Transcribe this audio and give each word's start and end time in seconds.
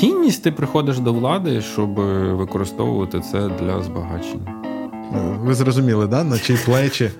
цінність 0.00 0.42
ти 0.42 0.52
приходиш 0.52 0.98
до 0.98 1.12
влади, 1.12 1.60
щоб 1.60 1.94
використовувати 2.36 3.20
це 3.20 3.48
для 3.48 3.82
збагачення. 3.82 4.54
Ви 5.44 5.54
зрозуміли, 5.54 6.06
да? 6.06 6.24
на 6.24 6.38
чиї 6.38 6.58
плечі 6.64 7.10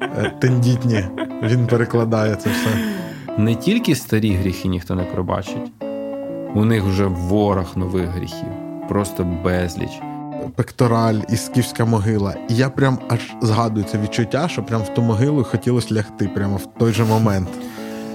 е, 0.00 0.32
тендітні 0.40 1.04
він 1.42 1.66
перекладає 1.66 2.36
це 2.36 2.50
все. 2.50 2.94
Не 3.38 3.54
тільки 3.54 3.94
старі 3.94 4.34
гріхи 4.34 4.68
ніхто 4.68 4.94
не 4.94 5.02
пробачить, 5.02 5.72
у 6.54 6.64
них 6.64 6.84
вже 6.84 7.06
ворог 7.06 7.66
нових 7.76 8.08
гріхів, 8.08 8.48
просто 8.88 9.24
безліч. 9.44 9.90
Пектораль 10.56 11.20
і 11.28 11.36
скіфська 11.36 11.84
могила. 11.84 12.34
І 12.48 12.56
я 12.56 12.70
прям 12.70 12.98
аж 13.08 13.20
згадую 13.42 13.86
це 13.90 13.98
відчуття, 13.98 14.48
що 14.48 14.62
прям 14.62 14.82
в 14.82 14.94
ту 14.94 15.02
могилу 15.02 15.44
хотілося 15.44 15.94
лягти 15.94 16.30
прямо 16.34 16.56
в 16.56 16.66
той 16.78 16.92
же 16.92 17.04
момент. 17.04 17.48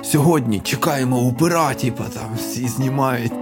Сьогодні 0.02 0.60
чекаємо 0.60 1.20
у 1.20 1.34
пира, 1.34 1.74
типа 1.74 2.04
там 2.04 2.30
всі 2.38 2.68
знімають. 2.68 3.34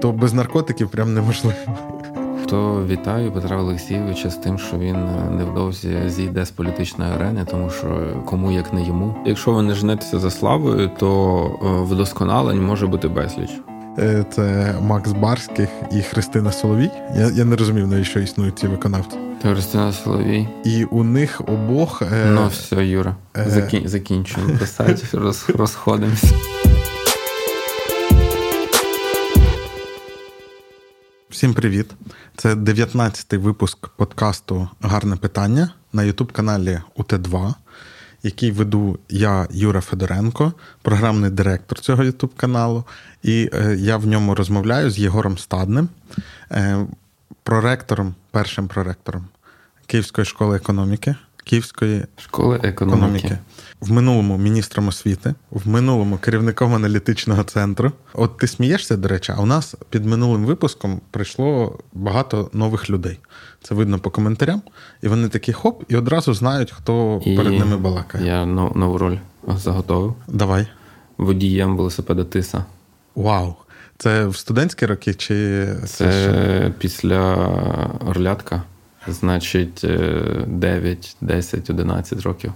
То 0.00 0.12
без 0.12 0.32
наркотиків 0.32 0.88
прям 0.88 1.14
неможливо. 1.14 1.56
То 2.48 2.86
вітаю 2.86 3.32
Петра 3.32 3.56
Олексійовича 3.56 4.30
з 4.30 4.36
тим, 4.36 4.58
що 4.58 4.78
він 4.78 4.96
е, 4.96 5.30
невдовзі 5.30 5.96
зійде 6.06 6.44
з 6.44 6.50
політичної 6.50 7.12
арени, 7.12 7.44
тому 7.50 7.70
що 7.70 8.06
кому 8.24 8.52
як 8.52 8.72
не 8.72 8.86
йому. 8.86 9.14
Якщо 9.26 9.52
ви 9.52 9.62
не 9.62 9.74
женетеся 9.74 10.18
за 10.18 10.30
славою, 10.30 10.90
то 10.98 11.42
е, 11.62 11.92
вдосконалень 11.92 12.66
може 12.66 12.86
бути 12.86 13.08
безліч. 13.08 13.50
Е, 13.98 14.24
це 14.30 14.74
Макс 14.82 15.12
Барських 15.12 15.68
і 15.92 16.02
Христина 16.02 16.52
Соловій. 16.52 16.90
Я 17.16 17.30
я 17.34 17.44
не 17.44 17.56
розумів, 17.56 17.86
навіщо 17.86 18.20
існують 18.20 18.58
ці 18.58 18.66
виконавці. 18.66 19.16
Христина 19.42 19.92
Соловій. 19.92 20.48
І 20.64 20.84
у 20.84 21.04
них 21.04 21.40
обох. 21.40 22.02
Е... 22.02 22.30
Ну, 22.30 22.48
все, 22.48 22.86
Юра. 22.86 23.16
Е... 23.36 23.44
Закін... 23.50 23.88
Закінчуємо 23.88 24.58
писати, 24.58 25.02
роз... 25.12 25.50
розходимося. 25.54 26.34
Всім 31.30 31.54
привіт! 31.54 31.86
Це 32.36 32.54
19-й 32.54 33.36
випуск 33.36 33.88
подкасту 33.88 34.68
Гарне 34.80 35.16
питання 35.16 35.70
на 35.92 36.02
ютуб-каналі 36.02 36.80
УТ2, 36.96 37.54
який 38.22 38.50
веду 38.50 38.98
я, 39.08 39.46
Юра 39.50 39.80
Федоренко, 39.80 40.52
програмний 40.82 41.30
директор 41.30 41.80
цього 41.80 42.04
ютуб 42.04 42.34
каналу. 42.36 42.84
І 43.22 43.50
е, 43.54 43.76
я 43.78 43.96
в 43.96 44.06
ньому 44.06 44.34
розмовляю 44.34 44.90
з 44.90 44.98
Єгором 44.98 45.38
Стадним, 45.38 45.88
е, 46.50 46.86
проректором, 47.42 48.14
першим 48.30 48.68
проректором 48.68 49.24
Київської 49.86 50.24
школи 50.24 50.56
економіки. 50.56 51.14
Київської 51.44 52.06
школи 52.16 52.60
економіки. 52.62 52.84
економіки. 52.84 53.38
В 53.80 53.92
минулому 53.92 54.38
міністром 54.38 54.88
освіти, 54.88 55.34
в 55.50 55.68
минулому 55.68 56.18
керівником 56.18 56.74
аналітичного 56.74 57.42
центру. 57.42 57.92
От 58.14 58.36
ти 58.36 58.46
смієшся, 58.46 58.96
до 58.96 59.08
речі, 59.08 59.32
а 59.36 59.42
у 59.42 59.46
нас 59.46 59.74
під 59.90 60.04
минулим 60.04 60.44
випуском 60.44 61.00
прийшло 61.10 61.78
багато 61.92 62.50
нових 62.52 62.90
людей. 62.90 63.18
Це 63.62 63.74
видно 63.74 63.98
по 63.98 64.10
коментарям, 64.10 64.62
і 65.02 65.08
вони 65.08 65.28
такі 65.28 65.52
хоп, 65.52 65.84
і 65.88 65.96
одразу 65.96 66.34
знають, 66.34 66.70
хто 66.70 67.22
і 67.24 67.36
перед 67.36 67.58
ними 67.58 67.76
балакає. 67.76 68.26
Я 68.26 68.46
нову 68.46 68.98
роль 68.98 69.16
заготовив. 69.56 70.14
Давай. 70.28 70.66
Водієм 71.18 71.76
велосипеда 71.76 72.24
Тиса. 72.24 72.64
Вау! 73.14 73.54
Це 73.98 74.26
в 74.26 74.36
студентські 74.36 74.86
роки 74.86 75.14
чи 75.14 75.66
це, 75.86 75.86
це 75.86 76.72
після 76.78 77.34
Орлятка? 78.06 78.62
Значить, 79.08 79.84
9, 80.46 81.16
10, 81.20 81.70
11 81.70 82.22
років. 82.22 82.52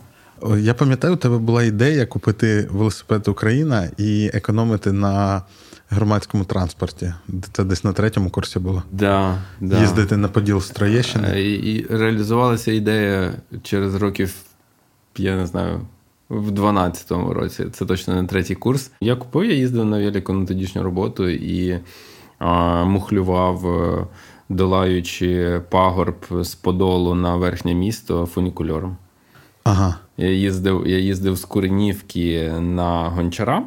Я 0.58 0.74
пам'ятаю, 0.74 1.14
у 1.14 1.16
тебе 1.16 1.38
була 1.38 1.62
ідея 1.62 2.06
купити 2.06 2.68
велосипед 2.70 3.28
Україна 3.28 3.90
і 3.96 4.30
економити 4.34 4.92
на 4.92 5.42
громадському 5.88 6.44
транспорті. 6.44 7.14
Це 7.52 7.64
десь 7.64 7.84
на 7.84 7.92
третьому 7.92 8.30
курсі 8.30 8.58
було. 8.58 8.82
Да, 8.92 9.38
да. 9.60 9.80
Їздити 9.80 10.16
на 10.16 10.28
Поділ 10.28 10.60
з 10.60 10.70
Троєщини. 10.70 11.28
Е, 11.28 11.42
і, 11.42 11.74
і 11.74 11.86
реалізувалася 11.90 12.72
ідея 12.72 13.32
через 13.62 13.94
років, 13.94 14.34
я 15.16 15.36
не 15.36 15.46
знаю, 15.46 15.80
в 16.28 16.50
12-му 16.50 17.34
році. 17.34 17.66
Це 17.72 17.86
точно 17.86 18.22
не 18.22 18.28
третій 18.28 18.54
курс. 18.54 18.90
Я 19.00 19.16
купив, 19.16 19.44
я 19.44 19.54
їздив 19.54 19.84
на 19.84 19.98
велику 19.98 20.32
на 20.32 20.46
тодішню 20.46 20.82
роботу 20.82 21.28
і 21.28 21.80
а, 22.38 22.84
мухлював. 22.84 23.66
Е, 23.66 24.06
долаючи 24.48 25.60
пагорб 25.70 26.26
з 26.30 26.54
Подолу 26.54 27.14
на 27.14 27.36
верхнє 27.36 27.74
місто 27.74 28.26
фунікульором. 28.26 28.96
Ага. 29.64 29.96
Я 30.16 30.30
їздив 30.30 30.86
я 30.86 30.98
їздив 30.98 31.36
з 31.36 31.44
Куренівки 31.44 32.52
на 32.60 33.08
Гончара, 33.08 33.62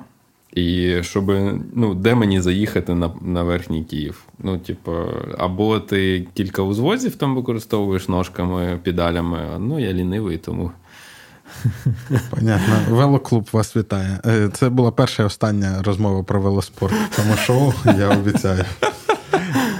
і 0.53 0.97
щоб 1.03 1.31
ну, 1.74 1.94
де 1.96 2.16
мені 2.16 2.41
заїхати 2.41 2.94
на 2.94 3.12
на 3.22 3.44
верхній 3.44 3.84
Київ. 3.84 4.24
Ну, 4.40 4.58
типу, 4.58 4.91
або 5.38 5.80
ти 5.80 6.28
кілька 6.34 6.62
узвозів 6.62 7.16
там 7.16 7.35
використовуєш 7.35 8.08
ножками, 8.08 8.80
педалями, 8.84 9.40
ну 9.59 9.80
я 9.80 9.94
лінивий, 9.94 10.38
тому. 10.38 10.72
Понятно. 12.29 12.75
Велоклуб 12.90 13.50
вас 13.52 13.75
вітає. 13.75 14.19
Е, 14.25 14.50
це 14.53 14.69
була 14.69 14.91
перша 14.91 15.24
і 15.24 15.25
остання 15.25 15.84
розмова 15.84 16.24
про 16.24 16.41
велоспорт. 16.41 16.96
Тому 17.16 17.35
шоу, 17.35 17.74
я 17.85 18.09
обіцяю. 18.09 18.66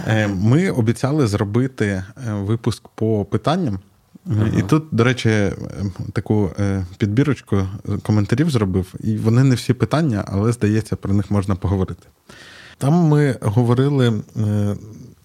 Е, 0.08 0.28
ми 0.28 0.70
обіцяли 0.70 1.28
зробити 1.28 1.86
е, 1.86 2.34
випуск 2.34 2.88
по 2.96 3.26
питанням. 3.26 3.80
Ага. 4.32 4.48
І 4.58 4.62
тут, 4.62 4.84
до 4.92 5.04
речі, 5.04 5.52
таку 6.14 6.50
е, 6.60 6.86
підбірочку 6.98 7.68
коментарів 8.04 8.50
зробив, 8.50 8.94
і 9.00 9.18
вони 9.18 9.44
не 9.44 9.56
всі 9.56 9.74
питання, 9.74 10.24
але 10.28 10.52
здається, 10.52 10.96
про 10.96 11.14
них 11.14 11.32
можна 11.32 11.56
поговорити. 11.56 12.08
Там 12.78 12.94
ми 12.94 13.38
говорили 13.42 14.14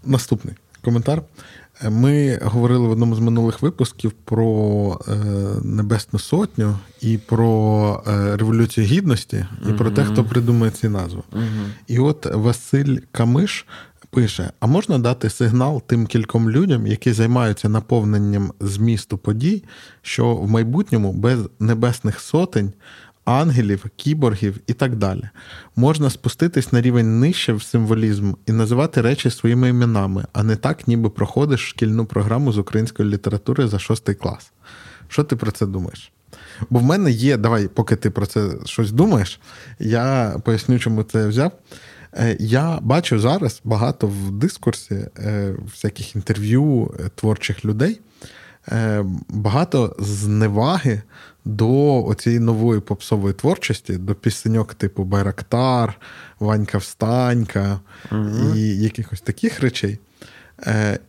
наступний 0.05 0.55
коментар. 0.85 1.23
Ми 1.91 2.39
говорили 2.43 2.89
в 2.89 2.91
одному 2.91 3.15
з 3.15 3.19
минулих 3.19 3.63
випусків 3.63 4.13
про 4.25 5.01
Небесну 5.63 6.19
Сотню 6.19 6.79
і 7.01 7.19
про 7.19 8.03
Революцію 8.35 8.87
Гідності, 8.87 9.47
і 9.71 9.73
про 9.73 9.91
те, 9.91 10.05
хто 10.05 10.25
придумає 10.25 10.73
ці 10.73 10.89
назви. 10.89 11.23
І 11.87 11.99
от 11.99 12.27
Василь 12.35 12.97
Камиш 13.13 13.67
пише: 14.13 14.51
а 14.61 14.67
можна 14.67 14.99
дати 14.99 15.31
сигнал 15.31 15.83
тим 15.87 16.07
кільком 16.07 16.51
людям, 16.51 16.87
які 16.87 17.13
займаються 17.13 17.69
наповненням 17.69 18.53
змісту 18.61 19.19
подій, 19.19 19.65
що 20.03 20.35
в 20.35 20.51
майбутньому 20.51 21.13
без 21.13 21.39
небесних 21.61 22.21
сотень. 22.21 22.73
Ангелів, 23.25 23.85
кіборгів 23.97 24.61
і 24.67 24.73
так 24.73 24.97
далі. 24.97 25.29
Можна 25.77 26.11
спуститись 26.11 26.73
на 26.73 26.81
рівень 26.81 27.21
нижче 27.21 27.53
в 27.53 27.63
символізм 27.63 28.33
і 28.47 28.53
називати 28.53 29.01
речі 29.01 29.31
своїми 29.31 29.69
іменами, 29.69 30.25
а 30.33 30.43
не 30.43 30.57
так, 30.57 30.89
ніби 30.89 31.11
проходиш 31.11 31.69
шкільну 31.69 32.07
програму 32.07 32.53
з 32.53 32.59
української 32.59 33.09
літератури 33.09 33.69
за 33.69 33.79
шостий 33.79 34.15
клас. 34.15 34.53
Що 35.09 35.25
ти 35.25 35.37
про 35.37 35.51
це 35.51 35.67
думаєш? 35.67 36.13
Бо 36.71 36.79
в 36.79 36.83
мене 36.83 37.11
є, 37.11 37.37
давай, 37.37 37.69
поки 37.69 37.97
ти 37.97 38.11
про 38.11 38.27
це 38.27 38.51
щось 38.65 38.93
думаєш, 38.93 39.41
я 39.79 40.37
поясню, 40.45 40.79
чому 40.79 41.03
це 41.03 41.29
взяв. 41.29 41.53
Е, 42.17 42.37
я 42.41 42.79
бачу 42.83 43.19
зараз 43.19 43.61
багато 43.65 44.07
в 44.07 44.31
дискурсі 44.31 44.95
е, 45.19 45.55
всяких 45.65 46.17
інтерв'ю 46.17 46.95
е, 47.01 47.11
творчих 47.15 47.65
людей, 47.65 48.01
багато 49.29 49.97
зневаги 49.99 51.03
до 51.45 52.05
оцієї 52.05 52.41
нової 52.41 52.81
попсової 52.81 53.35
творчості, 53.35 53.97
до 53.97 54.15
пісеньок 54.15 54.75
типу 54.75 55.05
Байрактар, 55.05 56.01
Ванька 56.41 56.79
Встанька 56.79 57.81
угу. 58.13 58.55
і 58.57 58.61
якихось 58.61 59.21
таких 59.21 59.61
речей. 59.61 59.99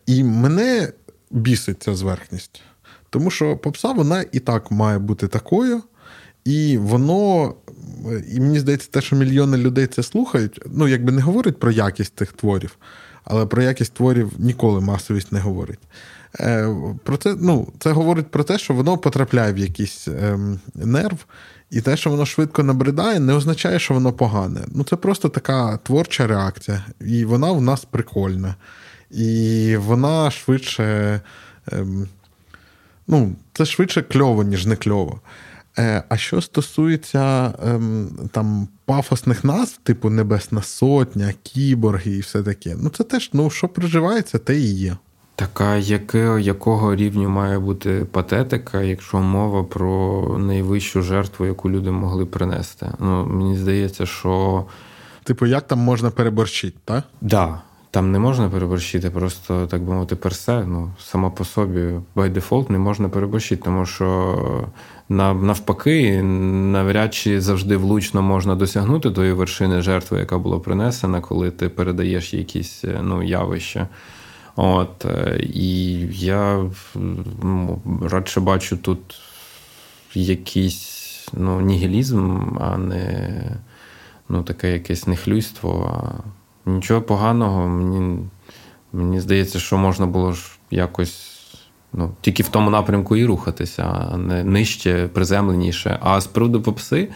І 0.05 0.23
мене 0.23 0.93
бісить 1.31 1.83
ця 1.83 1.95
зверхність. 1.95 2.61
Тому 3.09 3.31
що 3.31 3.57
попса 3.57 3.91
вона 3.91 4.25
і 4.31 4.39
так 4.39 4.71
має 4.71 4.99
бути 4.99 5.27
такою. 5.27 5.81
І 6.45 6.77
воно, 6.77 7.53
і 8.31 8.39
мені 8.39 8.59
здається, 8.59 8.87
те, 8.91 9.01
що 9.01 9.15
мільйони 9.15 9.57
людей 9.57 9.87
це 9.87 10.03
слухають, 10.03 10.61
ну 10.65 10.87
якби 10.87 11.11
не 11.11 11.21
говорить 11.21 11.59
про 11.59 11.71
якість 11.71 12.17
цих 12.17 12.33
творів, 12.33 12.77
але 13.23 13.45
про 13.45 13.63
якість 13.63 13.94
творів 13.94 14.31
ніколи 14.38 14.81
масовість 14.81 15.31
не 15.31 15.39
говорить. 15.39 15.79
Е, 16.39 16.75
про 17.03 17.18
це 17.18 17.35
ну, 17.39 17.68
це 17.79 17.91
говорить 17.91 18.27
про 18.27 18.44
те, 18.44 18.57
що 18.57 18.73
воно 18.73 18.97
потрапляє 18.97 19.53
в 19.53 19.57
якийсь 19.57 20.07
ем, 20.07 20.59
нерв, 20.75 21.25
і 21.71 21.81
те, 21.81 21.97
що 21.97 22.09
воно 22.09 22.25
швидко 22.25 22.63
набридає, 22.63 23.19
не 23.19 23.33
означає, 23.33 23.79
що 23.79 23.94
воно 23.94 24.13
погане. 24.13 24.62
Ну, 24.68 24.83
це 24.83 24.95
просто 24.95 25.29
така 25.29 25.77
творча 25.77 26.27
реакція, 26.27 26.85
і 27.01 27.25
вона 27.25 27.51
в 27.51 27.62
нас 27.62 27.85
прикольна. 27.85 28.56
І 29.12 29.75
вона 29.77 30.31
швидше, 30.31 31.21
ем, 31.71 32.07
ну, 33.07 33.35
це 33.53 33.65
швидше 33.65 34.01
кльово, 34.01 34.44
ніж 34.44 34.65
не 34.65 34.75
кльово. 34.75 35.21
Е, 35.79 36.03
а 36.09 36.17
що 36.17 36.41
стосується 36.41 37.53
ем, 37.65 38.09
там 38.31 38.67
пафосних 38.85 39.43
назв, 39.43 39.77
типу 39.83 40.09
Небесна 40.09 40.61
Сотня, 40.61 41.33
кіборги 41.43 42.11
і 42.11 42.19
все 42.19 42.43
таке, 42.43 42.75
ну 42.77 42.89
це 42.89 43.03
теж 43.03 43.29
ну, 43.33 43.49
що 43.49 43.67
проживається, 43.67 44.37
те 44.37 44.59
і 44.59 44.73
є. 44.73 44.97
Така, 45.35 45.77
яке, 45.77 46.41
якого 46.41 46.95
рівню 46.95 47.29
має 47.29 47.59
бути 47.59 48.05
патетика, 48.11 48.81
якщо 48.81 49.19
мова 49.19 49.63
про 49.63 50.25
найвищу 50.39 51.01
жертву, 51.01 51.45
яку 51.45 51.69
люди 51.69 51.91
могли 51.91 52.25
принести? 52.25 52.91
Ну, 52.99 53.25
Мені 53.25 53.57
здається, 53.57 54.05
що 54.05 54.65
Типу, 55.23 55.45
як 55.45 55.67
там 55.67 55.79
можна 55.79 56.11
переборщити, 56.11 56.77
так? 56.85 56.95
Так. 56.95 57.05
Да. 57.21 57.61
Там 57.91 58.11
не 58.11 58.19
можна 58.19 58.49
переборщити, 58.49 59.09
просто, 59.09 59.67
так 59.67 59.81
би 59.81 59.93
мовити, 59.93 60.15
персе, 60.15 60.65
ну, 60.67 60.91
само 60.99 61.31
по 61.31 61.45
собі, 61.45 61.79
by 62.15 62.33
default 62.33 62.71
не 62.71 62.77
можна 62.77 63.09
переборщити, 63.09 63.63
тому 63.65 63.85
що 63.85 64.37
навпаки, 65.09 66.21
навряд 66.23 67.13
чи 67.13 67.41
завжди 67.41 67.77
влучно 67.77 68.21
можна 68.21 68.55
досягнути 68.55 69.11
тої 69.11 69.33
вершини 69.33 69.81
жертви, 69.81 70.19
яка 70.19 70.38
була 70.38 70.59
принесена, 70.59 71.21
коли 71.21 71.51
ти 71.51 71.69
передаєш 71.69 72.33
якісь 72.33 72.83
ну, 73.01 73.23
явища. 73.23 73.88
От, 74.55 75.05
е, 75.05 75.39
І 75.53 75.91
я 76.11 76.65
ну, 77.44 77.81
радше 78.01 78.39
бачу 78.39 78.77
тут 78.77 79.00
якийсь 80.13 81.27
ну, 81.33 81.61
нігілізм, 81.61 82.39
а 82.59 82.77
не 82.77 83.29
ну, 84.29 84.44
таке 84.44 84.73
якесь 84.73 85.07
нехлюйство. 85.07 86.03
Нічого 86.65 87.01
поганого, 87.01 87.67
мені 87.67 88.19
мені 88.94 89.19
здається, 89.19 89.59
що 89.59 89.77
можна 89.77 90.06
було 90.06 90.31
ж 90.33 90.44
якось 90.71 91.32
ну, 91.94 92.12
тільки 92.22 92.44
в 92.44 92.50
тому 92.50 92.69
напрямку 92.69 93.16
і 93.16 93.25
рухатися, 93.25 93.84
а 93.84 94.18
не 94.18 94.44
нижче, 94.44 95.10
приземленіше. 95.13 96.00
А 96.01 96.22
з 96.22 96.28
приводу 96.28 96.62
попси, 96.62 97.10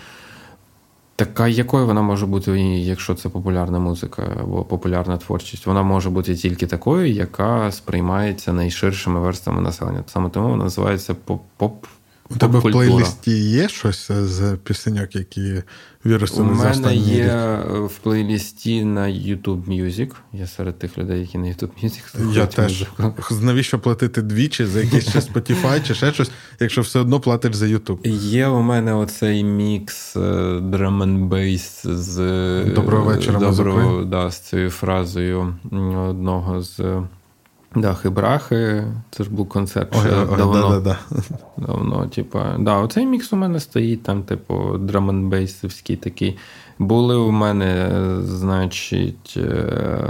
така 1.15 1.47
якою 1.47 1.85
вона 1.85 2.01
може 2.01 2.25
бути, 2.25 2.59
якщо 2.61 3.15
це 3.15 3.29
популярна 3.29 3.79
музика 3.79 4.37
або 4.41 4.63
популярна 4.63 5.17
творчість, 5.17 5.65
вона 5.65 5.83
може 5.83 6.09
бути 6.09 6.35
тільки 6.35 6.67
такою, 6.67 7.11
яка 7.11 7.71
сприймається 7.71 8.53
найширшими 8.53 9.19
верствами 9.19 9.61
населення. 9.61 10.03
Саме 10.07 10.29
тому 10.29 10.49
вона 10.49 10.63
називається 10.63 11.15
поп. 11.57 11.85
У 12.29 12.35
тебе 12.35 12.59
в 12.59 12.61
плейлісті 12.61 13.31
є 13.31 13.69
щось 13.69 14.11
з 14.11 14.57
пісеньок, 14.63 15.15
які 15.15 15.63
віруси 16.05 16.41
У 16.41 16.43
мене 16.43 16.95
є 16.95 17.59
в 17.67 17.97
плейлісті 18.03 18.83
на 18.83 19.01
YouTube 19.01 19.65
Music. 19.65 20.11
Я 20.33 20.47
серед 20.47 20.79
тих 20.79 20.97
людей, 20.97 21.19
які 21.19 21.37
на 21.37 21.47
YouTube 21.47 21.69
Music 21.83 22.33
Я 22.33 22.45
теж. 22.45 22.85
Музику. 22.99 23.35
Навіщо 23.41 23.79
платити 23.79 24.21
двічі 24.21 24.65
за 24.65 24.81
якийсь 24.81 25.09
ще 25.09 25.19
Spotify 25.19 25.87
чи 25.87 25.93
ще 25.93 26.13
щось, 26.13 26.31
якщо 26.59 26.81
все 26.81 26.99
одно 26.99 27.19
платиш 27.19 27.55
за 27.55 27.65
YouTube? 27.65 28.07
Є 28.07 28.47
у 28.47 28.61
мене 28.61 28.93
оцей 28.93 29.43
мікс 29.43 30.15
е, 30.15 30.19
drum 30.59 31.03
and 31.03 31.29
bass 31.29 31.93
з 31.95 32.15
Доброго 32.75 33.05
вечора. 33.05 33.39
Доброго, 33.39 34.03
да, 34.03 34.31
з 34.31 34.39
цією 34.39 34.69
фразою 34.69 35.55
одного 36.09 36.61
з. 36.61 36.79
Дахи 37.75 38.09
брахи, 38.09 38.83
це 39.11 39.23
ж 39.23 39.29
був 39.29 39.49
концерт 39.49 39.95
ще 39.99 40.15
ой, 40.15 40.37
давно. 40.37 40.69
Да, 40.69 40.79
да, 40.79 40.97
да, 41.11 41.23
давно, 41.57 42.07
типа, 42.07 42.55
да, 42.59 42.77
Оцей 42.77 43.05
мікс 43.05 43.33
у 43.33 43.35
мене 43.35 43.59
стоїть, 43.59 44.03
там, 44.03 44.23
типу, 44.23 44.77
драманбейсовський 44.77 45.95
такий. 45.95 46.37
Були 46.79 47.15
у 47.15 47.31
мене, 47.31 47.91
значить, 48.21 49.33
е, 49.37 50.09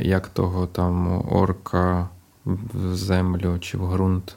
як 0.00 0.28
того 0.28 0.66
там 0.66 1.24
орка 1.32 2.08
в 2.44 2.94
землю 2.94 3.58
чи 3.60 3.78
в 3.78 3.92
ґрунт 3.92 4.36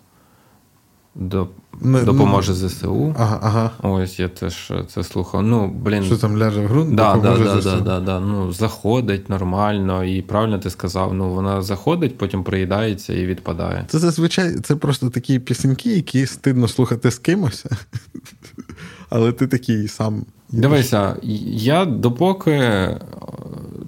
допоможе 1.82 2.54
ЗСУ. 2.54 3.16
Ага, 3.18 3.40
ага. 3.44 3.72
Ось 3.82 4.20
я 4.20 4.28
теж 4.28 4.74
це 4.88 5.04
слухав. 5.04 5.44
Ну, 5.44 5.68
блін. 5.68 6.04
Що 6.04 6.18
там 6.18 6.38
ляже 6.38 6.62
в 6.62 6.68
ґрунт? 6.70 6.96
Да, 6.96 7.16
допоможе 7.16 7.44
да, 7.44 7.62
ЗСУ? 7.62 7.70
Да, 7.70 7.80
да, 7.82 8.00
да, 8.00 8.20
Ну, 8.20 8.54
Заходить 8.54 9.30
нормально, 9.30 10.04
і 10.04 10.22
правильно 10.22 10.60
ти 10.60 10.70
сказав, 10.70 11.14
ну 11.14 11.30
вона 11.30 11.62
заходить, 11.62 12.18
потім 12.18 12.44
приїдається 12.44 13.14
і 13.14 13.26
відпадає. 13.26 13.86
Це 13.88 14.00
зазвичай 14.00 14.56
це 14.56 14.76
просто 14.76 15.10
такі 15.10 15.40
пісеньки, 15.40 15.96
які 15.96 16.26
стидно 16.26 16.68
слухати 16.68 17.12
з 17.12 17.20
кимось. 17.20 17.66
Але 19.10 19.32
ти 19.32 19.48
такий 19.48 19.88
сам. 19.88 20.26
Дивися, 20.50 21.16
я 21.56 21.86
допоки 21.86 22.90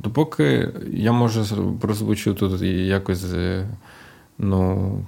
допоки 0.04 0.70
я 0.94 1.12
може 1.12 1.44
прозвучу 1.82 2.34
тут 2.34 2.62
якось 2.62 3.26
ну, 4.38 5.00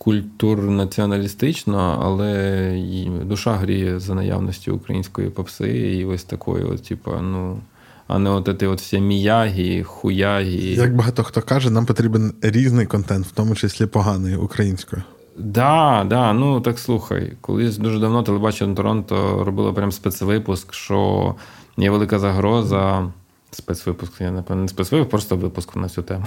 культурнаціоналістично, 0.00 1.98
але 2.02 2.82
душа 3.24 3.52
гріє 3.52 4.00
за 4.00 4.14
наявності 4.14 4.70
української 4.70 5.30
попси 5.30 5.68
і 5.70 6.04
ось 6.04 6.24
такої, 6.24 6.64
от, 6.64 6.82
типу, 6.82 7.10
ну. 7.22 7.60
А 8.06 8.18
не 8.18 8.30
от 8.30 8.56
ці 8.60 8.66
от 8.66 8.80
всі 8.80 9.00
міягі, 9.00 9.82
хуягі. 9.82 10.74
Як 10.74 10.96
багато 10.96 11.22
хто 11.24 11.42
каже, 11.42 11.70
нам 11.70 11.86
потрібен 11.86 12.34
різний 12.42 12.86
контент, 12.86 13.26
в 13.26 13.30
тому 13.30 13.54
числі 13.54 13.86
поганий 13.86 14.36
українською. 14.36 15.02
Да, 15.38 16.06
да, 16.08 16.32
ну 16.32 16.60
так 16.60 16.78
слухай. 16.78 17.32
Колись 17.40 17.78
дуже 17.78 17.98
давно 17.98 18.22
телебачення 18.22 18.74
Торонто 18.74 19.44
робило 19.44 19.74
прям 19.74 19.92
спецвипуск, 19.92 20.74
що 20.74 21.34
є 21.76 21.90
велика 21.90 22.18
загроза. 22.18 23.12
Спецвипуск, 23.50 24.20
я 24.20 24.30
напевно, 24.30 24.62
не 24.62 24.68
спецвипуск, 24.68 25.10
просто 25.10 25.36
випуск 25.36 25.76
на 25.76 25.88
цю 25.88 26.02
тему. 26.02 26.26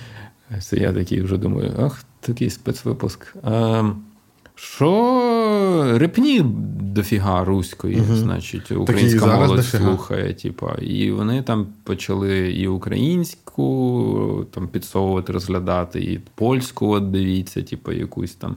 Я 0.72 0.92
такий 0.92 1.22
вже 1.22 1.36
думаю, 1.36 1.72
ах, 1.78 2.04
такий 2.26 2.50
спецвипуск. 2.50 3.34
А, 3.42 3.90
що 4.54 5.98
репні 5.98 6.42
дофіга 6.80 7.44
руської, 7.44 8.00
угу. 8.00 8.16
значить, 8.16 8.72
українська 8.72 9.36
молодь 9.36 9.64
слухає, 9.64 10.34
типа, 10.34 10.74
і 10.74 11.10
вони 11.10 11.42
там 11.42 11.66
почали 11.84 12.52
і 12.52 12.68
українську 12.68 14.46
там 14.50 14.68
підсовувати, 14.68 15.32
розглядати, 15.32 16.00
і 16.00 16.20
польську, 16.34 16.88
от 16.88 17.10
дивіться, 17.10 17.62
типу, 17.62 17.92
якусь 17.92 18.34
там. 18.34 18.56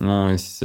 Ось. 0.00 0.62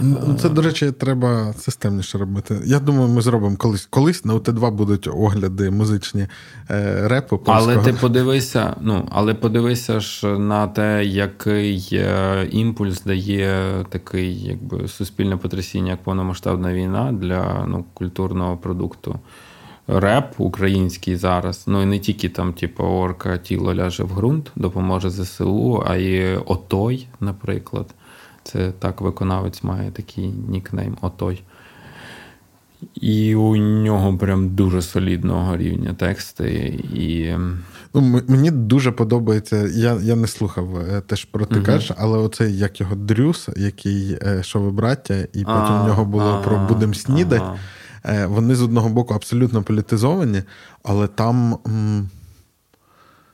Ну, 0.00 0.36
Це, 0.40 0.48
до 0.48 0.62
речі, 0.62 0.92
треба 0.92 1.52
системніше 1.58 2.18
робити. 2.18 2.60
Я 2.64 2.80
думаю, 2.80 3.08
ми 3.08 3.22
зробимо 3.22 3.56
колись. 3.56 3.86
Колись 3.90 4.24
на 4.24 4.34
УТ2 4.34 4.70
будуть 4.70 5.08
огляди 5.08 5.70
музичні 5.70 6.26
е, 6.70 7.08
репу. 7.08 7.38
Польського. 7.38 7.58
Але 7.58 7.76
ти 7.76 7.92
подивися, 7.92 8.76
ну, 8.80 9.08
але 9.10 9.34
подивися 9.34 10.00
ж 10.00 10.26
на 10.38 10.66
те, 10.66 11.04
який 11.04 11.88
е, 11.92 12.48
імпульс 12.50 13.02
дає 13.02 13.84
такий, 13.88 14.42
якби 14.42 14.88
суспільне 14.88 15.36
потрясіння, 15.36 15.90
як 15.90 16.02
повномасштабна 16.02 16.72
війна 16.72 17.12
для 17.12 17.64
ну, 17.68 17.84
культурного 17.94 18.56
продукту. 18.56 19.18
Реп 19.88 20.34
український 20.38 21.16
зараз, 21.16 21.64
ну 21.66 21.82
і 21.82 21.86
не 21.86 21.98
тільки 21.98 22.28
там, 22.28 22.52
типу, 22.52 22.84
орка 22.84 23.38
тіло 23.38 23.74
ляже 23.74 24.04
в 24.04 24.14
ґрунт, 24.14 24.52
допоможе 24.56 25.10
ЗСУ, 25.10 25.84
а 25.86 25.96
й 25.96 26.36
Отой, 26.36 27.06
наприклад. 27.20 27.94
Це 28.52 28.72
так 28.78 29.00
виконавець 29.00 29.62
має 29.62 29.90
такий 29.90 30.26
нікнейм 30.28 30.96
Отой. 31.00 31.42
І 32.94 33.34
у 33.34 33.56
нього 33.56 34.18
прям 34.18 34.48
дуже 34.48 34.82
солідного 34.82 35.56
рівня 35.56 35.94
тексти. 35.94 36.50
І... 36.94 37.34
Ну, 37.94 38.22
Мені 38.28 38.50
дуже 38.50 38.92
подобається. 38.92 39.68
Я 39.74 39.94
я 39.94 40.16
не 40.16 40.26
слухав 40.26 40.76
е, 40.76 41.00
теж 41.00 41.24
про 41.24 41.44
ти 41.46 41.60
кажеш, 41.60 41.92
але 41.98 42.18
оцей 42.18 42.58
як 42.58 42.80
його 42.80 42.94
Дрюс, 42.94 43.48
який 43.56 44.18
е, 44.22 44.42
що 44.42 44.60
ви 44.60 44.70
браття, 44.70 45.14
і 45.14 45.44
потім 45.44 45.80
у 45.82 45.86
нього 45.86 46.04
було 46.04 46.42
про 46.44 46.58
будем 46.68 46.94
снідать. 46.94 47.42
Вони 48.26 48.54
з 48.54 48.62
одного 48.62 48.88
боку 48.88 49.14
абсолютно 49.14 49.62
політизовані, 49.62 50.42
але 50.82 51.06
там, 51.06 51.58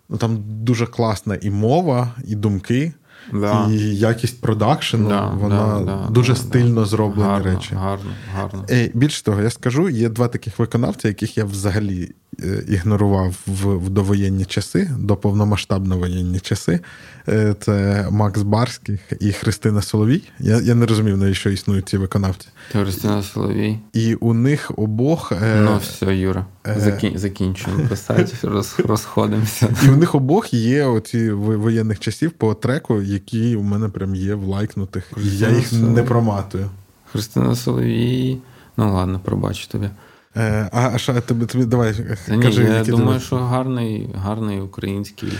ну, 0.08 0.16
там 0.18 0.38
дуже 0.46 0.86
класна 0.86 1.38
і 1.42 1.50
мова, 1.50 2.14
і 2.24 2.34
думки. 2.34 2.92
Да. 3.32 3.68
І 3.70 3.78
якість 3.96 4.40
продакшену, 4.40 5.08
да, 5.08 5.26
вона 5.26 5.80
да, 5.80 6.08
дуже 6.10 6.36
стильно 6.36 6.84
зроблені 6.84 7.28
гарно, 7.30 7.54
речі. 7.54 7.74
Гарно, 7.74 8.10
гарно. 8.34 8.64
Більше 8.94 9.24
того, 9.24 9.42
я 9.42 9.50
скажу, 9.50 9.88
є 9.88 10.08
два 10.08 10.28
таких 10.28 10.58
виконавця, 10.58 11.08
яких 11.08 11.38
я 11.38 11.44
взагалі 11.44 12.10
Е, 12.25 12.25
ігнорував 12.68 13.34
в, 13.46 13.66
в 13.66 13.90
довоєнні 13.90 14.44
часи, 14.44 14.90
до 14.98 15.16
повномасштабно 15.16 15.98
воєнні 15.98 16.40
часи. 16.40 16.80
Е, 17.28 17.54
це 17.60 18.06
Макс 18.10 18.42
Барський 18.42 18.98
і 19.20 19.32
Христина 19.32 19.82
Соловій. 19.82 20.22
Я 20.38 20.60
я 20.60 20.74
не 20.74 20.86
розумів, 20.86 21.16
навіщо 21.16 21.50
існують 21.50 21.88
ці 21.88 21.96
виконавці. 21.98 22.48
Христина 22.72 23.22
Соловій. 23.22 23.78
І 23.92 24.14
у 24.14 24.34
них 24.34 24.72
обох. 24.76 25.32
Е, 25.32 25.60
ну, 25.64 25.78
все, 25.82 26.16
Юра, 26.16 26.46
закін, 26.76 27.18
закінчуємо 27.18 27.88
писати, 27.88 28.32
роз, 28.42 28.74
розходимося. 28.78 29.68
І 29.84 29.88
у 29.88 29.96
них 29.96 30.14
обох 30.14 30.54
є 30.54 30.84
оці 30.84 31.30
воєнних 31.30 32.00
часів 32.00 32.30
по 32.30 32.54
треку, 32.54 33.02
які 33.02 33.56
у 33.56 33.62
мене 33.62 33.88
прям 33.88 34.14
є 34.14 34.34
в 34.34 34.44
лайкнутих. 34.44 35.04
Христина 35.04 35.50
я 35.50 35.56
їх 35.56 35.68
Соловій. 35.68 35.94
не 35.94 36.02
проматую. 36.02 36.70
Христина 37.12 37.56
Соловій. 37.56 38.38
Ну 38.76 38.94
ладно, 38.94 39.20
пробачу 39.24 39.68
тобі. 39.68 39.90
Е, 40.36 40.68
а 40.72 40.98
що 40.98 41.20
тобі 41.20 41.46
тобі 41.46 41.64
давай 41.64 41.94
Ні, 42.28 42.42
кажи, 42.42 42.64
Я 42.64 42.84
думаю, 42.84 43.06
тобі... 43.06 43.20
що 43.20 43.36
гарний 43.36 44.10
гарний 44.14 44.60
український 44.60 45.32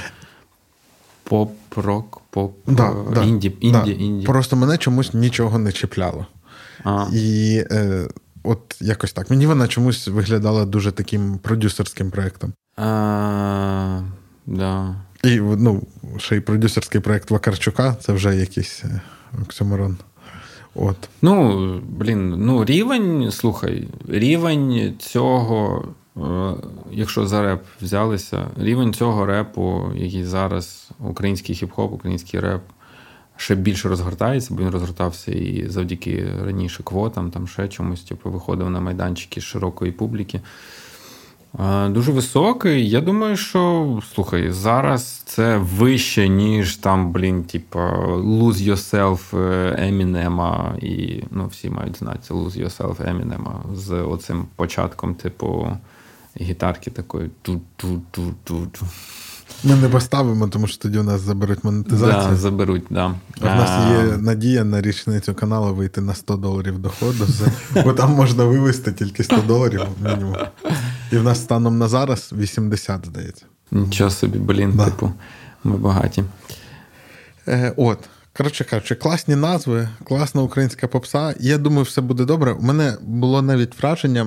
поп-рок, 1.25 2.21
поп 2.31 2.57
да, 2.67 2.95
да, 3.15 3.23
інді, 3.23 3.57
інді, 3.61 3.79
да. 3.85 3.91
інді. 3.91 4.27
Просто 4.27 4.57
мене 4.57 4.79
чомусь 4.79 5.15
нічого 5.15 5.59
не 5.59 5.73
чіпляло. 5.73 6.27
А. 6.85 7.07
І 7.13 7.57
е, 7.71 8.09
от 8.43 8.77
якось 8.81 9.13
так. 9.13 9.31
Мені 9.31 9.47
вона 9.47 9.69
чомусь 9.69 10.09
виглядала 10.09 10.65
дуже 10.65 10.93
таким 10.93 11.39
продюсерським 11.39 12.11
проєктом. 12.11 12.53
А, 12.77 14.01
да. 14.47 14.95
І 15.23 15.41
ну, 15.41 15.83
ще 16.17 16.37
й 16.37 16.41
продюсерський 16.41 17.01
проєкт 17.01 17.31
Вакарчука 17.31 17.97
це 18.01 18.13
вже 18.13 18.37
якийсь 18.37 18.83
е, 18.85 19.01
оксюморон. 19.43 19.97
От. 20.79 20.97
Ну, 21.23 21.81
блін, 21.89 22.35
ну 22.39 22.65
рівень, 22.65 23.31
слухай, 23.31 23.89
рівень 24.09 24.95
цього, 24.99 25.85
е, 26.17 26.21
якщо 26.93 27.27
за 27.27 27.43
реп 27.43 27.65
взялися, 27.83 28.47
рівень 28.57 28.95
цього 28.95 29.27
репу, 29.27 29.83
який 29.95 30.25
зараз 30.25 30.91
український 31.01 31.57
хіп-хоп, 31.57 31.93
український 31.93 32.41
реп, 32.41 32.63
ще 33.37 33.55
більше 33.55 33.89
розгортається, 33.89 34.55
бо 34.55 34.63
він 34.63 34.71
розгортався 34.71 35.33
і 35.33 35.69
завдяки 35.69 36.33
раніше 36.45 36.83
квотам, 36.83 37.31
там 37.31 37.49
ще 37.49 37.69
чомусь, 37.69 38.03
типу, 38.03 38.31
виходив 38.31 38.71
на 38.71 38.81
майданчики 38.81 39.41
широкої 39.41 39.93
публіки. 39.93 40.41
Дуже 41.89 42.13
високий. 42.13 42.91
Я 42.91 43.01
думаю, 43.01 43.37
що 43.37 44.03
слухай, 44.15 44.51
зараз 44.51 45.23
це 45.27 45.57
вище, 45.57 46.29
ніж 46.29 46.77
там, 46.77 47.13
блін, 47.13 47.45
типа 47.45 47.97
Lose 48.07 48.71
Yourself 48.71 49.19
Емінема. 49.89 50.77
І 50.83 51.23
ну, 51.31 51.47
всі 51.47 51.71
мають 51.71 51.99
знати 51.99 52.19
це 52.23 52.35
Lose 52.35 52.65
Yourself 52.65 53.11
Емінема 53.11 53.63
з 53.75 53.93
оцим 53.93 54.47
початком, 54.57 55.15
типу, 55.15 55.69
гітарки 56.41 56.91
такої. 56.91 57.31
ту-ту-ту-ту-ту. 57.43 58.87
Ми 59.65 59.75
не 59.75 59.89
поставимо, 59.89 60.49
тому 60.49 60.67
що 60.67 60.79
тоді 60.79 60.99
у 60.99 61.03
нас 61.03 61.21
заберуть 61.21 61.65
монетизацію. 61.65 62.31
Да, 62.31 62.37
заберуть, 62.37 62.85
да. 62.91 63.15
А 63.41 63.55
в 63.55 63.57
нас 63.57 63.91
є 63.91 64.17
надія 64.17 64.65
на 64.65 64.81
річницю 64.81 65.35
каналу 65.35 65.75
вийти 65.75 66.01
на 66.01 66.15
100 66.15 66.37
доларів 66.37 66.79
доходу, 66.79 67.27
бо 67.85 67.93
там 67.93 68.13
можна 68.13 68.45
вивести 68.45 68.93
тільки 68.93 69.25
100 69.25 69.37
доларів 69.37 69.83
мінімум. 70.05 70.37
І 71.13 71.17
в 71.17 71.23
нас 71.23 71.43
станом 71.43 71.79
на 71.79 71.89
зараз 71.89 72.33
80, 72.33 73.07
здається. 73.07 73.45
Нічого 73.71 74.11
собі, 74.11 74.39
блін, 74.39 74.73
да. 74.77 74.85
типу, 74.85 75.13
ми 75.65 75.77
багаті. 75.77 76.25
Е, 77.49 77.73
От. 77.77 77.99
Коротше 78.37 78.65
кажучи, 78.65 78.95
класні 78.95 79.37
назви, 79.37 79.89
класна 80.05 80.43
українська 80.43 80.89
попса. 80.89 81.35
Я 81.41 81.59
думаю, 81.59 81.83
все 81.83 82.01
буде 82.01 82.25
добре. 82.25 82.53
У 82.53 82.63
мене 82.63 82.97
було 83.03 83.43
навіть 83.43 83.79
враження. 83.83 84.27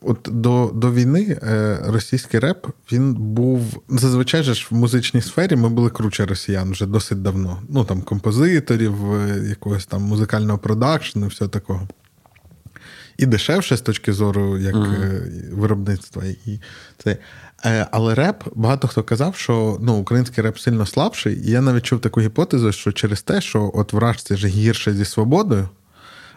От 0.00 0.28
до 0.32 0.70
до 0.74 0.92
війни 0.92 1.38
е, 1.42 1.78
російський 1.86 2.40
реп 2.40 2.66
він 2.92 3.14
був 3.14 3.82
зазвичай 3.88 4.42
ж 4.42 4.68
в 4.70 4.74
музичній 4.74 5.22
сфері 5.22 5.56
ми 5.56 5.68
були 5.68 5.90
круче 5.90 6.26
росіян 6.26 6.70
вже 6.70 6.86
досить 6.86 7.22
давно. 7.22 7.62
Ну 7.68 7.84
там 7.84 8.02
композиторів, 8.02 9.14
е, 9.14 9.48
якогось 9.48 9.86
там 9.86 10.02
музикального 10.02 10.58
продакшну, 10.58 11.26
все 11.26 11.48
такого. 11.48 11.88
І 13.16 13.26
дешевше 13.26 13.76
з 13.76 13.80
точки 13.80 14.12
зору 14.12 14.58
як 14.58 14.74
mm-hmm. 14.74 15.54
виробництва. 15.54 16.22
І 16.24 16.60
це. 16.98 17.16
Але 17.90 18.14
реп, 18.14 18.44
багато 18.54 18.88
хто 18.88 19.02
казав, 19.02 19.36
що 19.36 19.78
ну, 19.80 19.94
український 19.94 20.44
реп 20.44 20.58
сильно 20.58 20.86
слабший. 20.86 21.48
І 21.48 21.50
я 21.50 21.60
навіть 21.60 21.84
чув 21.84 22.00
таку 22.00 22.20
гіпотезу, 22.20 22.72
що 22.72 22.92
через 22.92 23.22
те, 23.22 23.40
що 23.40 23.70
от 23.74 23.92
вражці 23.92 24.36
ж 24.36 24.46
гірше 24.46 24.94
зі 24.94 25.04
свободою. 25.04 25.68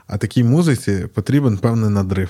А 0.07 0.17
такій 0.17 0.43
музиці 0.43 1.07
потрібен 1.13 1.57
певний 1.57 1.89
надрив. 1.89 2.29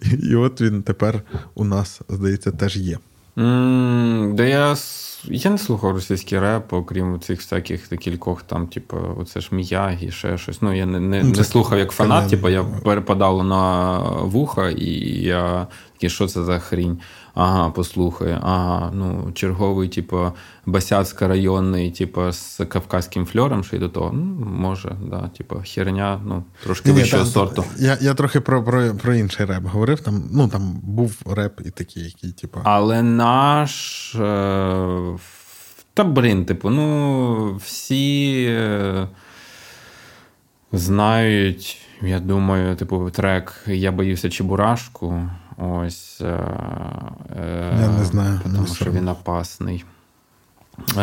І 0.22 0.34
от 0.34 0.60
він 0.60 0.82
тепер 0.82 1.22
у 1.54 1.64
нас, 1.64 2.00
здається, 2.08 2.50
теж 2.50 2.76
є. 2.76 2.98
Mm, 3.38 4.34
да 4.34 4.44
я 4.44 4.76
я 5.24 5.50
не 5.50 5.58
слухав 5.58 5.92
російський 5.92 6.38
реп, 6.38 6.72
окрім 6.72 7.20
цих 7.20 7.38
всяких 7.40 7.88
кількох 7.88 8.42
там, 8.42 8.66
типу, 8.66 8.96
оце 9.18 9.40
ж 9.40 9.48
Міягі, 9.52 10.10
ще 10.10 10.38
щось. 10.38 10.62
Ну, 10.62 10.76
я 10.76 10.86
не 10.86 11.00
не, 11.00 11.22
не 11.22 11.44
слухав 11.44 11.78
як 11.78 11.90
фанат, 11.90 12.30
типу, 12.30 12.48
я 12.48 12.64
перепадало 12.64 13.44
на 13.44 13.98
вуха, 14.08 14.70
і 14.70 14.90
я 15.22 15.66
такий, 15.92 16.10
що 16.10 16.26
це 16.26 16.44
за 16.44 16.58
хрінь? 16.58 16.98
Ага, 17.34 17.70
послухай, 17.70 18.38
ага, 18.42 18.90
ну, 18.94 19.32
черговий, 19.32 19.88
типу, 19.88 20.32
Басяцька 20.66 21.28
районний, 21.28 21.90
типу, 21.90 22.32
з 22.32 22.60
кавказьким 22.68 23.26
фльором, 23.26 23.64
що 23.64 23.76
й 23.76 23.78
до 23.78 23.88
того. 23.88 24.12
Ну, 24.12 24.46
може, 24.46 24.96
да, 25.10 25.28
типу, 25.28 25.62
херня, 25.66 26.20
ну, 26.24 26.44
трошки 26.62 26.92
вищого 26.92 27.24
сорту. 27.24 27.64
Я 27.78 27.98
я 28.00 28.14
трохи 28.14 28.40
про 28.40 28.64
про, 28.64 28.94
про 28.94 29.14
інший 29.14 29.46
реп 29.46 29.64
говорив. 29.64 30.00
Там 30.00 30.22
ну, 30.32 30.48
там 30.48 30.80
був 30.82 31.22
реп 31.26 31.60
і 31.64 31.70
такий, 31.70 32.04
який, 32.04 32.32
типу. 32.32 32.60
Але 32.64 33.02
наш. 33.02 34.14
Е... 34.14 35.18
Та 35.94 36.04
блін, 36.04 36.44
типу, 36.44 36.70
ну, 36.70 37.56
всі 37.56 38.44
е... 38.50 39.08
знають, 40.72 41.78
я 42.02 42.20
думаю, 42.20 42.76
типу, 42.76 43.10
трек 43.10 43.64
Я 43.66 43.92
боюся 43.92 44.30
Чебурашку. 44.30 45.30
Ось. 45.58 46.20
Е, 46.20 47.76
Я 47.80 47.88
не 47.88 48.04
знаю. 48.04 48.40
Тому 48.42 48.60
не 48.60 48.66
що 48.66 48.90
він 48.90 49.08
опасний. 49.08 49.84
Е, 50.96 51.02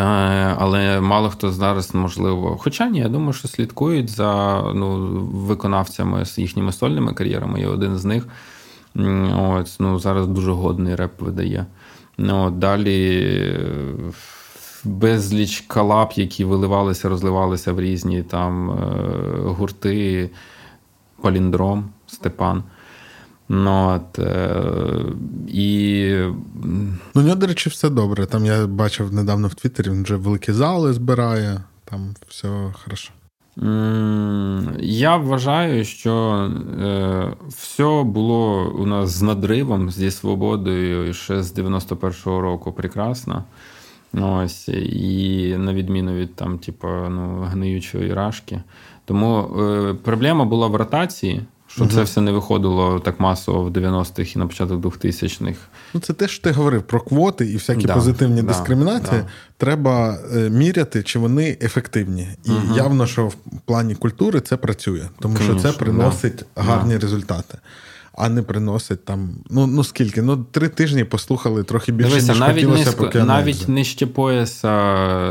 але 0.59 1.01
мало 1.01 1.29
хто 1.29 1.51
зараз, 1.51 1.95
можливо. 1.95 2.57
Хоча 2.59 2.89
ні, 2.89 2.99
я 2.99 3.09
думаю, 3.09 3.33
що 3.33 3.47
слідкують 3.47 4.09
за 4.09 4.61
ну, 4.75 4.97
виконавцями 5.23 6.25
з 6.25 6.37
їхніми 6.37 6.71
сольними 6.71 7.13
кар'єрами. 7.13 7.61
І 7.61 7.65
один 7.65 7.97
з 7.97 8.05
них 8.05 8.27
ось, 9.39 9.79
ну, 9.79 9.99
зараз 9.99 10.27
дуже 10.27 10.51
годний 10.51 10.95
реп 10.95 11.21
видає. 11.21 11.65
Ну, 12.17 12.51
Далі 12.51 13.59
безліч 14.83 15.61
калап, 15.67 16.13
які 16.13 16.45
виливалися, 16.45 17.09
розливалися 17.09 17.73
в 17.73 17.79
різні 17.79 18.23
там 18.23 18.69
гурти, 19.45 20.29
Паліндром, 21.21 21.89
Степан. 22.07 22.63
Ну, 23.49 23.95
от, 23.95 24.19
е, 24.19 24.63
і... 25.47 26.11
Ну, 27.15 27.21
нього, 27.21 27.35
до 27.35 27.47
речі, 27.47 27.69
все 27.69 27.89
добре. 27.89 28.25
Там 28.25 28.45
я 28.45 28.67
бачив 28.67 29.13
недавно 29.13 29.47
в 29.47 29.53
Твіттері, 29.53 29.89
він 29.89 30.03
вже 30.03 30.15
великі 30.15 30.53
зали 30.53 30.93
збирає, 30.93 31.61
там 31.85 32.15
все 32.27 32.73
хорошо. 32.83 33.11
Я 34.79 35.17
вважаю, 35.17 35.85
що 35.85 36.51
е, 36.81 37.33
все 37.47 38.03
було 38.03 38.71
у 38.79 38.85
нас 38.85 39.09
з 39.09 39.21
надривом, 39.21 39.91
зі 39.91 40.11
свободою 40.11 41.13
ще 41.13 41.43
з 41.43 41.57
91-го 41.57 42.41
року 42.41 42.71
прекрасно. 42.71 43.43
Ось, 44.13 44.69
І 44.69 45.55
на 45.57 45.73
відміну 45.73 46.13
від 46.13 46.35
там, 46.35 46.59
типу, 46.59 46.87
ну, 46.87 47.47
гниючої 47.51 48.13
рашки. 48.13 48.61
Тому 49.05 49.39
е, 49.39 49.93
проблема 50.03 50.45
була 50.45 50.67
в 50.67 50.75
ротації. 50.75 51.41
Що 51.75 51.83
угу. 51.83 51.93
це 51.93 52.03
все 52.03 52.21
не 52.21 52.31
виходило 52.31 52.99
так 52.99 53.19
масово 53.19 53.63
в 53.63 53.69
90-х 53.69 54.35
і 54.35 54.39
на 54.39 54.47
початок 54.47 54.81
2000-х. 54.81 55.59
Ну, 55.93 55.99
це 55.99 56.13
те, 56.13 56.27
що 56.27 56.43
ти 56.43 56.51
говорив 56.51 56.83
про 56.83 56.99
квоти 56.99 57.45
і 57.45 57.53
всякі 57.53 57.85
да, 57.87 57.93
позитивні 57.93 58.41
да, 58.41 58.47
дискримінації. 58.47 59.21
Да. 59.21 59.27
Треба 59.57 60.17
е, 60.35 60.49
міряти, 60.49 61.03
чи 61.03 61.19
вони 61.19 61.57
ефективні. 61.61 62.27
І 62.43 62.51
угу. 62.51 62.75
явно, 62.75 63.07
що 63.07 63.27
в 63.27 63.35
плані 63.65 63.95
культури 63.95 64.41
це 64.41 64.57
працює, 64.57 65.01
тому 65.19 65.35
Конечно, 65.35 65.59
що 65.59 65.71
це 65.71 65.77
приносить 65.77 66.45
гарні 66.55 66.97
результати 66.97 67.57
а 68.17 68.29
не 68.29 68.41
приносить 68.41 69.05
там. 69.05 69.29
Ну 69.49 69.67
ну 69.67 69.83
скільки? 69.83 70.21
Ну 70.21 70.45
три 70.51 70.69
тижні 70.69 71.03
послухали 71.03 71.63
трохи 71.63 71.91
більше. 71.91 72.09
Дивися, 72.09 72.31
ніж 72.31 72.39
навіть 72.39 72.55
хотілося, 72.55 72.85
низько, 72.85 73.03
поки 73.03 73.23
навіть 73.23 73.69
нижче 73.69 74.07
пояса 74.07 74.69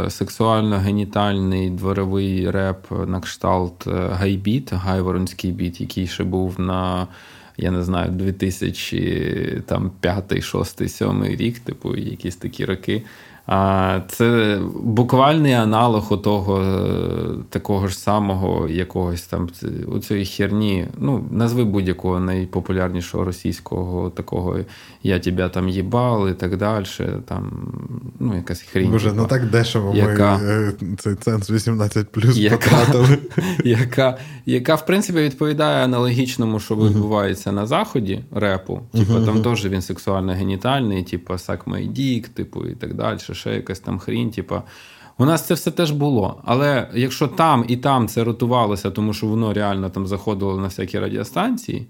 сексуально-генітальний 0.09 1.71
дворовий 1.71 2.51
реп 2.51 2.87
на 3.07 3.21
кшталт 3.21 3.87
е, 3.87 4.09
гайбіт, 4.13 4.73
гайворонський 4.73 5.53
біт, 5.53 5.81
який 5.81 6.07
ще 6.07 6.25
був 6.25 6.61
на. 6.61 7.09
Я 7.57 7.71
не 7.71 7.83
знаю, 7.83 8.11
2005, 8.11 10.43
6, 10.43 10.91
7 10.91 11.25
рік, 11.25 11.59
типу, 11.59 11.97
якісь 11.97 12.37
такі 12.37 12.65
роки. 12.65 13.03
А 13.47 14.01
Це 14.09 14.59
буквальний 14.83 15.53
аналог 15.53 16.23
того 16.23 16.61
е, 16.61 16.85
такого 17.51 17.89
ж 17.89 17.99
самого 17.99 18.69
якогось 18.69 19.23
там 19.23 19.49
у 19.87 19.99
цієї 19.99 20.27
херні. 20.27 20.87
Ну, 20.99 21.25
назви 21.31 21.65
будь-якого 21.65 22.21
найпопулярнішого 22.21 23.25
російського 23.25 24.11
такого 24.11 24.59
я 25.03 25.19
тебе 25.19 25.49
там 25.49 25.69
їбал 25.69 26.29
і 26.29 26.33
так 26.33 26.57
далі. 26.57 26.85
Там, 27.25 27.69
ну, 28.19 28.37
якась 28.37 28.61
хрінь. 28.61 28.91
Боже, 28.91 29.13
ну 29.17 29.27
так 29.27 29.51
дешево 29.51 29.93
яка, 29.95 30.39
ми 30.39 30.53
е, 30.53 30.73
цей 30.99 31.15
ценз 31.15 31.51
18 31.51 32.09
плюс 32.09 32.39
потратили. 32.39 33.19
Яка, 33.65 34.19
яка, 34.47 34.75
в 34.75 34.87
принципі, 34.87 35.19
відповідає 35.19 35.85
аналогічному, 35.85 36.61
що 36.61 36.77
відбувається 36.77 37.53
на 37.53 37.67
заході 37.67 38.25
репу. 38.35 38.81
Типу, 38.93 39.21
там 39.21 39.43
теж 39.43 39.67
він 39.67 39.81
сексуально-генітальний, 39.81 41.05
типу, 41.11 41.39
сак 41.39 41.67
my 41.67 41.93
dick, 41.93 42.29
типу, 42.29 42.67
і 42.67 42.75
так 42.75 42.95
далі 42.95 43.19
ще 43.35 43.55
якась 43.55 43.81
там 43.81 43.99
хрінь. 43.99 44.31
Типу. 44.31 44.63
У 45.19 45.25
нас 45.25 45.47
це 45.47 45.55
все 45.55 45.71
теж 45.71 45.91
було. 45.91 46.43
Але 46.45 46.89
якщо 46.95 47.29
там 47.29 47.65
і 47.69 47.77
там 47.77 48.09
це 48.09 48.25
ротувалося, 48.25 48.91
тому 48.91 49.13
що 49.13 49.27
воно 49.27 49.53
реально 49.53 49.91
там 49.91 50.07
заходило 50.07 50.57
на 50.57 50.65
всякі 50.65 50.99
радіостанції. 50.99 51.87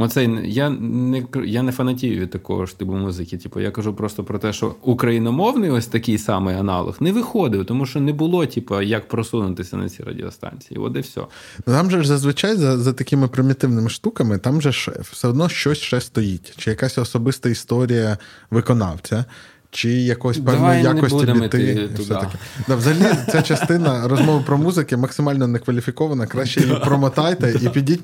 Оце 0.00 0.24
я 0.44 0.70
не 0.70 1.26
я 1.44 1.62
не 1.62 1.72
фанатію 1.72 2.20
від 2.20 2.30
такого 2.30 2.66
ж 2.66 2.78
типу 2.78 2.92
музики. 2.92 3.38
Типу, 3.38 3.60
я 3.60 3.70
кажу 3.70 3.94
просто 3.94 4.24
про 4.24 4.38
те, 4.38 4.52
що 4.52 4.74
україномовний 4.82 5.70
ось 5.70 5.86
такий 5.86 6.18
самий 6.18 6.56
аналог 6.56 6.96
не 7.00 7.12
виходив, 7.12 7.66
тому 7.66 7.86
що 7.86 8.00
не 8.00 8.12
було, 8.12 8.46
типу, 8.46 8.80
як 8.80 9.08
просунутися 9.08 9.76
на 9.76 9.88
ці 9.88 10.02
радіостанції. 10.02 10.80
От 10.80 10.96
і 10.96 11.00
все. 11.00 11.20
Ну, 11.66 11.74
там 11.74 11.90
же 11.90 12.02
ж 12.02 12.08
зазвичай 12.08 12.56
за 12.56 12.78
за 12.78 12.92
такими 12.92 13.28
примітивними 13.28 13.90
штуками, 13.90 14.38
там 14.38 14.62
же 14.62 14.72
ж 14.72 14.92
все 15.00 15.28
одно 15.28 15.48
щось 15.48 15.78
ще 15.78 16.00
стоїть, 16.00 16.54
чи 16.56 16.70
якась 16.70 16.98
особиста 16.98 17.48
історія 17.48 18.18
виконавця 18.50 19.24
чи 19.70 19.90
якось 19.90 20.38
певної 20.38 20.82
якості 20.82 21.26
піти. 21.26 21.90
Да, 22.68 22.76
Взагалі, 22.76 23.16
ця 23.32 23.42
частина 23.42 24.08
розмови 24.08 24.44
про 24.46 24.58
музики 24.58 24.96
максимально 24.96 25.46
некваліфікована. 25.46 26.26
Краще 26.26 26.60
її 26.60 26.76
промотайте 26.84 27.54
і 27.62 27.68
підіть, 27.68 28.02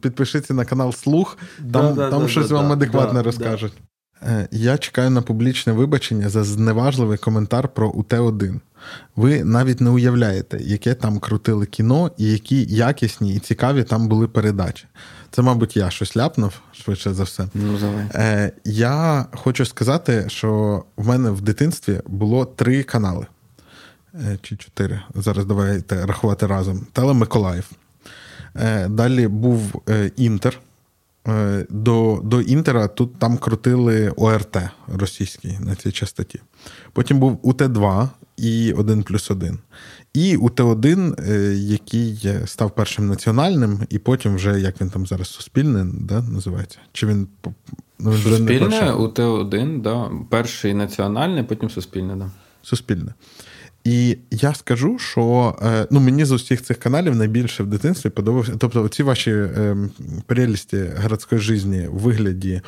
підпишіться 0.00 0.54
на 0.54 0.64
канал 0.64 0.92
Слух, 0.92 1.38
там 1.72 1.94
да, 1.94 2.10
там 2.10 2.22
да, 2.22 2.28
щось 2.28 2.50
вам 2.50 2.72
адекватне 2.72 3.22
розкажуть. 3.22 3.72
Е, 4.22 4.48
я 4.50 4.78
чекаю 4.78 5.10
на 5.10 5.22
публічне 5.22 5.72
вибачення 5.72 6.28
за 6.28 6.44
зневажливий 6.44 7.18
коментар 7.18 7.68
про 7.68 7.90
УТ-1. 7.90 8.60
Ви 9.16 9.44
навіть 9.44 9.80
не 9.80 9.90
уявляєте, 9.90 10.58
яке 10.60 10.94
там 10.94 11.18
крутили 11.18 11.66
кіно 11.66 12.10
і 12.16 12.32
які 12.32 12.64
якісні 12.74 13.34
і 13.34 13.38
цікаві 13.38 13.84
там 13.84 14.08
були 14.08 14.28
передачі. 14.28 14.86
Це, 15.30 15.42
мабуть, 15.42 15.76
я 15.76 15.90
щось 15.90 16.16
ляпнув 16.16 16.52
швидше 16.72 17.14
за 17.14 17.22
все. 17.22 17.48
Ну, 17.54 17.78
давай. 17.78 18.04
Е, 18.14 18.52
Я 18.64 19.26
хочу 19.32 19.66
сказати, 19.66 20.24
що 20.28 20.82
в 20.96 21.08
мене 21.08 21.30
в 21.30 21.40
дитинстві 21.40 22.00
було 22.06 22.44
три 22.44 22.82
канали. 22.82 23.26
Е, 24.14 24.38
Чи 24.42 24.56
чотири. 24.56 25.00
Зараз 25.14 25.44
давайте 25.44 26.06
рахувати 26.06 26.46
разом. 26.46 26.86
Телемиколаїв. 26.92 27.70
Е, 28.56 28.88
Далі 28.88 29.28
був 29.28 29.82
е, 29.88 30.10
Інтер. 30.16 30.58
Е, 31.28 31.66
до 31.70 32.20
до 32.24 32.40
Інтера 32.40 32.88
тут 32.88 33.18
там 33.18 33.38
крутили 33.38 34.12
ОРТ 34.16 34.56
російський 34.88 35.58
на 35.60 35.74
цій 35.74 35.92
частоті. 35.92 36.40
Потім 36.92 37.18
був 37.18 37.40
УТ-2 37.42 38.08
і 38.36 38.72
1 38.72 39.02
плюс 39.02 39.30
1. 39.30 39.58
І 40.14 40.36
УТ-1, 40.36 41.30
е, 41.30 41.54
який 41.54 42.28
став 42.46 42.70
першим 42.70 43.06
національним, 43.06 43.80
і 43.88 43.98
потім 43.98 44.34
вже 44.34 44.60
як 44.60 44.80
він 44.80 44.90
там 44.90 45.06
зараз 45.06 45.28
суспільний, 45.28 45.84
да, 46.00 46.22
називається? 46.22 46.78
Чи 46.92 47.06
він 47.06 47.28
ну, 47.98 48.10
він 48.10 48.18
Суспільне, 48.22 48.92
УТ-1, 48.92 49.80
да. 49.80 50.10
перший 50.30 50.74
національний, 50.74 51.42
потім 51.42 51.70
суспільне, 51.70 52.16
да. 52.16 52.30
Суспільне. 52.62 53.14
І 53.90 54.18
я 54.30 54.54
скажу, 54.54 54.98
що 54.98 55.56
е, 55.62 55.86
ну, 55.90 56.00
мені 56.00 56.24
з 56.24 56.32
усіх 56.32 56.62
цих 56.62 56.76
каналів 56.78 57.16
найбільше 57.16 57.62
в 57.62 57.66
дитинстві 57.66 58.10
подобався. 58.10 58.52
Тобто, 58.58 58.88
ці 58.88 59.02
ваші 59.02 59.30
е, 59.30 59.76
прелісті 60.26 60.84
городської 61.02 61.40
житті 61.40 61.88
в 61.92 61.98
вигляді 61.98 62.60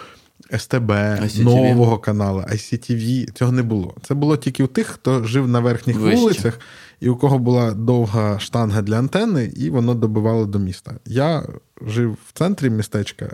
СТБ, 0.58 0.90
ICTV. 0.90 1.42
нового 1.42 1.98
каналу, 1.98 2.40
ICTV, 2.40 3.32
цього 3.32 3.52
не 3.52 3.62
було. 3.62 3.94
Це 4.02 4.14
було 4.14 4.36
тільки 4.36 4.64
у 4.64 4.66
тих, 4.66 4.86
хто 4.86 5.24
жив 5.24 5.48
на 5.48 5.60
верхніх 5.60 5.96
Вище. 5.96 6.16
вулицях, 6.16 6.60
і 7.00 7.08
у 7.08 7.16
кого 7.16 7.38
була 7.38 7.72
довга 7.72 8.38
штанга 8.38 8.82
для 8.82 8.98
антени, 8.98 9.52
і 9.56 9.70
воно 9.70 9.94
добивало 9.94 10.46
до 10.46 10.58
міста. 10.58 10.94
Я 11.06 11.46
жив 11.86 12.18
в 12.28 12.32
центрі 12.38 12.70
містечка, 12.70 13.30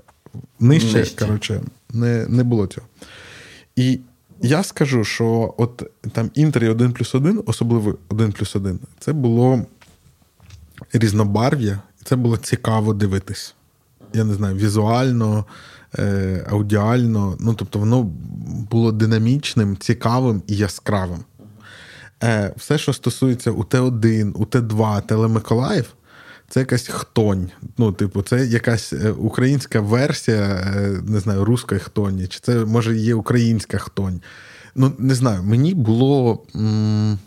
нижче, 0.61 0.99
нижче. 0.99 1.27
коротше, 1.27 1.61
не, 1.91 2.27
не 2.29 2.45
було 2.45 2.67
цього. 2.67 2.87
І 3.77 3.99
я 4.43 4.63
скажу, 4.63 5.05
що 5.05 5.55
от 5.59 5.91
там 6.13 6.31
інтері 6.35 6.69
1 6.69 6.93
плюс 6.93 7.15
1, 7.15 7.43
особливо 7.47 7.95
1 8.09 8.33
плюс 8.33 8.57
1, 8.57 8.81
це 8.99 9.13
було 9.13 9.63
різнобарв'я, 10.93 11.81
і 12.01 12.05
це 12.05 12.17
було 12.17 12.37
цікаво 12.37 12.95
дивитись. 12.95 13.55
Я 14.15 14.25
не 14.25 14.35
знаю, 14.35 14.57
візуально, 14.57 15.45
е, 15.99 16.47
аудіально. 16.51 17.37
Ну, 17.41 17.55
тобто, 17.55 17.79
воно 17.79 18.03
було 18.71 18.93
динамічним, 18.93 19.77
цікавим 19.77 20.43
і 20.47 20.57
яскравим. 20.57 21.25
Е, 22.23 22.55
Все, 22.57 22.79
що 22.79 22.93
стосується 22.93 23.51
УТ-1, 23.51 24.33
УТ-2, 24.33 25.03
Телемиколаїв, 25.07 25.95
це 26.49 26.61
якась 26.61 26.89
хтонь. 26.89 27.51
Ну, 27.79 27.93
типу, 27.93 28.23
це 28.23 28.47
якась 28.47 28.93
е, 28.93 29.11
українська 29.11 29.81
версія, 29.81 30.39
е, 30.77 31.01
не 31.07 31.21
знаю, 31.21 31.45
руської 31.45 31.81
хтоні, 31.81 32.27
чи 32.27 32.41
це 32.43 32.65
може 32.65 32.97
є 32.97 33.15
українська 33.15 33.79
хтонь. 33.79 34.21
Ну, 34.75 34.93
не 34.99 35.15
знаю, 35.15 35.43
мені 35.43 35.75
було. 35.75 36.43
М- 36.57 37.19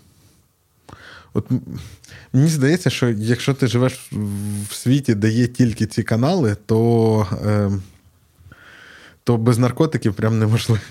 От 1.34 1.46
Мені 2.34 2.48
здається, 2.48 2.90
що 2.90 3.10
якщо 3.10 3.54
ти 3.54 3.68
живеш 3.68 4.12
в 4.70 4.74
світі, 4.74 5.16
де 5.16 5.30
є 5.30 5.48
тільки 5.48 5.86
ці 5.86 6.04
канали, 6.04 6.56
то 6.66 7.28
е, 7.46 7.72
то 9.32 9.38
без 9.38 9.58
наркотиків 9.58 10.14
прям 10.14 10.40
неможливо. 10.40 10.82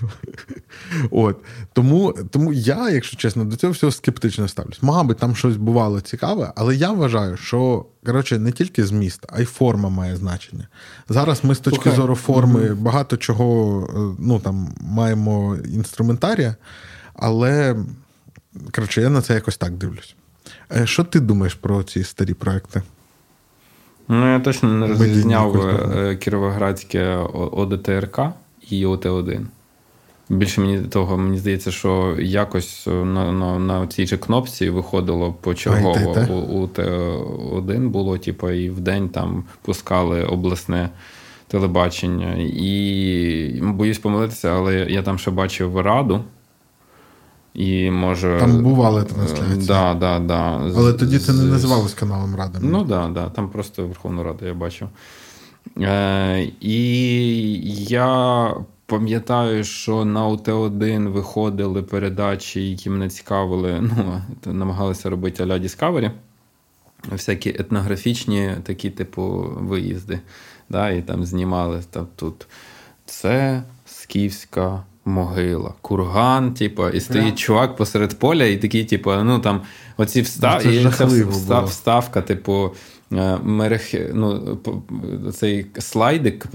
От. 1.10 1.36
Тому 1.72 2.14
тому 2.30 2.52
я, 2.52 2.90
якщо 2.90 3.16
чесно, 3.16 3.44
до 3.44 3.56
цього 3.56 3.72
всього 3.72 3.92
скептично 3.92 4.48
ставлюсь. 4.48 4.82
Мабуть, 4.82 5.18
там 5.18 5.36
щось 5.36 5.56
бувало 5.56 6.00
цікаве, 6.00 6.52
але 6.56 6.76
я 6.76 6.92
вважаю, 6.92 7.36
що 7.36 7.86
коротше, 8.06 8.38
не 8.38 8.52
тільки 8.52 8.86
зміст, 8.86 9.26
а 9.28 9.40
й 9.40 9.44
форма 9.44 9.88
має 9.88 10.16
значення. 10.16 10.68
Зараз 11.08 11.44
ми 11.44 11.54
з 11.54 11.58
точки 11.58 11.90
okay. 11.90 11.96
зору 11.96 12.14
форми 12.14 12.60
mm-hmm. 12.60 12.74
багато 12.74 13.16
чого 13.16 13.80
е, 13.82 14.16
ну, 14.18 14.40
там, 14.40 14.74
маємо 14.80 15.56
інструментарія, 15.56 16.56
але 17.14 17.76
коротше, 18.72 19.00
я 19.00 19.08
на 19.08 19.22
це 19.22 19.34
якось 19.34 19.56
так 19.56 19.72
дивлюсь. 19.72 20.14
Е, 20.76 20.86
що 20.86 21.04
ти 21.04 21.20
думаєш 21.20 21.54
про 21.54 21.82
ці 21.82 22.04
старі 22.04 22.34
проекти? 22.34 22.82
Ну, 24.12 24.32
я 24.32 24.40
точно 24.40 24.68
не 24.68 24.86
розрізняв 24.86 25.66
е, 25.66 26.16
Кіровоградське 26.16 27.16
ОДТРК 27.52 28.20
і 28.70 28.86
ОТ-1. 28.86 29.40
Більше 30.28 30.60
мені 30.60 30.78
того, 30.78 31.18
мені 31.18 31.38
здається, 31.38 31.70
що 31.70 32.16
якось 32.18 32.86
на 32.86 33.32
на, 33.32 33.58
на 33.58 33.86
цій 33.86 34.06
же 34.06 34.16
кнопці 34.16 34.70
виходило 34.70 35.32
почергово. 35.32 36.16
У, 36.30 36.34
у 36.34 36.66
Т1 36.66 37.88
було, 37.88 38.18
типу, 38.18 38.50
і 38.50 38.70
в 38.70 38.80
день 38.80 39.08
там 39.08 39.44
пускали 39.62 40.24
обласне 40.24 40.88
телебачення. 41.48 42.36
І 42.38 43.60
боюсь 43.62 43.98
помилитися, 43.98 44.48
але 44.48 44.74
я 44.74 45.02
там 45.02 45.18
ще 45.18 45.30
бачив 45.30 45.80
раду. 45.80 46.24
І 47.54 47.90
може... 47.90 48.36
Там 48.40 48.62
бували 48.62 49.04
трансляції. 49.04 49.66
Да, 49.66 49.94
да, 49.94 50.18
да. 50.18 50.72
Але 50.76 50.92
тоді 50.92 51.18
це 51.18 51.32
не 51.32 51.42
називалось 51.42 51.94
каналом 51.94 52.36
Ради. 52.36 52.58
Ну 52.62 52.78
так, 52.78 52.88
да, 52.88 53.08
да, 53.08 53.28
там 53.28 53.48
просто 53.48 53.86
Верховну 53.86 54.22
Раду 54.22 54.46
я 54.46 54.54
бачив. 54.54 54.88
Е, 55.78 56.50
І 56.60 57.84
я 57.84 58.54
пам'ятаю, 58.86 59.64
що 59.64 60.04
на 60.04 60.28
УТ1 60.28 61.08
виходили 61.08 61.82
передачі, 61.82 62.70
які 62.70 62.90
мене 62.90 63.08
цікавили. 63.08 63.80
ну, 63.80 64.22
Намагалися 64.52 65.10
робити 65.10 65.42
Аля 65.42 65.58
Discovery. 65.58 66.10
Всякі 67.10 67.50
етнографічні 67.50 68.54
такі, 68.62 68.90
типу, 68.90 69.52
виїзди. 69.60 70.20
Да, 70.68 70.90
І 70.90 71.02
там 71.02 71.24
знімали 71.24 71.82
там, 71.90 72.06
тут. 72.16 72.46
Це 73.06 73.62
Скіфська 73.86 74.82
могила, 75.10 75.74
курган, 75.80 76.54
типу, 76.54 76.88
і 76.88 77.00
стоїть 77.00 77.34
yeah. 77.34 77.38
чувак 77.38 77.76
посеред 77.76 78.18
поля, 78.18 78.44
і 78.44 78.56
такий, 78.56 78.84
типу, 78.84 79.12
ну 79.14 79.38
там 79.38 79.60
оці 79.96 80.22
встав... 80.22 80.62
Ну, 80.64 80.90
це 80.90 81.04
встав... 81.04 81.64
вставка, 81.64 82.22
типу. 82.22 82.70
Е, 83.12 83.38
мерех, 83.42 83.94
ну, 84.14 84.58
цей 85.32 85.66
слайдик 85.78 86.46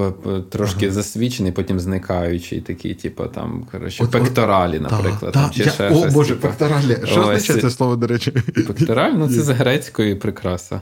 трошки 0.50 0.86
ага. 0.86 0.94
засвічений, 0.96 1.52
потім 1.52 1.80
зникаючий, 1.80 2.62
такий, 2.62 2.94
типу, 2.94 3.24
там, 3.24 3.66
коротше, 3.72 4.04
от, 4.04 4.12
пекторалі, 4.12 4.80
наприклад. 4.80 5.20
Та, 5.20 5.32
там, 5.32 5.52
чи 5.52 5.64
я, 5.64 5.72
ще 5.72 5.90
О, 5.90 6.00
щось, 6.00 6.14
Боже, 6.14 6.30
типу. 6.30 6.48
пекторалі. 6.48 6.98
Що 7.04 7.22
означає 7.22 7.62
це 7.62 7.70
слово, 7.70 7.96
до 7.96 8.08
речі? 8.08 8.32
Пектораль, 8.68 9.12
ну 9.12 9.28
це 9.28 9.42
з 9.42 9.50
грецької 9.50 10.16
прикраса. 10.16 10.82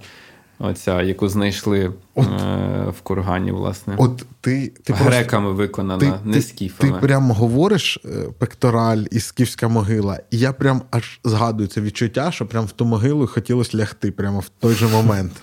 Оця, 0.59 1.01
яку 1.01 1.27
знайшли 1.29 1.91
от, 2.15 2.27
е, 2.27 2.85
в 2.97 3.01
кургані, 3.01 3.51
власне. 3.51 3.95
От 3.97 4.25
ти, 4.41 4.71
ти 4.83 4.93
Греками 4.93 5.45
просто, 5.45 5.53
виконана, 5.53 5.99
ти, 5.99 6.29
не 6.29 6.41
скіфами. 6.41 6.93
Ти 6.93 7.07
прям 7.07 7.31
говориш 7.31 7.99
е, 8.05 8.09
пектораль 8.37 9.03
і 9.11 9.19
скіфська 9.19 9.67
могила, 9.67 10.19
і 10.31 10.37
я 10.37 10.53
прям 10.53 10.81
аж 10.91 11.19
згадую 11.23 11.67
це 11.69 11.81
відчуття, 11.81 12.31
що 12.31 12.45
прям 12.45 12.65
в 12.65 12.71
ту 12.71 12.85
могилу 12.85 13.27
хотілося 13.27 13.77
лягти 13.77 14.11
прямо 14.11 14.39
в 14.39 14.49
той 14.49 14.73
же 14.73 14.87
момент. 14.87 15.31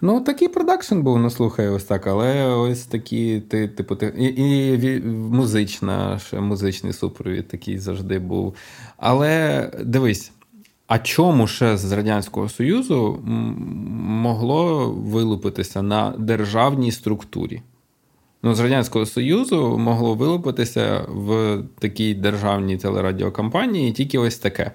Ну, 0.00 0.20
такий 0.20 0.48
продакшн 0.48 1.00
був, 1.00 1.18
ну 1.18 1.30
слухай, 1.30 1.68
ось 1.68 1.84
так, 1.84 2.06
але 2.06 2.46
ось 2.46 2.82
такі, 2.82 3.40
ти, 3.40 3.68
типу, 3.68 3.96
ти, 3.96 4.06
і, 4.18 4.94
і 4.94 5.00
музична, 5.10 6.20
музичний 6.32 6.92
супровід 6.92 7.48
такий 7.48 7.78
завжди 7.78 8.18
був. 8.18 8.54
Але 8.96 9.70
дивись, 9.84 10.32
а 10.86 10.98
чому 10.98 11.46
ще 11.46 11.76
з 11.76 11.92
Радянського 11.92 12.48
Союзу 12.48 13.20
могло 13.96 14.90
вилупитися 14.90 15.82
на 15.82 16.14
державній 16.18 16.92
структурі? 16.92 17.62
Ну, 18.42 18.54
з 18.54 18.60
Радянського 18.60 19.06
Союзу 19.06 19.78
могло 19.78 20.14
вилупитися 20.14 21.06
в 21.08 21.58
такій 21.78 22.14
державній 22.14 22.76
телерадіокомпанії 22.76 23.92
тільки 23.92 24.18
ось 24.18 24.38
таке. 24.38 24.72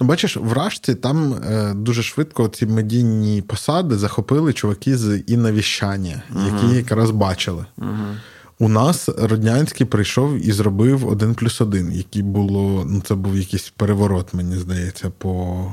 Ну, 0.00 0.06
бачиш, 0.06 0.36
в 0.36 0.52
Рашці 0.52 0.94
там 0.94 1.34
е, 1.34 1.74
дуже 1.74 2.02
швидко 2.02 2.48
ці 2.48 2.66
медійні 2.66 3.42
посади 3.42 3.96
захопили 3.96 4.52
чуваки 4.52 4.96
з 4.96 5.22
інновіщання, 5.26 6.22
uh 6.34 6.54
які 6.54 6.76
якраз 6.76 7.10
бачили. 7.10 7.66
uh 7.78 8.14
У 8.58 8.68
нас 8.68 9.08
Роднянський 9.18 9.86
прийшов 9.86 10.46
і 10.48 10.52
зробив 10.52 11.08
один 11.08 11.34
плюс 11.34 11.60
один, 11.60 11.92
який 11.92 12.22
було, 12.22 12.84
ну 12.86 13.00
це 13.00 13.14
був 13.14 13.36
якийсь 13.36 13.72
переворот, 13.76 14.34
мені 14.34 14.56
здається, 14.56 15.10
по 15.18 15.64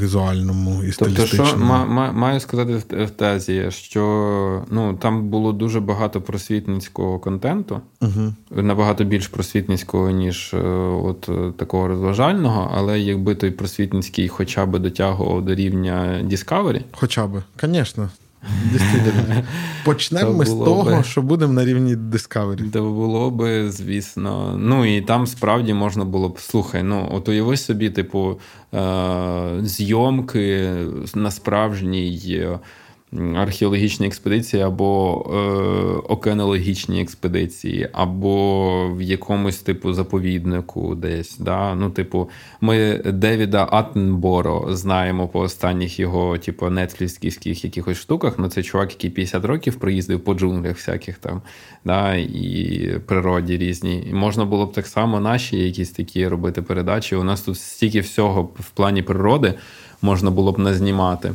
візуальному 0.00 0.84
і 0.84 0.92
стилістичному. 0.92 1.50
Тобто, 1.50 1.56
що 1.56 1.66
ма- 1.86 2.12
маю 2.12 2.40
сказати 2.40 2.82
в 3.04 3.10
тезі, 3.10 3.66
що 3.70 4.64
ну, 4.70 4.94
там 4.94 5.28
було 5.28 5.52
дуже 5.52 5.80
багато 5.80 6.20
просвітницького 6.20 7.18
контенту, 7.18 7.80
угу. 8.02 8.34
набагато 8.50 9.04
більш 9.04 9.28
просвітницького, 9.28 10.10
ніж 10.10 10.54
е, 10.54 10.58
от 11.04 11.28
е, 11.28 11.52
такого 11.56 11.88
розважального, 11.88 12.70
але 12.74 13.00
якби 13.00 13.34
той 13.34 13.50
просвітницький 13.50 14.28
хоча 14.28 14.66
б 14.66 14.78
дотягував 14.78 15.44
до 15.44 15.54
рівня 15.54 16.20
Discovery. 16.24 16.82
Хоча 16.92 17.26
б, 17.26 17.42
звісно. 17.62 18.10
Почнемо 19.84 20.32
ми 20.32 20.46
з 20.46 20.48
того, 20.48 20.84
би... 20.84 21.02
що 21.04 21.22
будемо 21.22 21.52
на 21.52 21.64
рівні 21.64 21.96
Discovery. 21.96 22.72
Це 22.72 22.80
було 22.80 23.30
би, 23.30 23.70
звісно. 23.70 24.56
Ну 24.58 24.96
і 24.96 25.00
там 25.00 25.26
справді 25.26 25.74
можна 25.74 26.04
було 26.04 26.28
б 26.28 26.40
слухай. 26.40 26.82
Ну, 26.82 27.08
от 27.12 27.28
уяви 27.28 27.56
собі, 27.56 27.90
типу, 27.90 28.40
е- 28.74 29.60
зйомки 29.62 30.70
на 31.14 31.30
справжній 31.30 32.10
археологічні 33.36 34.06
експедиції, 34.06 34.62
або 34.62 35.22
е, 35.26 35.38
океанологічні 36.08 37.02
експедиції, 37.02 37.88
або 37.92 38.88
в 38.88 39.02
якомусь 39.02 39.58
типу 39.58 39.92
заповіднику 39.92 40.94
десь. 40.94 41.38
Да? 41.38 41.74
Ну, 41.74 41.90
типу, 41.90 42.30
Ми 42.60 43.02
Девіда 43.04 43.68
Аттенборо 43.70 44.66
знаємо 44.70 45.28
по 45.28 45.40
останніх 45.40 46.00
його, 46.00 46.38
типу, 46.38 46.70
нетфлікських 46.70 47.64
якихось 47.64 47.98
штуках. 47.98 48.34
Ну, 48.38 48.48
це 48.48 48.62
чувак, 48.62 48.90
який 48.90 49.10
50 49.10 49.44
років 49.44 49.74
проїздив 49.74 50.20
по 50.20 50.34
джунглях 50.34 50.76
всяких 50.76 51.18
там, 51.18 51.42
да? 51.84 52.14
і 52.14 53.00
природі 53.06 53.56
різні. 53.56 54.06
І 54.10 54.14
можна 54.14 54.44
було 54.44 54.66
б 54.66 54.72
так 54.72 54.86
само 54.86 55.20
наші 55.20 55.56
якісь 55.56 55.90
такі 55.90 56.28
робити 56.28 56.62
передачі. 56.62 57.16
У 57.16 57.24
нас 57.24 57.40
тут 57.40 57.58
стільки 57.58 58.00
всього 58.00 58.42
в 58.42 58.70
плані 58.70 59.02
природи 59.02 59.54
можна 60.02 60.30
було 60.30 60.52
б 60.52 60.58
назнімати. 60.58 61.32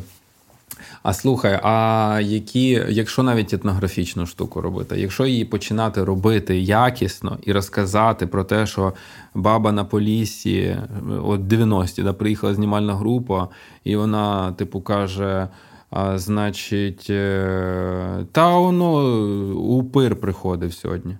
А 1.02 1.12
слухай, 1.12 1.60
а 1.62 2.20
які, 2.22 2.84
якщо 2.88 3.22
навіть 3.22 3.54
етнографічну 3.54 4.26
штуку 4.26 4.60
робити, 4.60 5.00
якщо 5.00 5.26
її 5.26 5.44
починати 5.44 6.04
робити 6.04 6.58
якісно 6.58 7.38
і 7.42 7.52
розказати 7.52 8.26
про 8.26 8.44
те, 8.44 8.66
що 8.66 8.92
баба 9.34 9.72
на 9.72 9.84
полісі, 9.84 10.76
от 11.24 11.40
90-ті, 11.40 12.02
да, 12.02 12.12
приїхала 12.12 12.54
знімальна 12.54 12.94
група, 12.94 13.48
і 13.84 13.96
вона, 13.96 14.52
типу, 14.52 14.80
каже. 14.80 15.48
А, 15.90 16.18
Значить, 16.18 17.06
е, 17.10 18.26
та 18.32 18.56
воно 18.58 19.16
упир 19.54 20.16
приходив 20.20 20.74
сьогодні. 20.74 21.16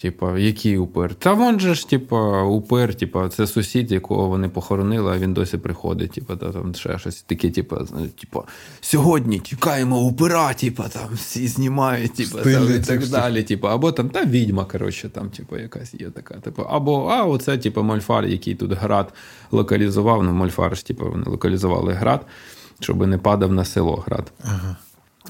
Типа, 0.00 0.38
який 0.38 0.78
упир? 0.78 1.14
Та 1.14 1.32
вон 1.32 1.60
же 1.60 1.74
ж, 1.74 1.88
типа, 1.88 2.42
упир, 2.42 2.94
типа, 2.94 3.28
це 3.28 3.46
сусід, 3.46 3.92
якого 3.92 4.28
вони 4.28 4.48
похоронили, 4.48 5.12
а 5.12 5.18
він 5.18 5.34
досі 5.34 5.58
приходить. 5.58 6.12
Типа, 6.12 6.36
та 6.36 6.52
там 6.52 6.74
ще 6.74 6.98
щось 6.98 7.22
таке, 7.22 7.50
типа, 7.50 7.84
типа, 8.20 8.42
сьогодні 8.80 9.38
тікаємо 9.38 10.00
упира, 10.00 10.54
типа, 10.54 10.88
там 10.88 11.08
всі 11.14 11.48
знімають, 11.48 12.14
типа, 12.14 12.42
там, 12.42 12.76
і 12.76 12.78
так 12.78 13.08
далі. 13.08 13.42
Типа, 13.42 13.74
або 13.74 13.92
там 13.92 14.08
та 14.08 14.24
відьма, 14.24 14.64
коротше, 14.64 15.08
там, 15.08 15.30
типа, 15.30 15.58
якась 15.58 15.94
є 15.94 16.10
така. 16.10 16.34
Типа, 16.34 16.66
або 16.70 17.06
а, 17.06 17.24
оце, 17.24 17.58
типа, 17.58 17.82
Мольфар, 17.82 18.26
який 18.26 18.54
тут 18.54 18.72
град 18.72 19.12
локалізував. 19.50 20.24
Ну, 20.24 20.32
Мольфар 20.32 20.76
ж, 20.76 20.86
типа, 20.86 21.04
вони 21.04 21.24
локалізували 21.26 21.92
град, 21.92 22.26
щоб 22.80 23.06
не 23.06 23.18
падав 23.18 23.52
на 23.52 23.64
село 23.64 24.04
град. 24.06 24.32
Ага. 24.44 24.76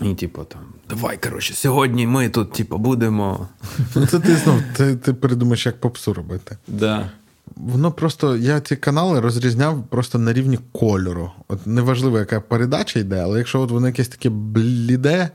І, 0.02 0.14
типу, 0.14 0.44
там, 0.44 0.60
давай, 0.88 1.18
коротше, 1.18 1.54
сьогодні 1.54 2.06
ми 2.06 2.28
тут, 2.28 2.52
типу, 2.52 2.78
будемо. 2.78 3.48
Ну, 3.94 4.06
це 4.06 4.20
ти 4.20 4.36
знов, 4.36 4.62
ти, 4.76 4.96
ти 4.96 5.12
придумаєш, 5.12 5.66
як 5.66 5.80
попсу 5.80 6.14
робити. 6.14 6.56
Да. 6.68 7.10
Воно 7.56 7.92
просто, 7.92 8.36
я 8.36 8.60
ці 8.60 8.76
канали 8.76 9.20
розрізняв 9.20 9.84
просто 9.88 10.18
на 10.18 10.32
рівні 10.32 10.58
кольору. 10.72 11.30
От 11.48 11.66
неважливо, 11.66 12.18
яка 12.18 12.40
передача 12.40 13.00
йде, 13.00 13.20
але 13.20 13.38
якщо 13.38 13.60
от 13.60 13.70
воно 13.70 13.86
якесь 13.86 14.08
таке 14.08 14.28
бліде 14.30 15.30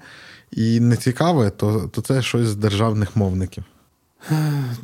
і 0.52 0.80
нецікаве, 0.80 1.50
то 1.50 1.90
то 1.94 2.02
це 2.02 2.22
щось 2.22 2.48
з 2.48 2.56
державних 2.56 3.16
мовників. 3.16 3.64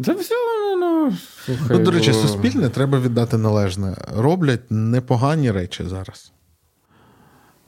Це 0.06 0.13
все, 0.13 0.36
ну, 0.80 1.13
слухай, 1.46 1.78
ну, 1.78 1.84
До 1.84 1.91
речі, 1.91 2.13
суспільне 2.13 2.70
треба 2.70 3.00
віддати 3.00 3.38
належне. 3.38 3.96
Роблять 4.15 4.62
непогані 4.70 5.52
речі 5.52 5.84
зараз. 5.89 6.32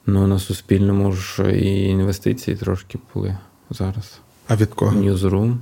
Ну, 0.05 0.27
на 0.27 0.39
Суспільному 0.39 1.11
ж 1.11 1.51
і 1.59 1.83
інвестиції 1.83 2.57
трошки 2.57 2.99
були 3.13 3.37
зараз. 3.69 4.19
А 4.47 4.55
від 4.55 4.69
кого? 4.73 4.91
Newsroom. 4.91 5.55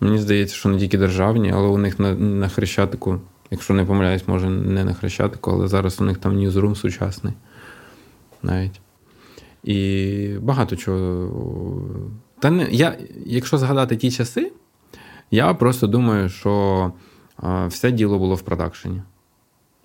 Мені 0.00 0.18
здається, 0.18 0.54
що 0.54 0.68
не 0.68 0.78
тільки 0.78 0.98
державні, 0.98 1.52
але 1.52 1.68
у 1.68 1.78
них 1.78 1.98
на 1.98 2.14
на 2.14 2.48
Хрещатику, 2.48 3.20
якщо 3.50 3.74
не 3.74 3.84
помиляюсь, 3.84 4.28
може 4.28 4.50
не 4.50 4.84
на 4.84 4.94
Хрещатику, 4.94 5.50
але 5.50 5.68
зараз 5.68 6.00
у 6.00 6.04
них 6.04 6.18
там 6.18 6.38
Newsroom 6.38 6.74
сучасний. 6.74 7.34
Навіть. 8.42 8.80
І 9.64 10.28
багато 10.40 10.76
чого. 10.76 11.82
Та 12.38 12.50
не, 12.50 12.68
я, 12.70 12.98
Якщо 13.26 13.58
згадати 13.58 13.96
ті 13.96 14.10
часи, 14.10 14.52
я 15.30 15.54
просто 15.54 15.86
думаю, 15.86 16.28
що 16.28 16.92
все 17.68 17.92
діло 17.92 18.18
було 18.18 18.34
в 18.34 18.42
продакшені 18.42 19.02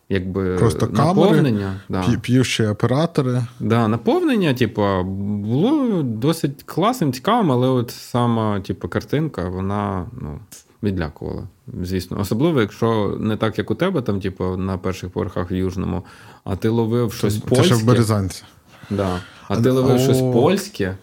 якби 0.09 0.57
Просто 0.57 0.87
наповнення. 0.87 1.79
Камери, 1.89 2.11
да. 2.13 2.17
П'ющі 2.21 2.65
оператори. 2.65 3.43
Да, 3.59 3.87
Наповнення, 3.87 4.53
типу, 4.53 5.03
було 5.03 6.03
досить 6.03 6.63
класним, 6.63 7.13
цікавим, 7.13 7.51
але 7.51 7.67
от 7.67 7.91
сама 7.91 8.59
типу, 8.59 8.87
картинка, 8.87 9.49
вона 9.49 10.05
ну, 10.21 10.39
відлякувала. 10.83 11.47
Звісно. 11.81 12.19
Особливо, 12.19 12.61
якщо 12.61 13.17
не 13.19 13.37
так, 13.37 13.57
як 13.57 13.71
у 13.71 13.75
тебе, 13.75 14.01
там, 14.01 14.21
типу, 14.21 14.57
на 14.57 14.77
перших 14.77 15.09
поверхах 15.09 15.51
в 15.51 15.53
Южному, 15.53 16.03
а 16.43 16.55
ти 16.55 16.69
ловив 16.69 17.13
щось 17.13 17.35
це, 17.35 17.41
польське. 17.41 17.69
Це 17.69 17.75
ще 17.75 17.83
в 17.83 17.87
Березанці. 17.87 18.43
Да. 18.89 19.19
А 19.47 19.61
ти 19.61 19.69
ловив 19.69 19.99
щось 19.99 20.21
польське, 20.21 20.97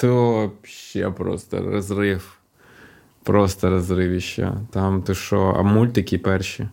то 0.00 0.50
ще 0.62 1.10
просто 1.10 1.58
розрив. 1.62 2.38
Просто 3.22 3.70
розривіще. 3.70 4.52
Там 4.70 5.02
ти 5.02 5.14
що, 5.14 5.54
а 5.58 5.62
мультики 5.62 6.18
перші. 6.18 6.68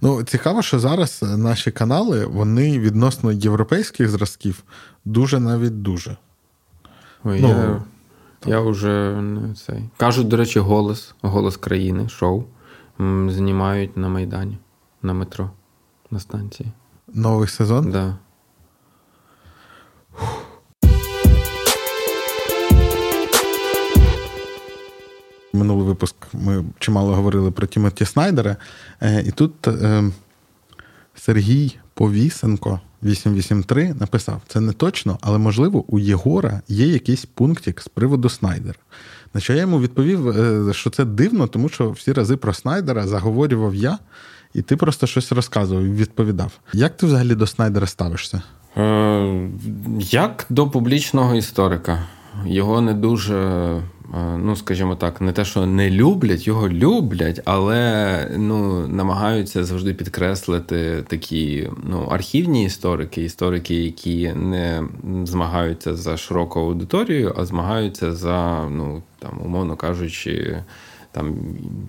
Ну, 0.00 0.22
цікаво, 0.22 0.62
що 0.62 0.78
зараз 0.78 1.22
наші 1.22 1.70
канали, 1.70 2.26
вони 2.26 2.78
відносно 2.78 3.32
європейських 3.32 4.08
зразків 4.08 4.62
дуже 5.04 5.40
навіть 5.40 5.82
дуже. 5.82 6.16
Ой, 7.24 7.40
ну, 7.40 7.48
Я 7.48 7.82
я 8.46 8.60
вже 8.60 9.20
не 9.22 9.54
цей. 9.54 9.90
Кажуть, 9.96 10.28
до 10.28 10.36
речі, 10.36 10.58
голос, 10.58 11.14
голос 11.22 11.56
країни, 11.56 12.08
шоу 12.08 12.44
знімають 13.28 13.96
на 13.96 14.08
Майдані, 14.08 14.58
на 15.02 15.12
метро, 15.12 15.50
на 16.10 16.20
станції. 16.20 16.72
Новий 17.14 17.48
сезон? 17.48 17.84
Так. 17.84 17.92
Да. 17.92 18.16
Минулий 25.56 25.86
випуск 25.86 26.16
ми 26.32 26.64
чимало 26.78 27.14
говорили 27.14 27.50
про 27.50 27.66
Тімоті 27.66 28.04
Снайдера. 28.04 28.56
Е, 29.00 29.22
і 29.26 29.30
тут 29.30 29.68
е, 29.68 30.04
Сергій 31.14 31.76
Повісенко 31.94 32.80
883 33.02 33.94
написав: 34.00 34.40
це 34.48 34.60
не 34.60 34.72
точно, 34.72 35.18
але 35.20 35.38
можливо 35.38 35.84
у 35.88 35.98
Єгора 35.98 36.60
є 36.68 36.86
якийсь 36.86 37.24
пунктик 37.24 37.80
з 37.80 37.88
приводу 37.88 38.28
Снайдера. 38.28 38.78
На 39.34 39.40
що 39.40 39.52
я 39.52 39.60
йому 39.60 39.80
відповів, 39.80 40.28
е, 40.28 40.74
що 40.74 40.90
це 40.90 41.04
дивно, 41.04 41.46
тому 41.46 41.68
що 41.68 41.90
всі 41.90 42.12
рази 42.12 42.36
про 42.36 42.54
Снайдера 42.54 43.06
заговорював 43.06 43.74
я, 43.74 43.98
і 44.54 44.62
ти 44.62 44.76
просто 44.76 45.06
щось 45.06 45.32
розказував 45.32 45.84
і 45.84 45.90
відповідав. 45.90 46.52
Як 46.72 46.96
ти 46.96 47.06
взагалі 47.06 47.34
до 47.34 47.46
Снайдера 47.46 47.86
ставишся? 47.86 48.42
Як 49.98 50.46
до 50.50 50.70
публічного 50.70 51.34
історика. 51.34 52.06
Його 52.46 52.80
не 52.80 52.94
дуже 52.94 53.82
ну 54.14 54.56
скажімо 54.56 54.96
так, 54.96 55.20
не 55.20 55.32
те, 55.32 55.44
що 55.44 55.66
не 55.66 55.90
люблять, 55.90 56.46
його 56.46 56.68
люблять, 56.68 57.40
але 57.44 58.30
ну, 58.36 58.88
намагаються 58.88 59.64
завжди 59.64 59.94
підкреслити 59.94 61.04
такі 61.08 61.70
ну, 61.84 62.02
архівні 62.10 62.64
історики, 62.64 63.24
історики, 63.24 63.74
які 63.74 64.32
не 64.32 64.84
змагаються 65.24 65.96
за 65.96 66.16
широку 66.16 66.60
аудиторію, 66.60 67.34
а 67.38 67.44
змагаються 67.44 68.12
за, 68.12 68.68
ну 68.68 69.02
там, 69.18 69.40
умовно 69.44 69.76
кажучи. 69.76 70.62
Там 71.12 71.36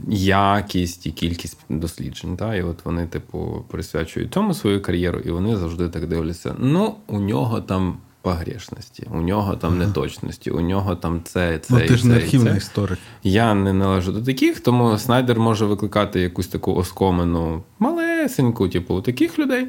якість 0.09 1.07
і 1.07 1.11
кількість 1.11 1.57
досліджень. 1.69 2.37
Та? 2.37 2.55
І 2.55 2.63
от 2.63 2.85
вони, 2.85 3.07
типу, 3.07 3.65
присвячують 3.67 4.33
цьому 4.33 4.53
свою 4.53 4.81
кар'єру, 4.81 5.19
і 5.19 5.31
вони 5.31 5.57
завжди 5.57 5.89
так 5.89 6.07
дивляться. 6.07 6.55
Ну, 6.59 6.95
у 7.07 7.19
нього 7.19 7.61
там 7.61 7.97
погрешності, 8.21 9.07
у 9.11 9.21
нього 9.21 9.55
там 9.55 9.73
ага. 9.73 9.85
неточності, 9.85 10.51
у 10.51 10.61
нього 10.61 10.95
там 10.95 11.21
це, 11.23 11.59
це. 11.59 11.73
Ну, 11.73 11.79
і 11.79 11.87
ти 11.87 11.95
ж 11.97 12.07
не 12.07 12.15
архівний 12.15 12.57
історик. 12.57 12.99
Я 13.23 13.53
не 13.53 13.73
належу 13.73 14.11
до 14.11 14.21
таких, 14.21 14.59
тому 14.59 14.97
Снайдер 14.97 15.39
може 15.39 15.65
викликати 15.65 16.21
якусь 16.21 16.47
таку 16.47 16.75
оскомену 16.75 17.63
малесеньку, 17.79 18.69
типу, 18.69 18.95
у 18.95 19.01
таких 19.01 19.39
людей. 19.39 19.67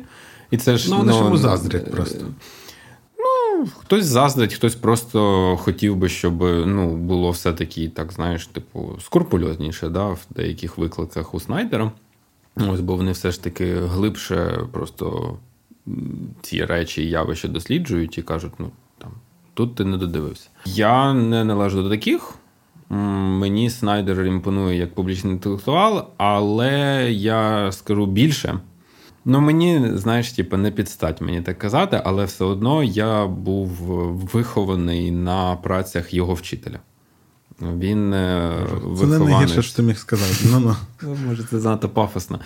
І 0.51 0.57
це 0.57 0.77
ж, 0.77 0.91
Ну, 0.91 0.97
вони 0.97 1.13
ну, 1.13 1.37
заздрять 1.37 1.91
просто. 1.91 2.19
Ну, 2.23 2.35
Ну, 3.59 3.69
хтось 3.79 4.05
заздрить, 4.05 4.55
хтось 4.55 4.75
просто 4.75 5.57
хотів 5.57 5.97
би, 5.97 6.09
щоб 6.09 6.43
ну, 6.67 6.97
було 6.97 7.31
все-таки, 7.31 7.89
так 7.89 8.13
знаєш, 8.13 8.47
типу, 8.47 8.99
скрупульозніше 9.05 9.89
да, 9.89 10.07
в 10.07 10.21
деяких 10.31 10.79
викликах 10.79 11.35
у 11.35 11.41
Снайдера. 11.41 11.93
Ось, 12.57 12.81
бо 12.81 12.97
вони 12.97 13.13
все 13.13 13.31
ж 13.31 13.43
таки 13.43 13.75
глибше 13.75 14.59
просто 14.73 15.37
ці 16.43 16.65
речі 16.65 17.03
і 17.03 17.11
явища 17.11 17.49
досліджують 17.49 18.19
і 18.19 18.23
кажуть, 18.23 18.53
ну 18.59 18.71
там 18.99 19.11
тут 19.55 19.75
ти 19.75 19.85
не 19.85 19.97
додивився. 19.97 20.49
Я 20.65 21.15
не 21.15 21.45
належу 21.45 21.83
до 21.83 21.91
таких. 21.91 22.35
Мені 22.91 23.71
Снайдер 23.71 24.25
імпонує 24.25 24.79
як 24.79 24.95
публічний 24.95 25.33
інтелектуал, 25.33 26.07
але 26.17 27.07
я 27.13 27.73
скажу 27.73 28.07
більше. 28.07 28.59
Ну, 29.25 29.41
мені, 29.41 29.91
знаєш, 29.95 30.33
типу, 30.33 30.57
не 30.57 30.71
підстать 30.71 31.21
мені 31.21 31.43
так 31.43 31.59
казати, 31.59 32.03
але 32.05 32.25
все 32.25 32.45
одно 32.45 32.83
я 32.83 33.27
був 33.27 33.69
вихований 34.33 35.11
на 35.11 35.57
працях 35.57 36.15
його 36.15 36.35
вчителя. 36.35 36.79
Він 37.61 38.13
е, 38.13 38.67
Це 38.99 39.07
не 39.07 39.19
найгірше, 39.19 39.63
що 39.63 39.77
ти 39.77 39.83
міг 39.83 39.99
сказати. 39.99 40.49
Ну, 40.53 40.61
ну. 40.61 40.77
ну, 41.03 41.17
Може, 41.27 41.45
це 41.45 41.61
занадто 41.61 41.89
пафосно. 41.89 42.41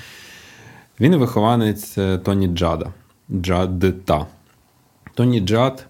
Він 1.01 1.17
вихованець 1.17 1.99
е, 1.99 2.19
Тоні 2.19 2.47
Джада. 2.47 2.93
Джадта. 3.33 4.27
Тоні 5.15 5.41
Джад 5.41 5.87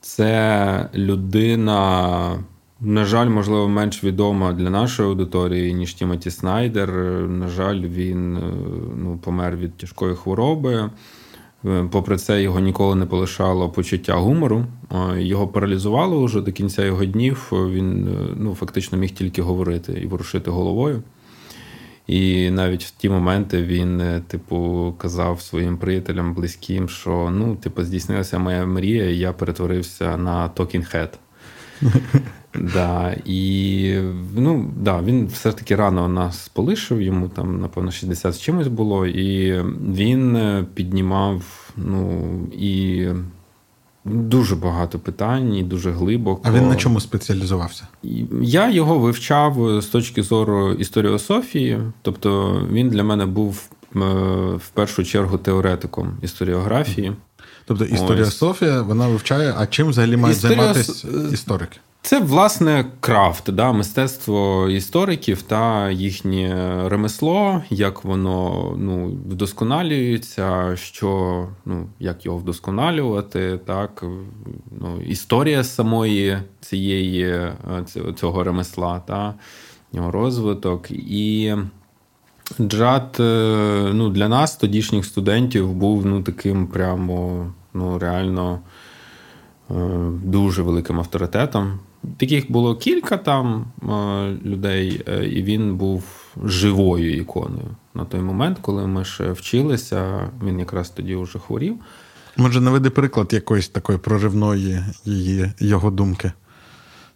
це 0.00 0.88
людина 0.94 2.38
на 2.84 3.04
жаль, 3.04 3.28
можливо, 3.28 3.68
менш 3.68 4.04
відома 4.04 4.52
для 4.52 4.70
нашої 4.70 5.08
аудиторії, 5.08 5.74
ніж 5.74 5.94
Тімоті 5.94 6.30
Снайдер. 6.30 6.92
На 7.28 7.48
жаль, 7.48 7.80
він 7.80 8.36
е, 8.36 8.40
ну, 8.96 9.18
помер 9.24 9.56
від 9.56 9.76
тяжкої 9.76 10.14
хвороби. 10.14 10.90
Е, 11.64 11.88
попри 11.90 12.16
це, 12.16 12.42
його 12.42 12.60
ніколи 12.60 12.94
не 12.94 13.06
полишало 13.06 13.70
почуття 13.70 14.14
гумору. 14.14 14.64
Його 15.16 15.48
паралізувало 15.48 16.24
вже 16.24 16.40
до 16.40 16.52
кінця 16.52 16.84
його 16.84 17.04
днів. 17.04 17.48
Він 17.52 18.08
е, 18.08 18.34
ну, 18.36 18.54
фактично 18.54 18.98
міг 18.98 19.10
тільки 19.10 19.42
говорити 19.42 20.00
і 20.02 20.06
ворушити 20.06 20.50
головою. 20.50 21.02
І 22.12 22.50
навіть 22.50 22.84
в 22.84 22.90
ті 22.90 23.08
моменти 23.08 23.62
він, 23.62 24.22
типу, 24.26 24.94
казав 24.98 25.40
своїм 25.40 25.78
приятелям 25.78 26.34
близьким, 26.34 26.88
що 26.88 27.30
ну, 27.32 27.56
типу, 27.56 27.84
здійснилася 27.84 28.38
моя 28.38 28.66
мрія, 28.66 29.10
і 29.10 29.18
я 29.18 29.32
перетворився 29.32 30.16
на 30.16 30.48
Talking 30.48 30.94
Head. 30.94 31.10
Да, 32.74 33.16
І 33.24 33.94
ну, 34.36 34.70
да, 34.76 35.02
він 35.02 35.26
все 35.26 35.50
ж 35.50 35.56
таки 35.56 35.76
рано 35.76 36.08
нас 36.08 36.48
полишив, 36.48 37.02
йому 37.02 37.28
там, 37.28 37.60
напевно, 37.60 37.90
60 37.90 38.34
з 38.34 38.40
чимось 38.40 38.68
було, 38.68 39.06
і 39.06 39.62
він 39.94 40.36
е, 40.36 40.66
піднімав 40.74 41.70
ну, 41.76 42.30
і 42.52 43.06
дуже 44.04 44.56
багато 44.56 44.98
питань, 44.98 45.54
і 45.54 45.62
дуже 45.62 45.90
глибоко. 45.90 46.42
А 46.44 46.52
він 46.52 46.68
на 46.68 46.76
чому 46.76 47.00
спеціалізувався? 47.00 47.86
Я 48.42 48.70
його 48.70 48.98
вивчав 48.98 49.82
з 49.82 49.86
точки 49.86 50.22
зору 50.22 50.72
історіософії, 50.72 51.78
тобто 52.02 52.60
він 52.72 52.88
для 52.88 53.04
мене 53.04 53.26
був 53.26 53.68
е, 53.96 53.98
в 54.56 54.68
першу 54.74 55.04
чергу 55.04 55.38
теоретиком 55.38 56.18
історіографії. 56.22 57.12
Тобто 57.64 57.84
історіософія, 57.84 58.82
вона 58.82 59.08
вивчає, 59.08 59.54
а 59.58 59.66
чим 59.66 59.88
взагалі 59.88 60.16
мають 60.16 60.36
Історіос... 60.36 60.56
займатися 60.58 61.08
історики? 61.32 61.78
Це 62.04 62.20
власне 62.20 62.84
крафт, 63.00 63.50
да, 63.50 63.72
мистецтво 63.72 64.68
істориків 64.70 65.42
та 65.42 65.90
їхнє 65.90 66.74
ремесло, 66.88 67.62
як 67.70 68.04
воно 68.04 68.74
ну, 68.78 69.06
вдосконалюється, 69.06 70.76
що 70.76 71.48
ну, 71.64 71.86
як 72.00 72.26
його 72.26 72.38
вдосконалювати, 72.38 73.60
так 73.66 74.04
ну, 74.80 75.00
історія 75.06 75.64
самої 75.64 76.38
цієї 76.60 77.22
е, 77.24 77.54
цього 78.16 78.44
ремесла, 78.44 79.02
та 79.06 79.34
його 79.92 80.10
розвиток. 80.10 80.90
І 80.90 81.54
джад 82.60 83.16
е, 83.20 83.90
ну, 83.94 84.08
для 84.08 84.28
нас, 84.28 84.56
тодішніх 84.56 85.04
студентів, 85.04 85.72
був 85.72 86.06
ну, 86.06 86.22
таким 86.22 86.66
прямо 86.66 87.46
ну, 87.74 87.98
реально 87.98 88.60
е, 89.70 89.74
дуже 90.24 90.62
великим 90.62 90.98
авторитетом. 90.98 91.78
Таких 92.16 92.52
було 92.52 92.76
кілька 92.76 93.16
там 93.16 93.64
е, 93.82 94.48
людей, 94.48 95.02
і 95.36 95.42
він 95.42 95.76
був 95.76 96.04
живою 96.44 97.16
іконою 97.16 97.76
на 97.94 98.04
той 98.04 98.20
момент, 98.20 98.58
коли 98.60 98.86
ми 98.86 99.04
ще 99.04 99.32
вчилися. 99.32 100.30
Він 100.44 100.58
якраз 100.58 100.90
тоді 100.90 101.16
вже 101.16 101.38
хворів. 101.38 101.76
Може, 102.36 102.60
наведи 102.60 102.90
приклад 102.90 103.32
якоїсь 103.32 103.68
такої 103.68 103.98
проривної 103.98 104.84
її, 105.04 105.52
його 105.58 105.90
думки 105.90 106.32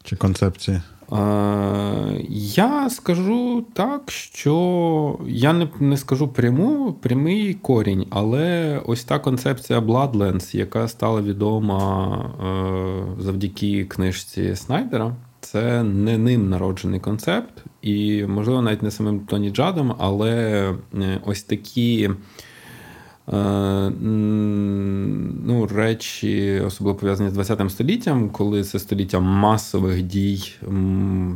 чи 0.05 0.17
концепції. 0.17 0.81
Я 2.29 2.91
скажу 2.91 3.65
так, 3.73 4.11
що 4.11 5.19
я 5.27 5.53
не 5.53 5.69
не 5.81 5.97
скажу 5.97 6.29
пряму, 6.29 6.93
прямий 6.93 7.55
корінь, 7.55 8.07
але 8.11 8.79
ось 8.87 9.05
та 9.05 9.19
концепція 9.19 9.81
Bloodlands, 9.81 10.57
яка 10.57 10.89
стала 10.89 11.23
відома 11.23 12.17
е, 13.19 13.23
завдяки 13.23 13.85
книжці 13.85 14.57
Снайдера, 14.57 15.17
це 15.41 15.83
не 15.83 16.19
ним 16.19 16.51
народжений 16.51 17.01
концепт, 17.01 17.65
і, 17.83 18.25
можливо, 18.25 18.63
навіть 18.63 18.83
не 18.83 18.91
самим 18.91 19.21
Тоні 19.21 19.51
Джадом, 19.51 19.95
але 19.99 20.35
е, 20.95 21.21
ось 21.27 21.43
такі. 21.43 22.11
Е, 23.33 23.93
ну, 25.47 25.67
речі, 25.77 26.63
особливо 26.67 26.99
пов'язані 26.99 27.31
з 27.31 27.33
20 27.33 27.71
століттям, 27.71 28.31
коли 28.31 28.65
це 28.65 28.79
століття 28.79 29.21
масових 29.21 30.03
дій, 30.03 30.53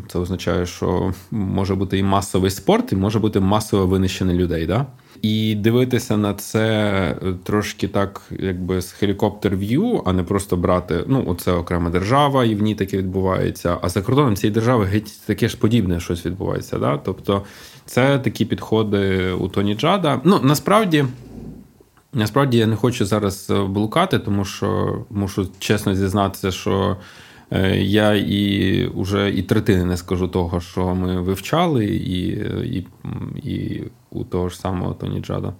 це 0.08 0.18
означає, 0.18 0.66
що 0.66 1.12
може 1.30 1.74
бути 1.74 1.98
і 1.98 2.02
масовий 2.02 2.50
спорт, 2.50 2.92
і 2.92 2.96
може 2.96 3.18
бути 3.18 3.40
масове 3.40 3.84
винищення 3.84 4.34
людей. 4.34 4.66
Да? 4.66 4.86
І 5.22 5.54
дивитися 5.54 6.16
на 6.16 6.34
це 6.34 7.16
трошки 7.42 7.88
так, 7.88 8.22
якби 8.38 8.80
з 8.82 8.92
хелікоптер 8.92 9.56
в'ю, 9.56 10.02
а 10.06 10.12
не 10.12 10.22
просто 10.22 10.56
брати 10.56 11.04
ну, 11.06 11.24
оце 11.26 11.52
окрема 11.52 11.90
держава, 11.90 12.44
і 12.44 12.54
в 12.54 12.62
ній 12.62 12.74
таке 12.74 12.98
відбувається. 12.98 13.78
А 13.82 13.88
за 13.88 14.02
кордоном 14.02 14.36
цієї 14.36 14.54
держави 14.54 14.84
геть 14.84 15.20
таке 15.26 15.48
ж 15.48 15.56
подібне 15.56 16.00
щось 16.00 16.26
відбувається. 16.26 16.78
Да? 16.78 16.96
Тобто 16.96 17.42
це 17.86 18.18
такі 18.18 18.44
підходи 18.44 19.32
у 19.32 19.48
Тоні 19.48 19.74
Джада. 19.74 20.20
Ну, 20.24 20.40
насправді. 20.42 21.04
Насправді 22.12 22.58
я 22.58 22.66
не 22.66 22.76
хочу 22.76 23.04
зараз 23.06 23.50
е, 23.50 23.62
блукати, 23.64 24.18
тому 24.18 24.44
що 24.44 24.98
мушу 25.10 25.48
чесно 25.58 25.94
зізнатися, 25.94 26.50
що 26.50 26.96
е, 27.50 27.76
я 27.76 28.14
і 28.14 28.90
вже 28.94 29.30
і 29.30 29.42
третини 29.42 29.84
не 29.84 29.96
скажу 29.96 30.28
того, 30.28 30.60
що 30.60 30.94
ми 30.94 31.20
вивчали, 31.20 31.86
і 31.86 32.28
і, 32.76 32.86
і 33.50 33.82
у 34.10 34.24
того 34.24 34.48
ж 34.48 34.56
самого 34.60 34.94
Тоні 34.94 35.20
Джада. 35.20 35.52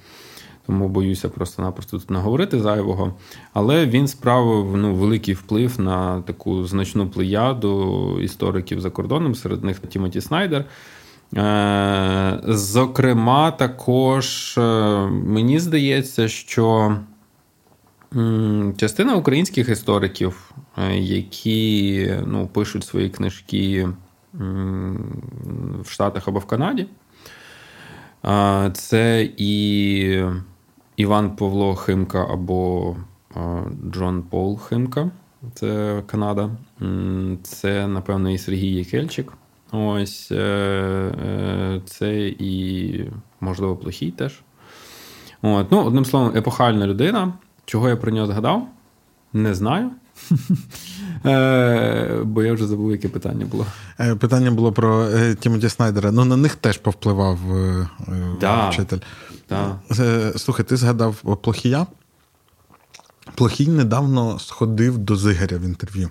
Тому 0.67 0.89
боюся 0.89 1.29
просто-напросто 1.29 1.99
тут 1.99 2.11
наговорити 2.11 2.61
зайвого. 2.61 3.15
Але 3.53 3.87
він 3.87 4.09
справив 4.09 4.77
ну, 4.77 4.95
великий 4.95 5.35
вплив 5.35 5.81
на 5.81 6.21
таку 6.21 6.65
значну 6.65 7.09
плеяду 7.09 8.19
істориків 8.23 8.81
за 8.81 8.91
кордоном, 8.91 9.35
серед 9.35 9.65
них 9.65 9.79
Тімоті 9.79 10.21
Снайдер. 10.21 10.65
Е, 11.37 12.41
зокрема, 12.45 13.51
також 13.51 14.59
е, 14.59 14.63
мені 15.07 15.59
здається, 15.59 16.29
що 16.29 16.97
частина 18.77 19.15
українських 19.15 19.69
істориків, 19.69 20.55
е, 20.79 20.97
які 20.97 22.15
ну, 22.27 22.47
пишуть 22.47 22.85
свої 22.85 23.11
книжки 23.11 23.89
в 25.83 25.91
Штатах 25.91 26.29
або 26.29 26.39
в 26.39 26.47
Канаді, 26.47 26.87
це 28.73 29.29
і 29.37 30.25
Іван 30.97 31.37
Павло 31.37 31.75
Химка 31.75 32.27
або 32.31 32.97
Джон 33.91 34.23
Пол 34.23 34.59
Химка, 34.59 35.11
це 35.55 36.03
Канада, 36.07 36.51
це, 37.43 37.87
напевно, 37.87 38.31
і 38.31 38.39
Сергій 38.39 38.75
Єкельчик. 38.75 39.33
Ось 39.73 40.33
е, 40.33 40.37
е, 40.37 41.81
це 41.87 42.29
і, 42.29 43.05
можливо, 43.41 43.77
плохий 43.77 44.11
теж. 44.11 44.41
От. 45.43 45.73
Ну, 45.73 45.85
Одним 45.85 46.05
словом, 46.05 46.37
епохальна 46.37 46.87
людина. 46.87 47.33
Чого 47.65 47.89
я 47.89 47.97
про 47.97 48.13
нього 48.13 48.27
згадав? 48.27 48.69
Не 49.33 49.55
знаю. 49.55 49.91
Е, 51.27 52.21
бо 52.25 52.43
я 52.43 52.53
вже 52.53 52.67
забув, 52.67 52.91
яке 52.91 53.09
питання 53.09 53.47
було. 53.47 53.67
Питання 54.19 54.51
було 54.51 54.73
про 54.73 55.09
Тімоті 55.35 55.69
Снайдера. 55.69 56.13
Ну, 56.13 56.25
на 56.25 56.37
них 56.37 56.55
теж 56.55 56.79
повпливав 56.79 57.39
да, 58.41 58.69
вчитель. 58.69 58.99
Да. 59.49 59.77
Слухай, 60.37 60.67
ти 60.67 60.77
згадав 60.77 61.15
плохія? 61.43 61.87
Плохій 63.35 63.69
недавно 63.69 64.39
сходив 64.39 64.99
до 64.99 65.17
Зигаря 65.17 65.57
в 65.57 65.63
інтерв'ю. 65.63 66.11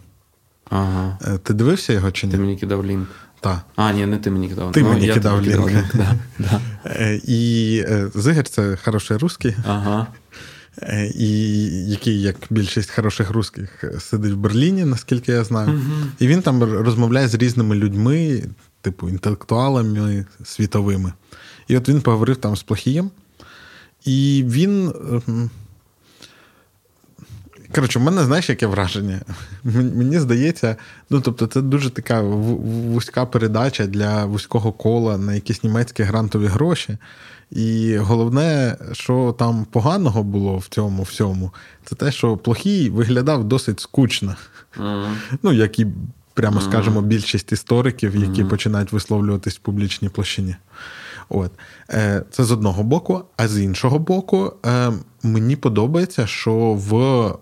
Ага. 0.70 1.18
Ти 1.44 1.54
дивився 1.54 1.94
його 1.94 2.12
чи 2.12 2.28
ні? 2.28 2.34
Ти 2.34 2.40
мені 2.40 2.58
кидав 2.58 2.86
лінк. 2.86 3.08
Так. 3.40 3.60
А, 3.76 3.92
ні, 3.92 4.06
не 4.06 4.18
ти 4.18 4.32
мені 4.32 4.50
кидав. 4.50 4.72
Ти 4.72 4.84
ну, 4.84 4.90
мені 4.90 5.14
кидав 5.14 5.42
лінк. 5.42 5.72
Да, 5.94 6.16
да. 6.40 6.60
І 7.24 7.86
Зигар 8.16 8.48
це 8.48 8.78
хороший 8.84 9.18
русський. 9.18 9.56
Ага. 9.68 10.08
е, 10.82 11.12
і 11.16 11.32
який, 11.90 12.22
як 12.22 12.36
більшість 12.50 12.92
хороших 12.92 13.32
русських, 13.32 13.84
сидить 14.00 14.34
в 14.34 14.38
Берліні, 14.38 14.86
наскільки 14.86 15.32
я 15.32 15.44
знаю. 15.44 15.70
uh 15.70 16.06
І 16.20 16.28
він 16.28 16.42
там 16.42 16.64
розмовляє 16.64 17.28
з 17.28 17.36
різними 17.36 17.76
людьми, 17.76 18.44
типу 18.82 19.10
інтелектуалами 19.10 20.26
світовими. 20.44 21.14
І 21.68 21.78
от 21.78 21.90
він 21.90 22.02
поговорив 22.02 22.38
там 22.38 22.56
з 22.56 22.64
Плохієм, 22.64 23.12
і 24.06 24.44
він. 24.48 24.94
Коротше, 27.76 28.00
в 28.00 28.02
мене, 28.02 28.24
знаєш, 28.24 28.50
яке 28.50 28.68
враження? 28.68 29.22
Мені 29.64 30.20
здається, 30.20 30.76
ну 31.10 31.22
тобто, 31.22 31.48
це 31.48 31.62
дуже 31.62 31.90
така 31.90 32.22
вузька 32.22 33.26
передача 33.26 33.86
для 33.86 34.26
вузького 34.26 34.72
кола 34.72 35.18
на 35.18 35.34
якісь 35.34 35.64
німецькі 35.64 36.04
грантові 36.04 36.46
гроші. 36.46 36.98
І 37.52 37.98
головне, 37.98 38.78
що 38.92 39.36
там 39.40 39.66
поганого 39.72 40.24
було 40.24 40.58
в 40.58 40.68
цьому 40.68 41.04
всьому, 41.04 41.52
це 41.86 41.96
те, 41.96 42.12
що 42.12 42.38
плохий 42.38 42.90
виглядав 42.90 43.44
досить 43.44 43.80
скучно. 43.80 44.36
Mm-hmm. 44.78 45.16
Ну, 45.44 45.54
як 45.54 45.80
і, 45.80 45.88
прямо 46.34 46.62
скажемо, 46.62 47.02
більшість 47.02 47.52
істориків, 47.52 48.16
які 48.16 48.44
mm-hmm. 48.44 48.50
починають 48.50 48.92
висловлюватись 48.92 49.56
в 49.56 49.60
публічній 49.60 50.10
площині. 50.10 50.56
От. 51.30 51.52
Е, 51.90 52.24
це 52.32 52.44
з 52.44 52.52
одного 52.52 52.84
боку, 52.84 53.24
а 53.38 53.48
з 53.48 53.60
іншого 53.60 54.00
боку, 54.00 54.54
е, 54.66 54.92
мені 55.24 55.56
подобається, 55.56 56.28
що 56.28 56.54
в. 56.74 57.34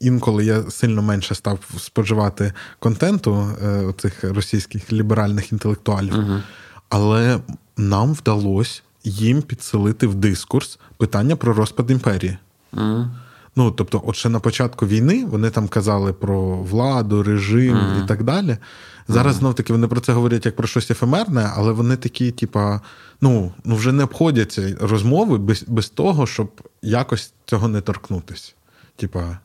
Інколи 0.00 0.44
я 0.44 0.62
сильно 0.70 1.02
менше 1.02 1.34
став 1.34 1.58
споживати 1.78 2.52
контенту 2.78 3.48
е, 3.64 3.94
цих 3.98 4.24
російських 4.24 4.92
ліберальних 4.92 5.52
інтелектуалів, 5.52 6.14
uh 6.14 6.42
але 6.88 7.38
нам 7.76 8.12
вдалося 8.12 8.82
їм 9.04 9.42
підселити 9.42 10.06
в 10.06 10.14
дискурс 10.14 10.78
питання 10.96 11.36
про 11.36 11.52
розпад 11.52 11.90
імперії. 11.90 12.38
uh 12.72 13.08
Ну, 13.56 13.70
тобто, 13.70 14.02
от 14.06 14.16
ще 14.16 14.28
на 14.28 14.40
початку 14.40 14.86
війни 14.86 15.24
вони 15.24 15.50
там 15.50 15.68
казали 15.68 16.12
про 16.12 16.56
владу, 16.56 17.22
режим 17.22 17.76
uh 17.76 18.04
і 18.04 18.08
так 18.08 18.22
далі. 18.22 18.56
Зараз 19.08 19.34
знов 19.34 19.54
таки 19.54 19.72
вони 19.72 19.88
про 19.88 20.00
це 20.00 20.12
говорять 20.12 20.46
як 20.46 20.56
про 20.56 20.66
щось 20.66 20.90
ефемерне, 20.90 21.50
але 21.56 21.72
вони 21.72 21.96
такі, 21.96 22.30
типа, 22.30 22.80
ну 23.20 23.52
ну 23.64 23.76
вже 23.76 23.92
не 23.92 24.04
обходяться 24.04 24.76
розмови 24.80 25.38
без 25.38 25.64
без 25.66 25.88
того, 25.88 26.26
щоб 26.26 26.50
якось 26.82 27.32
цього 27.44 27.68
не 27.68 27.80
торкнутися. 27.80 28.52
Типа, 28.96 29.38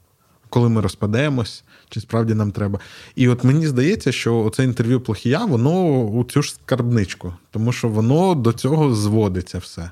коли 0.50 0.70
ми 0.70 0.82
розпадемось, 0.82 1.64
чи 1.90 2.02
справді 2.02 2.34
нам 2.34 2.52
треба. 2.52 2.80
І 3.16 3.28
от 3.28 3.44
мені 3.44 3.68
здається, 3.68 4.12
що 4.12 4.52
це 4.56 4.64
інтерв'ю 4.64 5.02
плохія, 5.02 5.46
воно 5.46 6.02
у 6.04 6.24
цю 6.24 6.42
ж 6.42 6.54
скарбничку, 6.54 7.34
тому 7.52 7.72
що 7.72 7.90
воно 7.90 8.36
до 8.36 8.54
цього 8.54 8.96
зводиться 8.96 9.58
все. 9.58 9.92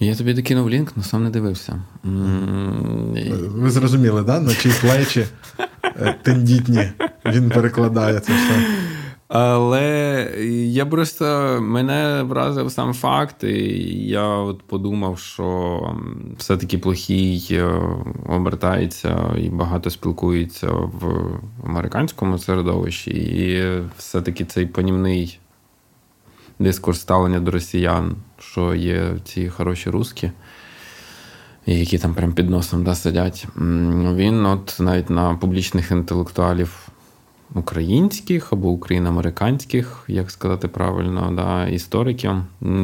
Я 0.00 0.14
тобі 0.16 0.34
докинув 0.34 0.70
лінк, 0.70 0.92
але 0.96 1.04
сам 1.04 1.24
не 1.24 1.30
дивився. 1.30 1.82
Ви 3.48 3.70
зрозуміли, 3.70 4.22
да? 4.22 4.40
на 4.40 4.54
чиї 4.54 4.74
плечі 4.80 5.26
тендітні 6.22 6.88
він 7.26 7.50
перекладає 7.50 8.20
це 8.20 8.32
все. 8.32 8.66
Але 9.28 10.28
я 10.66 10.86
просто 10.86 11.58
мене 11.62 12.22
вразив 12.22 12.70
сам 12.70 12.94
факт, 12.94 13.44
і 13.44 13.78
я 14.08 14.26
от 14.26 14.62
подумав, 14.62 15.18
що 15.18 15.80
все-таки 16.36 16.78
плохий 16.78 17.48
е, 17.50 17.80
обертається 18.26 19.34
і 19.38 19.48
багато 19.48 19.90
спілкується 19.90 20.70
в 20.70 21.30
американському 21.64 22.38
середовищі, 22.38 23.10
і 23.10 23.72
все-таки 23.98 24.44
цей 24.44 24.66
панівний 24.66 25.38
дискурс 26.58 27.00
ставлення 27.00 27.40
до 27.40 27.50
росіян, 27.50 28.16
що 28.38 28.74
є 28.74 29.16
ці 29.24 29.48
хороші 29.48 29.90
русські, 29.90 30.30
які 31.74 31.98
там 31.98 32.14
прям 32.14 32.32
під 32.32 32.50
носом 32.50 32.84
да, 32.84 32.94
сидять. 32.94 33.46
Він 33.56 34.46
от 34.46 34.76
навіть 34.80 35.10
на 35.10 35.34
публічних 35.34 35.90
інтелектуалів 35.90 36.88
українських 37.54 38.52
або 38.52 38.68
україно-американських, 38.68 40.04
як 40.08 40.30
сказати 40.30 40.68
правильно, 40.68 41.32
да, 41.36 41.66
істориків 41.66 42.32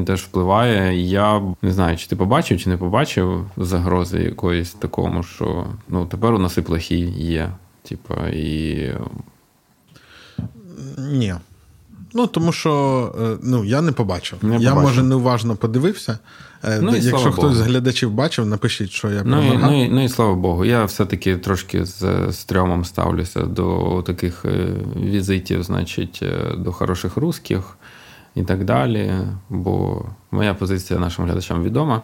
теж 0.06 0.22
впливає. 0.22 1.02
Я 1.02 1.42
не 1.62 1.72
знаю, 1.72 1.96
чи 1.96 2.08
ти 2.08 2.16
побачив, 2.16 2.60
чи 2.60 2.70
не 2.70 2.76
побачив 2.76 3.50
загрози 3.56 4.22
якоїсь 4.22 4.72
такому, 4.72 5.22
що 5.22 5.66
ну, 5.88 6.06
тепер 6.06 6.34
у 6.34 6.38
нас 6.38 6.58
і 6.58 6.62
плохі 6.62 6.98
є. 7.16 7.50
Типа, 7.82 8.28
і. 8.28 8.92
Ні. 10.98 11.34
Ну, 12.14 12.26
тому 12.26 12.52
що 12.52 13.12
е, 13.22 13.36
ну, 13.42 13.64
я 13.64 13.80
не 13.80 13.92
побачив. 13.92 14.38
Не 14.42 14.58
я, 14.58 14.74
може, 14.74 15.02
неуважно 15.02 15.56
подивився. 15.56 16.18
Е, 16.64 16.78
ну, 16.82 16.96
Якщо 16.96 17.32
хтось 17.32 17.54
з 17.54 17.60
глядачів 17.60 18.10
бачив, 18.10 18.46
напишіть, 18.46 18.90
що 18.90 19.10
я 19.10 19.22
ну, 19.24 19.54
і, 19.54 19.58
ну, 19.58 19.84
і, 19.84 19.88
ну 19.88 20.04
і 20.04 20.08
слава 20.08 20.34
Богу. 20.34 20.64
Я 20.64 20.84
все-таки 20.84 21.36
трошки 21.36 21.84
з 21.84 22.32
стрьомом 22.32 22.84
ставлюся 22.84 23.40
до 23.40 24.02
таких 24.06 24.44
е, 24.44 24.68
візитів, 24.96 25.62
значить, 25.62 26.22
до 26.58 26.72
хороших 26.72 27.16
русських 27.16 27.76
і 28.34 28.42
так 28.42 28.64
далі. 28.64 29.12
Бо 29.48 30.04
моя 30.30 30.54
позиція 30.54 31.00
нашим 31.00 31.24
глядачам 31.24 31.62
відома. 31.62 32.02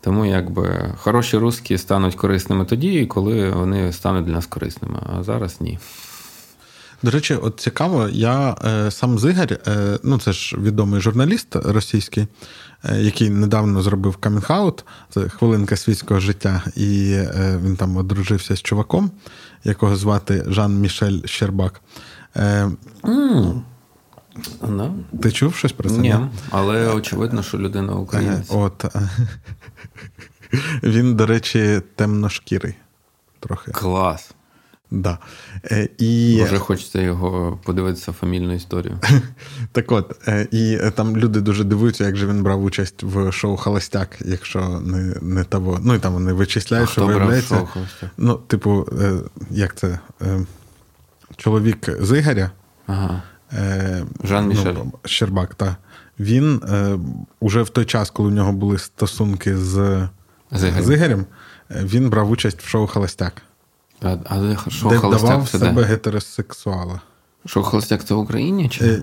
Тому 0.00 0.26
якби 0.26 0.94
хороші 0.98 1.36
русські 1.36 1.78
стануть 1.78 2.14
корисними 2.14 2.64
тоді, 2.64 3.06
коли 3.06 3.50
вони 3.50 3.92
стануть 3.92 4.24
для 4.24 4.32
нас 4.32 4.46
корисними. 4.46 4.98
А 5.18 5.22
зараз 5.22 5.60
ні. 5.60 5.78
До 7.02 7.10
речі, 7.10 7.34
от 7.34 7.60
цікаво, 7.60 8.08
я 8.08 8.56
е, 8.64 8.90
сам 8.90 9.18
Зигарь, 9.18 9.58
е, 9.66 9.98
ну 10.02 10.18
це 10.18 10.32
ж 10.32 10.56
відомий 10.56 11.00
журналіст 11.00 11.56
російський, 11.56 12.26
е, 12.84 13.00
який 13.02 13.30
недавно 13.30 13.82
зробив 13.82 14.16
камінг-аут, 14.16 14.84
це 15.10 15.28
хвилинка 15.28 15.76
світського 15.76 16.20
життя, 16.20 16.62
і 16.76 17.18
він 17.64 17.76
там 17.76 17.96
одружився 17.96 18.56
з 18.56 18.62
чуваком, 18.62 19.10
якого 19.64 19.96
звати 19.96 20.44
Жан 20.48 20.80
Мішель 20.80 21.20
Щербак. 21.24 21.80
Mm. 23.02 23.60
No. 24.60 24.92
Ти 25.22 25.32
чув 25.32 25.54
щось 25.54 25.72
про 25.72 25.90
це? 25.90 25.98
Ні, 25.98 26.16
але 26.50 26.88
очевидно, 26.88 27.42
що 27.42 27.58
людина 27.58 27.92
українець. 27.92 28.50
От. 28.50 28.84
Він, 30.82 31.16
до 31.16 31.26
речі, 31.26 31.82
темношкірий. 31.94 32.74
Трохи. 33.40 33.70
Клас. 33.70 34.35
Да. 34.90 35.18
Е, 35.70 35.88
і... 35.98 36.42
Вже 36.44 36.58
хочеться 36.58 37.00
його 37.00 37.58
подивитися 37.64 38.12
фамільну 38.12 38.54
історію. 38.54 38.98
Так 39.72 39.92
от, 39.92 40.28
е, 40.28 40.48
і 40.50 40.78
там 40.94 41.16
люди 41.16 41.40
дуже 41.40 41.64
дивуються, 41.64 42.04
як 42.04 42.16
же 42.16 42.26
він 42.26 42.42
брав 42.42 42.64
участь 42.64 43.02
в 43.02 43.32
шоу 43.32 43.56
Холостяк, 43.56 44.18
якщо 44.24 44.80
не 44.84 45.16
не 45.22 45.44
того. 45.44 45.80
Ну 45.82 45.94
і 45.94 45.98
там 45.98 46.12
вони 46.12 46.32
вичисляють, 46.32 46.88
а 46.88 46.92
що 46.92 47.06
виявляється. 47.06 47.68
Ну, 48.16 48.34
типу, 48.34 48.88
е, 49.00 49.12
як 49.50 49.74
це? 49.74 49.98
Чоловік 51.36 51.88
з 52.00 52.18
Ігоря. 52.18 52.50
Ага. 52.86 53.22
Жан 54.24 54.48
Мішель. 54.48 54.74
Ну, 54.74 54.92
Щербак, 55.04 55.54
так. 55.54 55.74
Він 56.20 56.60
уже 57.40 57.62
в 57.62 57.68
той 57.68 57.84
час, 57.84 58.10
коли 58.10 58.28
у 58.28 58.32
нього 58.32 58.52
були 58.52 58.78
стосунки 58.78 59.56
з, 59.56 60.08
з 60.52 60.94
Ігорем, 60.94 61.26
він 61.70 62.10
брав 62.10 62.30
участь 62.30 62.62
в 62.62 62.68
шоу 62.68 62.86
Холостяк. 62.86 63.42
А, 64.02 64.16
а 64.24 64.56
що 64.70 64.88
де 64.88 64.96
холостяк 64.96 65.30
давав 65.30 65.48
це 65.48 65.58
себе 65.58 65.82
де? 65.82 65.88
гетеросексуала. 65.88 67.00
Що 67.46 67.62
холостяк 67.62 68.04
це 68.04 68.14
в 68.14 68.18
Україні? 68.18 68.68
чи? 68.68 68.84
Е, 68.84 69.02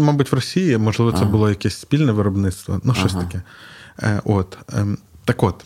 мабуть, 0.00 0.32
в 0.32 0.34
Росії, 0.34 0.78
можливо, 0.78 1.12
це 1.12 1.22
а. 1.22 1.24
було 1.24 1.48
якесь 1.48 1.78
спільне 1.78 2.12
виробництво, 2.12 2.80
ну, 2.84 2.94
щось 2.94 3.14
ага. 3.14 3.24
таке. 3.24 3.42
Е, 4.02 4.20
от. 4.24 4.58
Е, 4.72 4.86
так 5.24 5.42
от. 5.42 5.64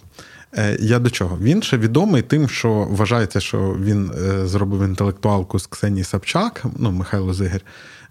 Е, 0.56 0.76
я 0.80 0.98
до 0.98 1.10
чого? 1.10 1.38
Він 1.40 1.62
ще 1.62 1.78
відомий 1.78 2.22
тим, 2.22 2.48
що 2.48 2.72
вважається, 2.90 3.40
що 3.40 3.76
він 3.80 4.10
е, 4.10 4.46
зробив 4.46 4.82
інтелектуалку 4.82 5.58
з 5.58 5.66
Ксенії 5.66 6.04
Сапчак, 6.04 6.64
ну, 6.78 6.90
Михайло 6.90 7.34
Зигер. 7.34 7.60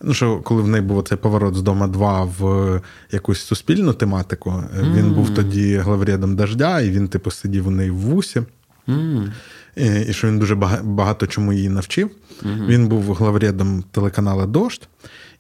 Ну, 0.02 0.14
що 0.14 0.38
коли 0.38 0.62
в 0.62 0.68
неї 0.68 0.84
був 0.84 1.04
цей 1.04 1.18
поворот 1.18 1.56
з 1.56 1.62
дома 1.62 1.88
2 1.88 2.24
в 2.24 2.82
якусь 3.12 3.40
суспільну 3.40 3.94
тематику, 3.94 4.50
mm. 4.50 4.94
він 4.94 5.14
був 5.14 5.30
тоді 5.30 5.78
главрядом 5.78 6.36
дождя, 6.36 6.82
і 6.82 6.90
він, 6.90 7.08
типу, 7.08 7.32
сидів 7.32 7.68
у 7.68 7.72
неї 7.72 7.92
в 7.92 7.98
вусі. 7.98 8.42
Mm 8.88 9.32
і 9.76 10.13
що 10.13 10.28
він 10.28 10.39
дуже 10.39 10.56
багато 10.84 11.28
чому 11.28 11.54
її 11.54 11.70
навчив. 11.70 12.12
Угу. 12.44 12.65
Він 12.67 12.88
був 12.88 13.13
главредом 13.13 13.84
телеканалу 13.91 14.46
Дождь, 14.46 14.88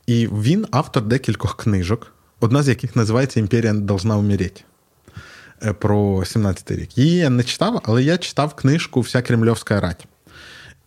і 0.07 0.27
він 0.27 0.65
автор 0.71 1.03
декількох 1.03 1.57
книжок, 1.57 2.13
одна 2.39 2.63
з 2.63 2.69
яких 2.69 2.95
називається 2.95 3.39
Імперія 3.39 3.73
должна 3.73 4.17
умереть. 4.17 4.65
Е, 5.63 5.73
про 5.73 6.19
17-й 6.19 6.75
рік. 6.75 6.97
Її 6.97 7.15
я 7.15 7.29
не 7.29 7.43
читав, 7.43 7.81
але 7.83 8.03
я 8.03 8.17
читав 8.17 8.55
книжку 8.55 9.01
Вся 9.01 9.21
Кремльовська 9.21 9.79
рать. 9.79 10.07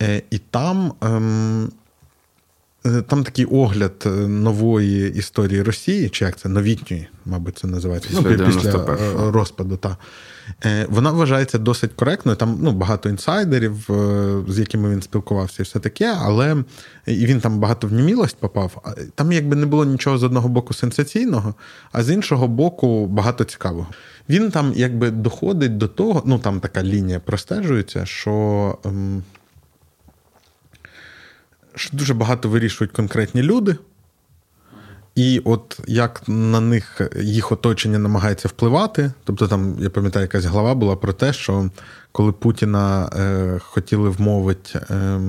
Е, 0.01 0.21
і 0.29 0.37
там 0.37 0.93
ем, 1.01 1.71
там 3.07 3.23
такий 3.23 3.45
огляд 3.45 4.07
нової 4.27 5.13
історії 5.13 5.61
Росії, 5.61 6.09
чи 6.09 6.25
як 6.25 6.37
це 6.37 6.49
новітньої, 6.49 7.07
мабуть, 7.25 7.57
це 7.57 7.67
називається 7.67 8.09
після, 8.09 8.29
ну, 8.29 8.45
після 8.45 8.97
розпаду. 9.31 9.77
Та. 9.77 9.97
Вона 10.89 11.11
вважається 11.11 11.57
досить 11.57 11.93
коректною. 11.93 12.35
Там 12.35 12.57
ну, 12.61 12.71
багато 12.71 13.09
інсайдерів, 13.09 13.89
з 14.47 14.59
якими 14.59 14.89
він 14.89 15.01
спілкувався, 15.01 15.55
і 15.59 15.63
все 15.63 15.79
таке, 15.79 16.15
але 16.17 16.63
і 17.05 17.25
він 17.25 17.39
там 17.39 17.59
багато 17.59 17.87
в 17.87 17.93
німілость 17.93 18.37
попав. 18.37 18.95
Там 19.15 19.31
якби 19.31 19.55
не 19.55 19.65
було 19.65 19.85
нічого 19.85 20.17
з 20.17 20.23
одного 20.23 20.49
боку 20.49 20.73
сенсаційного, 20.73 21.55
а 21.91 22.03
з 22.03 22.09
іншого 22.09 22.47
боку, 22.47 23.07
багато 23.07 23.43
цікавого. 23.43 23.87
Він 24.29 24.51
там 24.51 24.73
якби 24.75 25.11
доходить 25.11 25.77
до 25.77 25.87
того, 25.87 26.23
ну 26.25 26.39
там 26.39 26.59
така 26.59 26.83
лінія 26.83 27.19
простежується, 27.19 28.05
що. 28.05 28.77
Ем, 28.85 29.23
що 31.75 31.97
дуже 31.97 32.13
багато 32.13 32.49
вирішують 32.49 32.91
конкретні 32.91 33.43
люди, 33.43 33.75
і 35.15 35.41
от 35.45 35.79
як 35.87 36.21
на 36.27 36.59
них 36.59 37.01
їх 37.21 37.51
оточення 37.51 37.99
намагається 37.99 38.47
впливати. 38.47 39.11
Тобто, 39.23 39.47
там, 39.47 39.75
я 39.79 39.89
пам'ятаю, 39.89 40.23
якась 40.23 40.45
глава 40.45 40.75
була 40.75 40.95
про 40.95 41.13
те, 41.13 41.33
що 41.33 41.69
коли 42.11 42.31
Путіна 42.31 43.09
е, 43.15 43.59
хотіли 43.59 44.09
вмовити 44.09 44.79
е, 44.89 45.19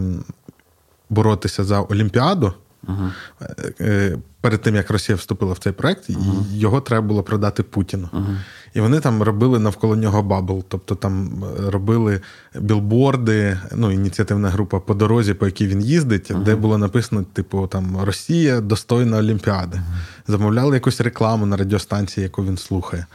боротися 1.11 1.65
за 1.65 1.81
Олімпіаду, 1.81 2.53
uh-huh. 2.85 4.19
перед 4.41 4.63
тим 4.63 4.75
як 4.75 4.91
Росія 4.91 5.17
вступила 5.17 5.53
в 5.53 5.59
цей 5.59 5.73
проект, 5.73 6.11
uh-huh. 6.11 6.55
його 6.55 6.81
треба 6.81 7.07
було 7.07 7.23
продати 7.23 7.63
Путіну. 7.63 8.09
Uh-huh. 8.13 8.37
І 8.77 8.81
вони 8.81 9.01
там 9.01 9.23
робили 9.23 9.59
навколо 9.59 9.97
нього 9.97 10.23
bubble, 10.23 10.65
тобто 10.69 10.95
там 10.95 11.45
е, 11.67 11.71
робили 11.71 12.21
білборди, 12.61 13.59
ну, 13.75 13.93
ініціативна 13.93 14.49
група 14.49 14.81
по 14.81 14.95
дорозі, 14.95 15.35
по 15.35 15.47
якій 15.47 15.67
він 15.67 15.81
їздить, 15.81 16.33
де 16.45 16.57
було 16.57 16.79
написано: 16.79 17.25
типу, 17.33 17.67
там 17.67 17.99
Росія 18.03 18.61
достойна 18.61 19.19
Олімпіади. 19.19 19.81
Замовляли 20.29 20.77
якусь 20.77 21.01
рекламу 21.01 21.47
на 21.47 21.57
радіостанції, 21.57 22.25
яку 22.25 22.45
він 22.45 22.57
слухає. 22.57 23.07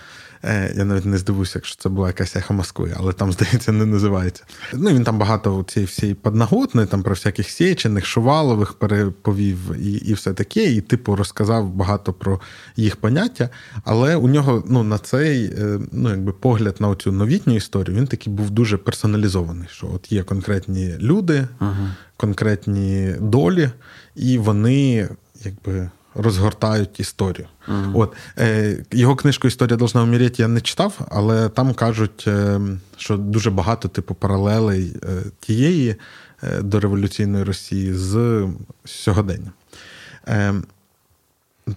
Е, 0.43 0.73
я 0.77 0.85
навіть 0.85 1.05
не 1.05 1.17
здивуюся, 1.17 1.51
якщо 1.55 1.75
це 1.75 1.89
була 1.89 2.07
якась 2.07 2.35
ехо 2.35 2.53
Москви, 2.53 2.95
але 2.97 3.13
там, 3.13 3.31
здається, 3.31 3.71
не 3.71 3.85
називається. 3.85 4.43
Ну 4.73 4.89
він 4.89 5.03
там 5.03 5.17
багато 5.19 5.65
цієї 5.67 5.87
всієї 5.87 6.15
подноготної, 6.15 6.87
там 6.87 7.03
про 7.03 7.13
всяких 7.13 7.49
сєчених, 7.49 8.05
шувалових 8.05 8.73
переповів 8.73 9.57
і 9.79 9.91
і 9.91 10.13
все 10.13 10.33
таке. 10.33 10.71
І, 10.71 10.81
типу, 10.81 11.15
розказав 11.15 11.69
багато 11.69 12.13
про 12.13 12.41
їх 12.75 12.95
поняття. 12.95 13.49
Але 13.83 14.15
у 14.15 14.27
нього 14.27 14.63
ну, 14.67 14.83
на 14.83 14.97
цей 14.97 15.45
е, 15.45 15.79
ну, 15.91 16.09
якби 16.09 16.31
погляд 16.31 16.75
на 16.79 16.95
цю 16.95 17.11
новітню 17.11 17.55
історію 17.55 17.97
він 17.97 18.07
такий 18.07 18.33
був 18.33 18.49
дуже 18.49 18.77
персоналізований. 18.77 19.67
Що 19.71 19.87
от 19.93 20.11
є 20.11 20.23
конкретні 20.23 20.95
люди, 20.99 21.47
ага. 21.59 21.95
конкретні 22.17 23.15
долі, 23.19 23.69
і 24.15 24.37
вони 24.37 25.09
якби 25.43 25.89
розгортають 26.15 26.99
історію. 26.99 27.47
Mm-hmm. 27.67 27.91
От 27.93 28.13
е, 28.37 28.77
Його 28.91 29.15
книжку 29.15 29.47
Історія 29.47 29.77
должна 29.77 30.03
вміряти 30.03 30.41
я 30.41 30.47
не 30.47 30.61
читав, 30.61 30.99
але 31.09 31.49
там 31.49 31.73
кажуть, 31.73 32.23
е, 32.27 32.59
що 32.97 33.17
дуже 33.17 33.51
багато 33.51 33.87
типу 33.87 34.13
паралелей 34.13 34.95
е, 35.03 35.07
тієї 35.39 35.95
е, 36.43 36.61
дореволюційної 36.61 37.43
Росії 37.43 37.93
з 37.93 38.47
сьогодення. 38.85 39.51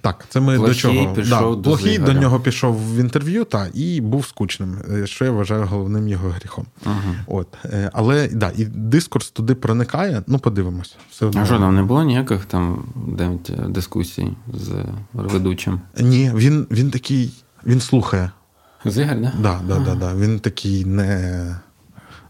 Так, 0.00 0.24
це 0.28 0.40
ми 0.40 0.56
Плохий 0.56 0.74
до 0.74 0.80
чого 0.80 1.14
пішов 1.14 1.56
да, 1.56 1.56
до 1.56 1.62
Плохий 1.62 1.98
до 1.98 2.12
нього 2.12 2.40
пішов 2.40 2.94
в 2.94 3.00
інтерв'ю 3.00 3.44
та 3.44 3.68
і 3.74 4.00
був 4.00 4.26
скучним, 4.26 4.78
е, 4.92 5.06
що 5.06 5.24
я 5.24 5.30
вважаю 5.30 5.66
головним 5.66 6.08
його 6.08 6.28
гріхом. 6.28 6.66
Угу. 6.86 6.94
От, 7.26 7.48
е, 7.64 7.90
Але 7.92 8.28
да, 8.28 8.52
і 8.56 8.64
дискурс 8.64 9.30
туди 9.30 9.54
проникає, 9.54 10.22
ну 10.26 10.38
подивимось. 10.38 10.96
Все 11.10 11.26
одно. 11.26 11.40
А 11.40 11.46
що 11.46 11.58
там 11.58 11.74
не 11.74 11.82
було 11.82 12.02
ніяких 12.02 12.44
там 12.44 12.84
дискусій 13.68 14.36
з 14.52 14.70
ведучим? 15.12 15.80
Ні, 15.98 16.32
він 16.34 16.66
він 16.70 16.90
такий, 16.90 17.32
він 17.66 17.80
слухає. 17.80 18.30
Зигаль, 18.84 19.20
да? 19.20 19.32
Да, 19.38 19.60
да, 19.68 19.78
да, 19.78 19.94
да. 19.94 20.14
Він 20.14 20.40
такий 20.40 20.84
не. 20.84 21.56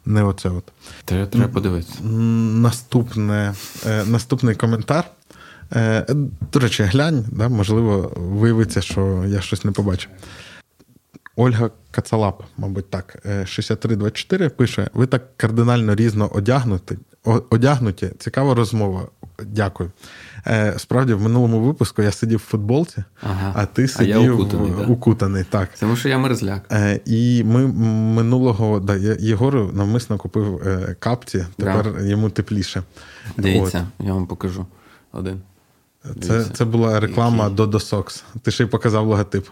Не 0.06 0.22
оце 0.22 0.48
от. 0.48 0.64
Треба, 1.04 1.26
треба 1.26 1.48
подивитися. 1.48 2.04
Наступне, 2.04 3.54
е, 3.86 4.04
Наступний 4.04 4.54
коментар. 4.54 5.04
Е, 5.74 6.06
до 6.52 6.58
речі, 6.58 6.82
глянь, 6.82 7.24
да, 7.32 7.48
можливо, 7.48 8.12
виявиться, 8.16 8.80
що 8.80 9.24
я 9.26 9.40
щось 9.40 9.64
не 9.64 9.72
побачив. 9.72 10.10
Ольга 11.36 11.70
Кацалап, 11.90 12.42
мабуть, 12.56 12.90
так, 12.90 13.16
6324 13.44 14.46
е, 14.46 14.48
пише: 14.48 14.88
ви 14.94 15.06
так 15.06 15.36
кардинально 15.36 15.94
різно 15.94 16.30
одягнуті. 16.34 16.98
одягнуті. 17.50 18.10
Цікава 18.18 18.54
розмова. 18.54 19.02
Дякую. 19.46 19.90
Е, 20.46 20.74
справді, 20.76 21.14
в 21.14 21.22
минулому 21.22 21.60
випуску 21.60 22.02
я 22.02 22.10
сидів 22.10 22.38
в 22.38 22.42
футболці, 22.42 23.04
ага. 23.22 23.52
а 23.56 23.66
ти 23.66 23.88
сидів 23.88 24.20
а 24.20 24.24
я 24.24 24.32
укутаний. 24.32 24.70
В... 24.70 24.90
укутаний 24.90 25.44
так. 25.50 25.68
Тому 25.80 25.96
що 25.96 26.08
я 26.08 26.18
мерзляк. 26.18 26.74
І 27.04 27.44
ми 27.44 27.66
минулого 28.14 28.80
да, 28.80 28.96
Єгору 29.20 29.70
навмисно 29.72 30.18
купив 30.18 30.62
капці, 30.98 31.46
тепер 31.56 31.92
да. 31.92 32.00
йому 32.00 32.30
тепліше. 32.30 32.82
Дивіться, 33.36 33.86
От. 33.98 34.06
я 34.06 34.14
вам 34.14 34.26
покажу 34.26 34.66
один. 35.12 35.40
Це 36.22 36.44
це 36.44 36.64
була 36.64 37.00
реклама 37.00 37.44
Який? 37.44 37.66
Dodo 37.66 37.90
Socks. 37.90 38.22
Ти 38.42 38.50
ще 38.50 38.64
й 38.64 38.66
показав 38.66 39.06
логотип. 39.06 39.46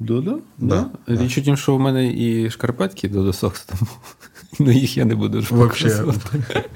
Додо? 0.00 0.38
Да. 0.58 0.86
да. 1.08 1.22
Річ 1.22 1.38
у 1.38 1.42
тім, 1.42 1.56
що 1.56 1.74
у 1.74 1.78
мене 1.78 2.08
і 2.08 2.50
шкарпетки 2.50 3.08
Dodo 3.08 3.40
Socks, 3.40 3.62
тому 3.66 3.90
ну, 4.58 4.70
їх 4.72 4.96
я 4.96 5.04
не 5.04 5.14
буду 5.14 5.44
Вообще, 5.50 6.04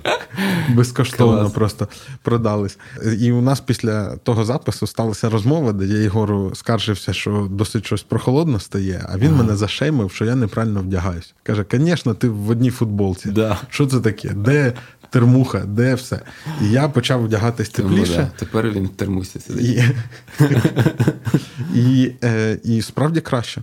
Безкоштовно 0.74 1.40
Клас. 1.40 1.52
просто 1.52 1.88
продались. 2.22 2.78
І 3.18 3.32
у 3.32 3.40
нас 3.40 3.60
після 3.60 4.16
того 4.16 4.44
запису 4.44 4.86
сталася 4.86 5.30
розмова, 5.30 5.72
де 5.72 5.84
я 5.86 5.98
Єгору 5.98 6.54
скаржився, 6.54 7.12
що 7.12 7.48
досить 7.50 7.86
щось 7.86 8.02
прохолодно 8.02 8.60
стає, 8.60 9.06
а 9.08 9.18
він 9.18 9.28
ага. 9.28 9.42
мене 9.42 9.56
зашеймив, 9.56 10.12
що 10.12 10.24
я 10.24 10.34
неправильно 10.34 10.80
вдягаюсь. 10.80 11.34
Каже: 11.42 11.64
звісно, 11.72 12.14
ти 12.14 12.28
в 12.28 12.50
одній 12.50 12.70
футболці. 12.70 13.30
Да. 13.30 13.58
Що 13.68 13.86
це 13.86 14.00
таке? 14.00 14.28
Де 14.28 14.72
термуха, 15.12 15.58
де 15.58 15.94
все. 15.94 16.20
І 16.62 16.70
я 16.70 16.88
почав 16.88 17.24
вдягатись 17.24 17.68
тепліше. 17.68 18.12
Тому, 18.12 18.26
да. 18.26 18.30
Тепер 18.38 18.70
він 18.70 18.86
в 18.86 18.88
термусі 18.88 19.40
сидить. 19.40 19.64
І, 19.64 19.84
і, 21.80 22.12
е, 22.24 22.58
і 22.64 22.82
справді 22.82 23.20
краще. 23.20 23.62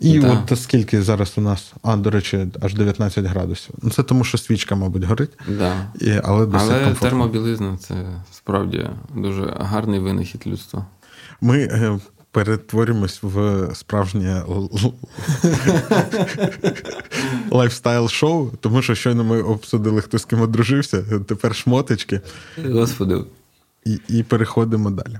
І 0.00 0.18
да. 0.18 0.44
от 0.50 0.60
скільки 0.60 1.02
зараз 1.02 1.32
у 1.36 1.40
нас, 1.40 1.72
а, 1.82 1.96
до 1.96 2.10
речі, 2.10 2.46
аж 2.60 2.74
19 2.74 3.24
градусів. 3.24 3.74
Ну, 3.82 3.90
Це 3.90 4.02
тому, 4.02 4.24
що 4.24 4.38
свічка, 4.38 4.74
мабуть, 4.74 5.04
горить. 5.04 5.30
Да. 5.48 5.86
І, 6.00 6.12
Але 6.24 6.48
але 6.52 6.94
термобілизна 6.94 7.76
це 7.76 7.94
справді 8.32 8.86
дуже 9.16 9.56
гарний 9.60 10.00
винахід 10.00 10.46
людства. 10.46 10.86
Ми 11.40 11.58
е, 11.58 11.98
перетворимось 12.32 13.18
в 13.22 13.68
справжнє 13.74 14.42
lifestyle-шоу, 17.50 18.50
тому 18.60 18.82
що 18.82 18.94
щойно 18.94 19.24
ми 19.24 19.42
обсудили, 19.42 20.00
хто 20.00 20.18
з 20.18 20.24
ким 20.24 20.40
одружився, 20.40 21.02
тепер 21.26 21.54
шмоточки. 21.54 22.20
Господи. 22.64 23.24
І, 23.84 23.98
І 24.08 24.22
переходимо 24.22 24.90
далі. 24.90 25.18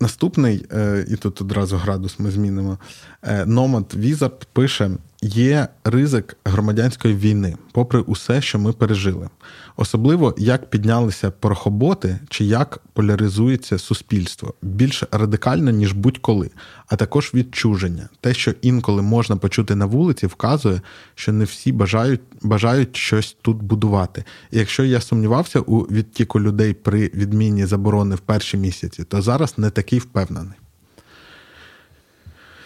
Наступний, 0.00 0.66
е, 0.72 1.06
і 1.08 1.16
тут 1.16 1.40
одразу 1.40 1.76
градус 1.76 2.18
ми 2.18 2.30
змінимо. 2.30 2.78
Е, 3.22 3.46
Номад 3.46 3.94
Візард 3.94 4.48
пише: 4.52 4.90
є 5.22 5.68
ризик 5.84 6.36
громадянської 6.44 7.14
війни, 7.14 7.56
попри 7.72 8.00
усе, 8.00 8.42
що 8.42 8.58
ми 8.58 8.72
пережили. 8.72 9.28
Особливо 9.76 10.34
як 10.38 10.70
піднялися 10.70 11.30
порохоботи 11.30 12.18
чи 12.28 12.44
як 12.44 12.78
поляризується 12.92 13.78
суспільство 13.78 14.54
більш 14.62 15.04
радикально, 15.12 15.70
ніж 15.70 15.92
будь-коли, 15.92 16.50
а 16.86 16.96
також 16.96 17.30
відчуження. 17.34 18.08
Те, 18.20 18.34
що 18.34 18.54
інколи 18.62 19.02
можна 19.02 19.36
почути 19.36 19.74
на 19.74 19.86
вулиці, 19.86 20.26
вказує, 20.26 20.80
що 21.14 21.32
не 21.32 21.44
всі 21.44 21.72
бажають 21.72 22.20
бажають 22.42 22.96
щось 22.96 23.36
тут 23.42 23.62
будувати. 23.62 24.24
І 24.50 24.58
якщо 24.58 24.84
я 24.84 25.00
сумнівався 25.00 25.60
у 25.60 25.80
відтіку 25.80 26.40
людей 26.40 26.74
при 26.74 27.10
відміні 27.14 27.66
заборони 27.66 28.14
в 28.14 28.20
перші 28.20 28.56
місяці, 28.56 29.04
то 29.04 29.22
зараз 29.22 29.58
не 29.58 29.70
такий 29.70 29.98
впевнений. 29.98 30.61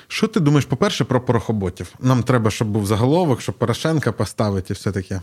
Що 0.09 0.29
ти 0.29 0.41
думаєш, 0.41 0.65
по-перше, 0.65 1.05
про 1.05 1.21
порохоботів? 1.21 1.95
Нам 2.01 2.23
треба, 2.23 2.51
щоб 2.51 2.69
був 2.69 2.87
заголовок, 2.87 3.41
щоб 3.41 3.55
Порошенка 3.55 4.13
поставити 4.13 4.67
і 4.71 4.75
все 4.75 4.93
таке. 4.93 5.21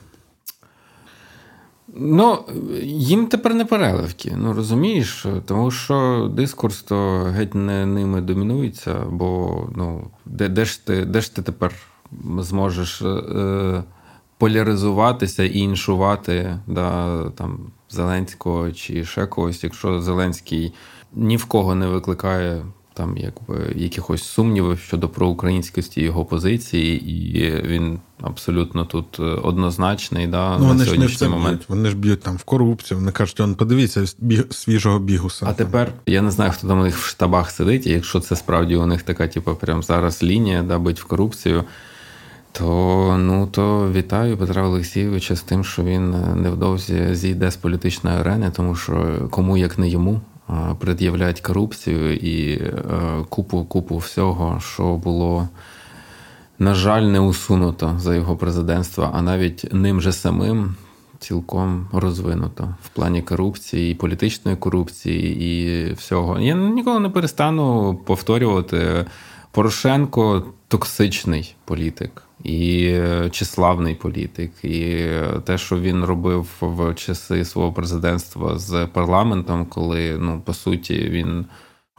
Ну, 1.96 2.40
їм 2.84 3.28
тепер 3.28 3.54
не 3.54 3.66
переливки, 3.66 4.36
ну 4.38 4.54
розумієш, 4.54 5.26
тому 5.46 5.72
що 5.72 6.30
дискурс 6.36 6.82
то 6.82 7.20
геть 7.20 7.56
не 7.56 7.86
ними 7.86 8.22
домінується, 8.22 8.96
бо 9.10 9.60
ну, 9.76 10.08
де 10.26 10.50
де, 10.50 10.66
ж 10.66 10.86
ти 10.86 11.06
де 11.06 11.22
ж 11.22 11.36
ти 11.36 11.42
тепер 11.42 11.74
зможеш 12.40 13.02
е, 13.02 13.84
поляризуватися 14.38 15.44
і 15.44 15.58
іншувати 15.58 16.60
да, 16.68 17.20
там, 17.30 17.60
Зеленського 17.90 18.72
чи 18.72 19.06
ще 19.06 19.26
когось, 19.26 19.64
якщо 19.64 20.02
Зеленський 20.02 20.74
ні 21.14 21.38
в 21.38 21.46
кого 21.46 21.76
не 21.76 21.88
викликає 21.88 22.66
там 22.94 23.18
якби 23.18 23.74
якихось 23.76 24.24
сумнівів 24.24 24.80
щодо 24.80 25.10
проукраїнськості 25.10 26.02
його 26.02 26.26
позиції, 26.26 27.12
і 27.12 27.62
він 27.68 28.00
абсолютно 28.22 28.86
тут 28.86 29.20
однозначний. 29.20 30.28
Да, 30.28 30.58
ну, 30.58 30.60
на 30.60 30.68
вони 30.68 30.86
сьогоднішній 30.86 31.18
ж 31.18 31.24
не 31.24 31.30
момент. 31.30 31.58
Б'ють. 31.58 31.70
Вони 31.70 31.90
ж 31.90 31.96
б'ють 31.96 32.22
там 32.22 32.38
в 32.38 32.44
корупцію. 32.44 32.98
Вони 32.98 33.12
кажуть, 33.12 33.40
он 33.40 33.56
подивіться 33.56 34.06
біг, 34.20 34.46
свіжого 34.50 35.00
бігуса. 35.00 35.46
А 35.50 35.54
тепер 35.54 35.92
я 36.06 36.22
не 36.22 36.32
знаю, 36.32 36.52
хто 36.52 36.68
там 36.68 36.80
у 36.80 36.84
них 36.84 36.98
в 36.98 37.06
штабах 37.06 37.52
сидить, 37.52 37.88
і 37.88 37.90
якщо 37.90 38.20
це 38.20 38.36
справді 38.36 38.76
у 38.76 38.86
них 38.86 39.04
така, 39.04 39.28
типу, 39.28 39.56
прям 39.56 39.84
зараз 39.84 40.24
лінія, 40.24 40.64
да, 40.64 40.80
бить 40.80 41.02
в 41.02 41.06
корупцію. 41.06 41.64
То 42.52 43.18
ну 43.20 43.48
то 43.48 43.92
вітаю 43.92 44.38
Петра 44.38 44.64
Олексійовича 44.64 45.36
з 45.36 45.42
тим, 45.42 45.64
що 45.64 45.84
він 45.84 46.16
невдовзі 46.42 47.16
зійде 47.16 47.52
з 47.52 47.56
політичної 47.56 48.18
арени, 48.18 48.52
тому 48.56 48.76
що 48.76 49.28
кому 49.32 49.58
як 49.58 49.80
не 49.80 49.90
йому 49.90 50.22
пред'являть 50.80 51.42
корупцію 51.42 52.16
і 52.16 52.62
купу 53.30 53.64
купу 53.64 53.98
всього, 53.98 54.60
що 54.60 54.96
було, 54.96 55.48
на 56.60 56.74
жаль, 56.74 57.02
не 57.02 57.20
усунуто 57.20 57.96
за 57.98 58.16
його 58.16 58.36
президентства, 58.36 59.12
а 59.14 59.22
навіть 59.22 59.74
ним 59.74 60.02
же 60.02 60.12
самим 60.12 60.76
цілком 61.20 61.88
розвинуто 61.92 62.76
в 62.84 62.90
плані 62.90 63.22
корупції, 63.22 63.92
і 63.92 63.96
політичної 63.96 64.58
корупції 64.58 65.44
і 65.44 65.94
всього. 65.94 66.40
Я 66.40 66.56
ніколи 66.56 67.00
не 67.00 67.10
перестану 67.10 67.96
повторювати 68.06 69.06
Порошенко 69.54 70.46
токсичний 70.68 71.56
політик 71.66 72.24
і 72.44 72.98
числавний 73.32 73.96
політик, 73.96 74.52
і 74.64 75.08
те, 75.46 75.58
що 75.58 75.80
він 75.80 76.06
робив 76.06 76.48
в 76.62 76.94
часи 76.94 77.46
свого 77.46 77.74
президентства 77.74 78.58
з 78.58 78.88
парламентом, 78.94 79.66
коли 79.66 80.18
ну 80.20 80.42
по 80.46 80.54
суті 80.54 80.94
він. 80.94 81.46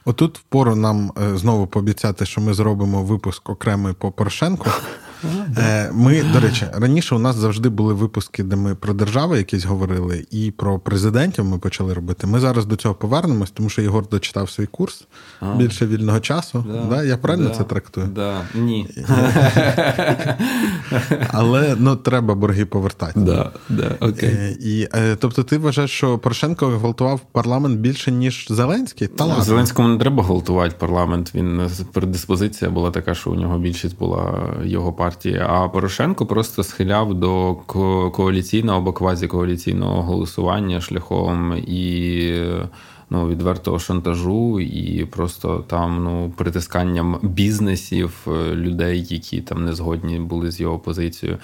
Отут 0.05 0.39
впору 0.39 0.77
нам 0.77 1.13
знову 1.35 1.67
пообіцяти, 1.67 2.27
що 2.27 2.41
ми 2.41 2.55
зробимо 2.55 3.03
випуск 3.03 3.51
окремий 3.51 3.95
по 3.95 4.13
Порошенку. 4.13 4.71
Ми, 5.93 6.23
до 6.33 6.41
речі, 6.41 6.67
раніше 6.73 7.15
у 7.15 7.19
нас 7.19 7.37
завжди 7.37 7.69
були 7.69 7.95
випуски, 7.95 8.43
де 8.43 8.57
ми 8.57 8.75
про 8.75 8.95
держави 8.95 9.39
якісь 9.39 9.65
говорили, 9.65 10.27
і 10.31 10.51
про 10.51 10.79
президентів 10.79 11.45
ми 11.45 11.59
почали 11.59 11.95
робити. 11.95 12.27
Ми 12.27 12.41
зараз 12.41 12.67
до 12.67 12.77
цього 12.77 12.95
повернемось, 12.95 13.51
тому 13.51 13.69
що 13.69 13.83
Єгор 13.83 14.09
дочитав 14.09 14.51
свій 14.51 14.67
курс 14.67 15.07
більше 15.57 15.87
вільного 15.87 16.21
часу. 16.21 16.65
Да, 16.69 16.97
да? 16.97 17.05
Я 17.05 17.17
правильно 17.17 17.49
да, 17.49 17.55
це 17.55 17.65
трактую? 17.65 18.07
Да, 18.07 18.41
Ні. 18.55 18.89
Але 21.29 21.77
ну, 21.79 21.97
треба 21.97 22.35
борги 22.35 22.65
повертати. 22.65 23.21
Да, 23.21 23.53
да, 23.69 23.97
окей. 24.01 24.57
І, 24.61 24.89
Тобто, 25.19 25.43
ти 25.43 25.59
вважаєш, 25.59 25.91
що 25.91 26.19
Порошенко 26.19 26.67
гвалтував 26.67 27.21
парламент 27.33 27.79
більше, 27.79 28.13
ніж 28.13 28.47
Зеленський? 28.51 29.09
Та 29.09 29.25
ладно. 29.25 29.45
Зеленському 29.45 29.89
не 29.89 29.99
треба 29.99 30.23
гвалтувати 30.23 30.77
парламент. 30.79 31.33
Він 31.35 31.71
предиспозиція 31.93 32.71
була 32.71 32.91
така, 32.91 33.15
що 33.15 33.31
у 33.31 33.35
нього 33.35 33.59
більшість 33.59 33.99
була 33.99 34.55
його 34.65 34.93
партії 34.93 35.14
партії. 35.15 35.43
А 35.49 35.69
Порошенко 35.69 36.27
просто 36.27 36.63
схиляв 36.63 37.15
до 37.15 37.55
коаліційного 38.15 38.79
або 38.79 38.93
квазікоаліційного 38.93 40.03
голосування 40.03 40.81
шляхом 40.81 41.57
і 41.67 42.43
ну, 43.11 43.29
відвертого 43.29 43.79
шантажу, 43.79 44.61
і 44.61 45.05
просто 45.05 45.65
там 45.67 46.05
ну, 46.05 46.33
притисканням 46.37 47.19
бізнесів 47.23 48.27
е, 48.27 48.55
людей, 48.55 49.07
які 49.11 49.41
там 49.41 49.65
не 49.65 49.73
згодні 49.73 50.19
були 50.19 50.51
з 50.51 50.61
його 50.61 50.79
позицією. 50.79 51.39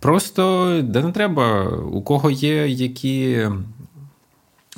Просто 0.00 0.80
де 0.82 1.02
не 1.02 1.12
треба, 1.12 1.68
у 1.92 2.02
кого 2.02 2.30
є 2.30 2.68
які 2.68 3.48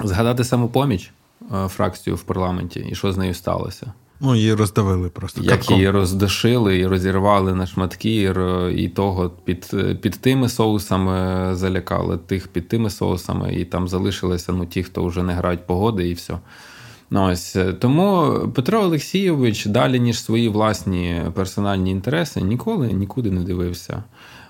згадати 0.04 0.44
самопоміч 0.44 1.10
е, 1.42 1.68
фракцію 1.68 2.16
в 2.16 2.22
парламенті, 2.22 2.86
і 2.90 2.94
що 2.94 3.12
з 3.12 3.16
нею 3.16 3.34
сталося. 3.34 3.92
Ну, 4.20 4.34
її 4.34 4.54
роздавили 4.54 5.08
просто. 5.08 5.42
Як 5.42 5.50
катком. 5.50 5.76
її 5.76 5.90
роздушили 5.90 6.78
і 6.78 6.86
розірвали 6.86 7.54
на 7.54 7.66
шматки, 7.66 8.34
і 8.76 8.88
того 8.88 9.30
під 9.44 9.74
під 10.00 10.20
тими 10.20 10.48
соусами 10.48 11.48
залякали, 11.54 12.18
тих 12.18 12.48
під 12.48 12.68
тими 12.68 12.90
соусами, 12.90 13.54
і 13.54 13.64
там 13.64 13.88
залишилися 13.88 14.52
ну, 14.52 14.66
ті, 14.66 14.82
хто 14.82 15.04
вже 15.04 15.22
не 15.22 15.32
грають 15.32 15.66
погоди, 15.66 16.08
і 16.08 16.12
все. 16.12 16.38
Ну, 17.10 17.24
ось 17.24 17.56
Тому 17.80 18.34
Петро 18.54 18.80
Олексійович 18.80 19.66
далі, 19.66 20.00
ніж 20.00 20.22
свої 20.22 20.48
власні 20.48 21.22
персональні 21.34 21.90
інтереси, 21.90 22.40
ніколи 22.40 22.92
нікуди 22.92 23.30
не 23.30 23.40
дивився. 23.40 24.04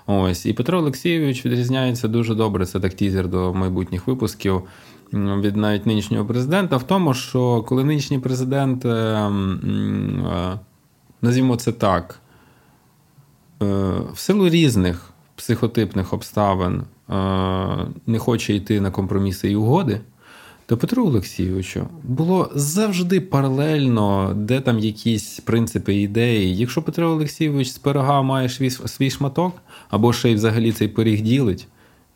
Ось 0.07 0.45
І 0.45 0.53
Петро 0.53 0.77
Олексійович 0.77 1.45
відрізняється 1.45 2.07
дуже 2.07 2.35
добре. 2.35 2.65
Це 2.65 2.79
так 2.79 2.93
тізер 2.93 3.27
до 3.27 3.53
майбутніх 3.53 4.07
випусків 4.07 4.61
від 5.13 5.55
навіть 5.55 5.85
нинішнього 5.85 6.25
президента 6.25 6.77
в 6.77 6.83
тому, 6.83 7.13
що 7.13 7.63
коли 7.67 7.83
нинішній 7.83 8.19
президент, 8.19 8.85
е, 8.85 8.89
е, 8.89 10.59
назвімо 11.21 11.55
це 11.55 11.71
так, 11.71 12.19
е, 13.61 13.65
в 14.13 14.19
силу 14.19 14.49
різних 14.49 15.13
психотипних 15.35 16.13
обставин 16.13 16.83
не 18.07 18.19
хоче 18.19 18.55
йти 18.55 18.81
на 18.81 18.91
компроміси 18.91 19.51
і 19.51 19.55
угоди, 19.55 20.01
то 20.65 20.77
Петру 20.77 21.05
Олексійовичу 21.05 21.87
було 22.03 22.51
завжди 22.55 23.21
паралельно, 23.21 24.33
де 24.35 24.61
там 24.61 24.79
якісь 24.79 25.39
принципи 25.39 25.95
ідеї. 25.95 26.57
Якщо 26.57 26.81
Петро 26.81 27.09
Олексійович 27.09 27.67
з 27.69 27.77
пирога 27.77 28.21
має 28.21 28.49
свій 28.85 29.09
шматок, 29.09 29.53
або 29.89 30.13
ще 30.13 30.31
й 30.31 30.35
взагалі 30.35 30.71
цей 30.71 30.87
пиріг 30.87 31.21
ділить. 31.21 31.67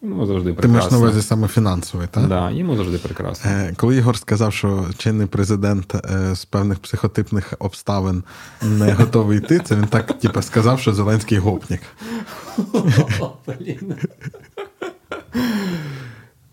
Йому 0.03 0.25
завжди 0.25 0.53
прекрасно. 0.53 0.61
Ти 0.61 0.67
маєш 0.67 0.91
на 0.91 0.97
увазі 0.97 1.21
саме 1.21 1.47
фінансовий, 1.47 2.07
так? 2.11 2.27
Да, 2.27 2.51
йому 2.51 2.75
завжди 2.75 2.97
прекрасно. 2.97 3.51
Е, 3.51 3.73
коли 3.77 3.95
Ігор 3.95 4.17
сказав, 4.17 4.53
що 4.53 4.85
чинний 4.97 5.27
президент 5.27 5.95
е, 5.95 6.35
з 6.35 6.45
певних 6.45 6.79
психотипних 6.79 7.53
обставин 7.59 8.23
не 8.61 8.93
готовий 8.93 9.37
йти, 9.37 9.59
це 9.59 9.75
він 9.75 9.87
так 9.87 10.19
типу, 10.19 10.41
сказав, 10.41 10.79
що 10.79 10.93
Зеленський 10.93 11.37
гопнік. 11.37 11.81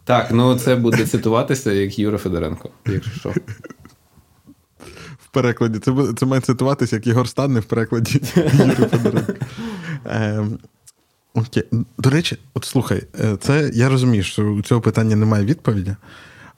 Так, 0.04 0.30
ну 0.30 0.58
це 0.58 0.76
буде 0.76 1.06
цитуватися 1.06 1.72
як 1.72 1.98
Юра 1.98 2.18
Федоренко, 2.18 2.70
якщо 2.86 3.10
що. 3.10 3.34
В 5.24 5.28
перекладі. 5.30 5.78
Це 5.78 5.92
це 6.16 6.26
має 6.26 6.42
цитуватися 6.42 6.96
як 6.96 7.06
Єгор 7.06 7.28
Стадний 7.28 7.62
в 7.62 7.64
перекладі 7.64 8.20
Юри 8.36 8.74
Федоренко. 8.74 9.32
Ем, 10.04 10.58
Окей. 11.34 11.64
До 11.98 12.10
речі, 12.10 12.38
от 12.54 12.64
слухай, 12.64 13.02
е, 13.20 13.36
це 13.40 13.70
я 13.74 13.88
розумію, 13.88 14.22
що 14.22 14.42
у 14.42 14.62
цього 14.62 14.80
питання 14.80 15.16
немає 15.16 15.44
відповіді, 15.44 15.96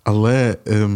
але 0.04 0.56
е, 0.68 0.90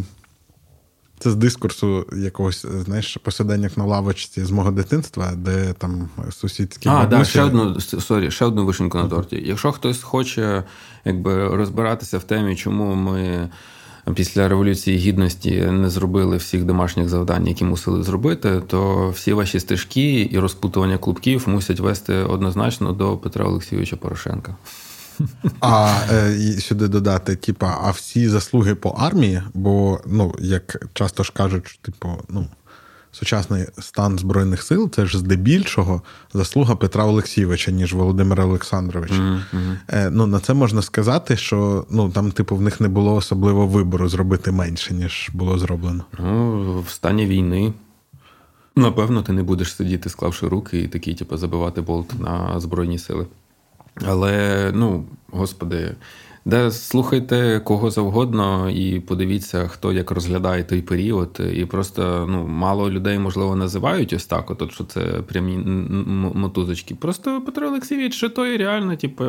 це 1.18 1.30
з 1.30 1.36
дискурсу 1.36 2.06
якогось, 2.16 2.66
знаєш, 2.84 3.16
посиденнях 3.16 3.76
на 3.76 3.84
лавочці 3.84 4.44
з 4.44 4.50
мого 4.50 4.70
дитинства, 4.70 5.32
де 5.36 5.72
там 5.72 6.08
сусідські. 6.30 6.88
А, 6.88 7.06
да, 7.06 7.24
ще 7.24 7.42
одну 7.42 7.80
сорі, 7.80 8.30
ще 8.30 8.44
одну 8.44 8.66
вишеньку 8.66 8.98
на 8.98 9.08
торті. 9.08 9.42
Якщо 9.46 9.72
хтось 9.72 10.02
хоче 10.02 10.64
якби 11.04 11.56
розбиратися 11.56 12.18
в 12.18 12.22
темі, 12.22 12.56
чому 12.56 12.94
ми 12.94 13.48
після 14.14 14.48
Революції 14.48 14.98
Гідності 14.98 15.50
не 15.60 15.90
зробили 15.90 16.36
всіх 16.36 16.64
домашніх 16.64 17.08
завдань, 17.08 17.46
які 17.46 17.64
мусили 17.64 18.02
зробити, 18.02 18.62
то 18.66 19.10
всі 19.10 19.32
ваші 19.32 19.60
стежки 19.60 20.28
і 20.32 20.38
розпутування 20.38 20.98
клубків 20.98 21.48
мусять 21.48 21.80
вести 21.80 22.14
однозначно 22.14 22.92
до 22.92 23.16
Петра 23.16 23.44
Олексійовича 23.44 23.96
Порошенка. 23.96 24.56
А 25.60 25.94
е, 26.10 26.38
сюди 26.60 26.88
додати, 26.88 27.36
типа, 27.36 27.78
а 27.82 27.90
всі 27.90 28.28
заслуги 28.28 28.74
по 28.74 28.88
армії, 28.88 29.42
бо, 29.54 30.00
ну, 30.06 30.34
як 30.38 30.86
часто 30.92 31.22
ж 31.22 31.32
кажуть, 31.34 31.78
типу, 31.82 32.08
ну 32.28 32.46
сучасний 33.16 33.66
стан 33.78 34.18
Збройних 34.18 34.62
сил 34.62 34.90
це 34.90 35.06
ж 35.06 35.18
здебільшого 35.18 36.02
заслуга 36.34 36.76
Петра 36.76 37.04
Олексійовича, 37.04 37.70
ніж 37.70 37.94
Володимира 37.94 38.44
Олександровича. 38.44 39.14
Mm-hmm. 39.14 40.10
Ну, 40.10 40.26
На 40.26 40.40
це 40.40 40.54
можна 40.54 40.82
сказати, 40.82 41.36
що 41.36 41.86
ну, 41.90 42.10
там, 42.10 42.32
типу, 42.32 42.56
в 42.56 42.62
них 42.62 42.80
не 42.80 42.88
було 42.88 43.14
особливо 43.14 43.66
вибору 43.66 44.08
зробити 44.08 44.52
менше, 44.52 44.94
ніж 44.94 45.30
було 45.32 45.58
зроблено. 45.58 46.04
Ну, 46.18 46.80
В 46.80 46.90
стані 46.90 47.26
війни. 47.26 47.72
Напевно, 48.76 49.22
ти 49.22 49.32
не 49.32 49.42
будеш 49.42 49.74
сидіти, 49.74 50.08
склавши 50.08 50.48
руки, 50.48 50.80
і 50.80 50.88
такий, 50.88 51.14
типу, 51.14 51.36
забивати 51.36 51.80
болт 51.80 52.20
на 52.20 52.60
Збройні 52.60 52.98
сили. 52.98 53.26
Але, 54.04 54.70
ну, 54.74 55.04
господи, 55.30 55.94
де 56.44 56.70
слухайте 56.70 57.60
кого 57.64 57.90
завгодно 57.90 58.70
і 58.70 59.00
подивіться, 59.00 59.68
хто 59.68 59.92
як 59.92 60.10
розглядає 60.10 60.64
той 60.64 60.82
період. 60.82 61.40
І 61.54 61.64
просто 61.64 62.26
ну, 62.30 62.46
мало 62.46 62.90
людей, 62.90 63.18
можливо, 63.18 63.56
називають 63.56 64.12
ось 64.12 64.26
так, 64.26 64.50
от, 64.50 64.72
що 64.72 64.84
це 64.84 65.00
прямі 65.00 65.56
мотузочки. 66.34 66.94
Просто 66.94 67.40
Петро 67.40 67.66
Олексійович, 67.66 68.14
що 68.14 68.28
той 68.28 68.56
реально, 68.56 68.96
типу, 68.96 69.24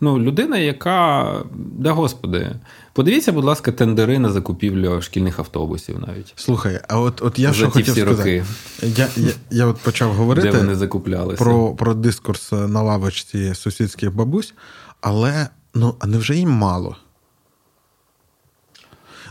ну, 0.00 0.18
людина, 0.18 0.58
яка, 0.58 1.34
да 1.54 1.92
господи, 1.92 2.50
подивіться, 2.92 3.32
будь 3.32 3.44
ласка, 3.44 3.72
тендери 3.72 4.18
на 4.18 4.30
закупівлю 4.30 5.02
шкільних 5.02 5.38
автобусів 5.38 6.00
навіть. 6.06 6.32
Слухай, 6.36 6.80
а 6.88 7.00
от 7.00 7.22
от 7.22 7.38
я 7.38 7.52
що 7.52 7.70
хотів 7.70 7.94
сказати. 7.94 8.14
Роки. 8.14 8.44
Я 8.82 9.08
я, 9.16 9.32
я 9.50 9.66
от 9.66 9.78
почав 9.78 10.14
говорити 10.14 10.50
Де 10.50 10.58
вони 10.58 10.74
закуплялися. 10.74 11.44
про, 11.44 11.74
про 11.74 11.94
дискурс 11.94 12.52
на 12.52 12.82
лавочці 12.82 13.54
сусідських 13.54 14.14
бабусь, 14.14 14.54
але. 15.00 15.48
Ну, 15.74 15.94
а 15.98 16.06
невже 16.06 16.36
їм 16.36 16.50
мало? 16.50 16.96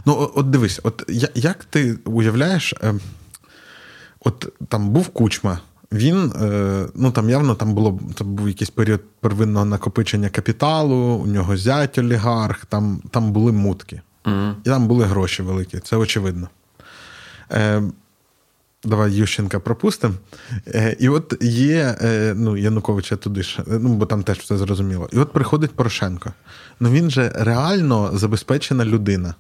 Ну, 0.06 0.32
от 0.36 0.50
дивись, 0.50 0.80
от 0.84 1.04
як 1.36 1.64
ти 1.64 1.98
уявляєш, 2.06 2.74
е, 2.84 2.94
От 4.26 4.54
там 4.68 4.90
був 4.90 5.08
кучма. 5.08 5.60
Він, 5.92 6.34
е, 6.42 6.88
ну 6.96 7.12
там 7.12 7.30
явно 7.30 7.56
там 7.56 7.74
було 7.74 8.00
там 8.16 8.36
був 8.36 8.48
якийсь 8.48 8.70
період 8.70 9.02
первинного 9.20 9.66
накопичення 9.66 10.30
капіталу, 10.30 10.96
у 10.96 11.26
нього 11.26 11.58
зять 11.58 11.98
олігарх, 11.98 12.66
там 12.66 13.02
там 13.12 13.32
були 13.32 13.52
мутки. 13.52 14.02
Mm-hmm. 14.24 14.54
І 14.64 14.70
там 14.70 14.88
були 14.88 15.06
гроші 15.06 15.44
великі, 15.44 15.80
це 15.80 15.96
очевидно. 15.96 16.50
Е, 17.52 17.84
Давай 18.84 19.12
Ющенка 19.12 19.60
пропустимо. 19.60 20.14
Е, 20.68 20.96
І 21.00 21.10
от 21.10 21.38
є 21.42 21.96
е, 22.02 22.34
ну, 22.38 22.58
Януковича 22.58 23.16
туди 23.16 23.44
ж, 23.44 23.64
ну, 23.68 23.94
бо 23.94 24.06
там 24.06 24.24
теж 24.24 24.38
все 24.38 24.58
зрозуміло. 24.58 25.10
І 25.14 25.18
от 25.20 25.34
приходить 25.34 25.72
Порошенко. 25.72 26.34
Ну 26.80 26.90
він 26.90 27.10
же 27.12 27.32
реально 27.36 28.12
забезпечена 28.14 28.86
людина. 28.86 29.36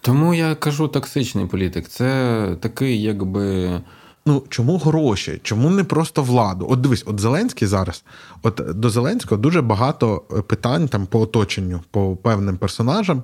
Тому 0.00 0.34
я 0.34 0.54
кажу 0.54 0.88
токсичний 0.88 1.46
політик. 1.46 1.88
Це 1.88 2.56
такий, 2.60 3.02
якби. 3.02 3.80
Ну, 4.26 4.42
чому 4.48 4.78
гроші? 4.78 5.40
Чому 5.42 5.70
не 5.70 5.84
просто 5.84 6.22
владу? 6.22 6.66
От 6.70 6.80
дивись, 6.80 7.04
от 7.06 7.20
Зеленський 7.20 7.68
зараз, 7.68 8.04
от 8.42 8.60
до 8.74 8.90
Зеленського 8.90 9.40
дуже 9.40 9.62
багато 9.62 10.18
питань 10.46 10.88
там 10.88 11.06
по 11.06 11.20
оточенню, 11.20 11.80
по 11.90 12.16
певним 12.16 12.56
персонажам, 12.56 13.22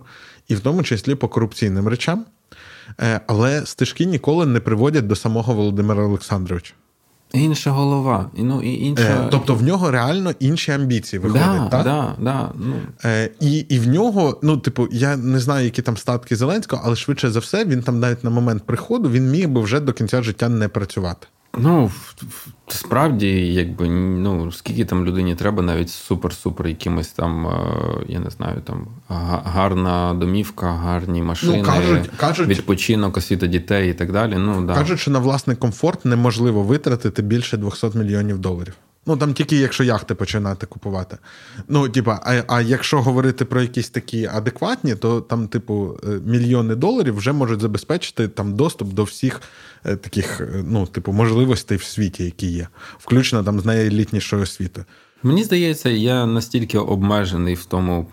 і 0.49 0.55
в 0.55 0.61
тому 0.61 0.82
числі 0.82 1.14
по 1.14 1.28
корупційним 1.28 1.88
речам. 1.88 2.24
Е, 3.01 3.20
але 3.26 3.66
стежки 3.66 4.05
ніколи 4.05 4.46
не 4.46 4.61
приводять 4.61 5.07
до 5.07 5.16
самого 5.16 5.55
Володимира 5.55 6.05
Олександровича. 6.05 6.74
Інша 7.33 7.70
голова. 7.70 8.31
Ну, 8.37 8.62
і 8.62 8.85
інша... 8.85 9.03
Е, 9.03 9.29
тобто 9.31 9.55
в 9.55 9.62
нього 9.62 9.91
реально 9.91 10.33
інші 10.41 10.72
амбіції 10.72 11.20
виходять. 11.20 11.47
Да, 11.47 11.68
так? 11.68 11.85
Да, 11.85 12.14
да, 12.18 12.51
ну. 12.59 12.74
Е, 13.05 13.31
І 13.41 13.59
і 13.59 13.79
в 13.79 13.89
нього, 13.89 14.39
ну, 14.43 14.57
типу, 14.57 14.89
я 14.93 15.16
не 15.16 15.39
знаю, 15.41 15.64
які 15.64 15.83
там 15.83 15.97
статки 15.97 16.37
Зеленського, 16.37 16.83
але 16.85 16.97
швидше 16.97 17.31
за 17.31 17.39
все, 17.39 17.64
він 17.64 17.83
там 17.83 18.01
навіть 18.01 18.24
на 18.24 18.31
момент 18.31 18.62
приходу 18.66 19.11
він 19.11 19.31
міг 19.31 19.49
би 19.49 19.61
вже 19.61 19.81
до 19.81 19.93
кінця 19.93 20.22
життя 20.22 20.49
не 20.49 20.68
працювати. 20.68 21.26
Ну, 21.57 21.90
справді, 22.68 23.53
якби 23.53 23.88
ну, 23.88 24.53
скільки 24.53 24.84
там 24.84 25.05
людині 25.05 25.34
треба, 25.34 25.62
навіть 25.62 25.88
супер-супер 25.88 26.68
якимось 26.68 27.09
там, 27.09 27.46
е, 27.46 27.53
я 28.09 28.20
не 28.20 28.30
знаю, 28.30 28.61
там 28.61 28.86
гарна 29.44 30.14
домівка, 30.14 30.72
гарні 30.72 31.22
машини, 31.22 31.59
ну, 31.59 31.64
кажуть, 31.64 32.11
кажуть, 32.16 32.49
відпочинок, 32.49 33.16
освіта 33.16 33.46
дітей 33.46 33.90
і 33.90 33.94
так 33.94 34.12
далі. 34.12 34.34
Ну, 34.38 34.66
да. 34.66 34.74
Кажуть, 34.74 35.01
що 35.01 35.11
на 35.11 35.18
власний 35.18 35.57
комфорт 35.57 36.05
неможливо 36.05 36.62
витратити 36.62 37.22
більше 37.22 37.57
200 37.57 37.86
мільйонів 37.94 38.38
доларів. 38.38 38.74
Ну 39.09 39.16
там 39.16 39.34
тільки 39.34 39.56
якщо 39.56 39.84
яхти 39.84 40.14
починати 40.14 40.66
купувати. 40.66 41.18
Ну, 41.68 41.88
типа, 41.88 42.20
а 42.24 42.42
а 42.48 42.61
якщо 42.61 43.02
говорити 43.02 43.44
про 43.44 43.62
якісь 43.62 43.90
такі 43.90 44.26
адекватні, 44.26 44.94
то 44.94 45.20
там, 45.20 45.48
типу, 45.48 45.98
е, 46.04 46.20
мільйони 46.26 46.74
доларів 46.74 47.16
вже 47.16 47.32
можуть 47.32 47.61
забезпечити 47.61 48.28
там 48.28 48.54
доступ 48.54 48.92
до 48.92 49.04
всіх 49.04 49.42
е, 49.84 49.96
таких, 49.96 50.40
е, 50.40 50.64
ну, 50.66 50.86
типу, 50.86 51.12
можливостей 51.12 51.78
в 51.78 51.82
світі, 51.82 52.24
які 52.24 52.46
є, 52.46 52.68
включно 52.98 53.44
там 53.44 53.61
з 53.61 53.64
найелітнішою 53.64 54.42
освітою. 54.42 54.86
Мені 55.22 55.44
здається, 55.44 55.90
я 55.90 56.26
настільки 56.26 56.78
обмежений 56.78 57.54
в 57.54 57.64
тому 57.64 58.06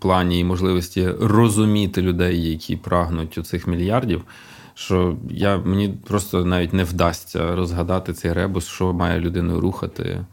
плані 0.00 0.40
і 0.40 0.44
можливості 0.44 1.08
розуміти 1.20 2.02
людей, 2.02 2.50
які 2.50 2.76
прагнуть 2.76 3.38
у 3.38 3.42
цих 3.42 3.66
мільярдів 3.66 4.24
що 4.78 5.16
я 5.30 5.58
мені 5.58 5.94
просто 6.06 6.44
навіть 6.44 6.72
не 6.72 6.84
вдасться 6.84 7.56
розгадати 7.56 8.12
цей 8.12 8.32
ребус, 8.32 8.66
що 8.66 8.92
має 8.92 9.20
людину 9.20 9.60
рухати. 9.60 10.24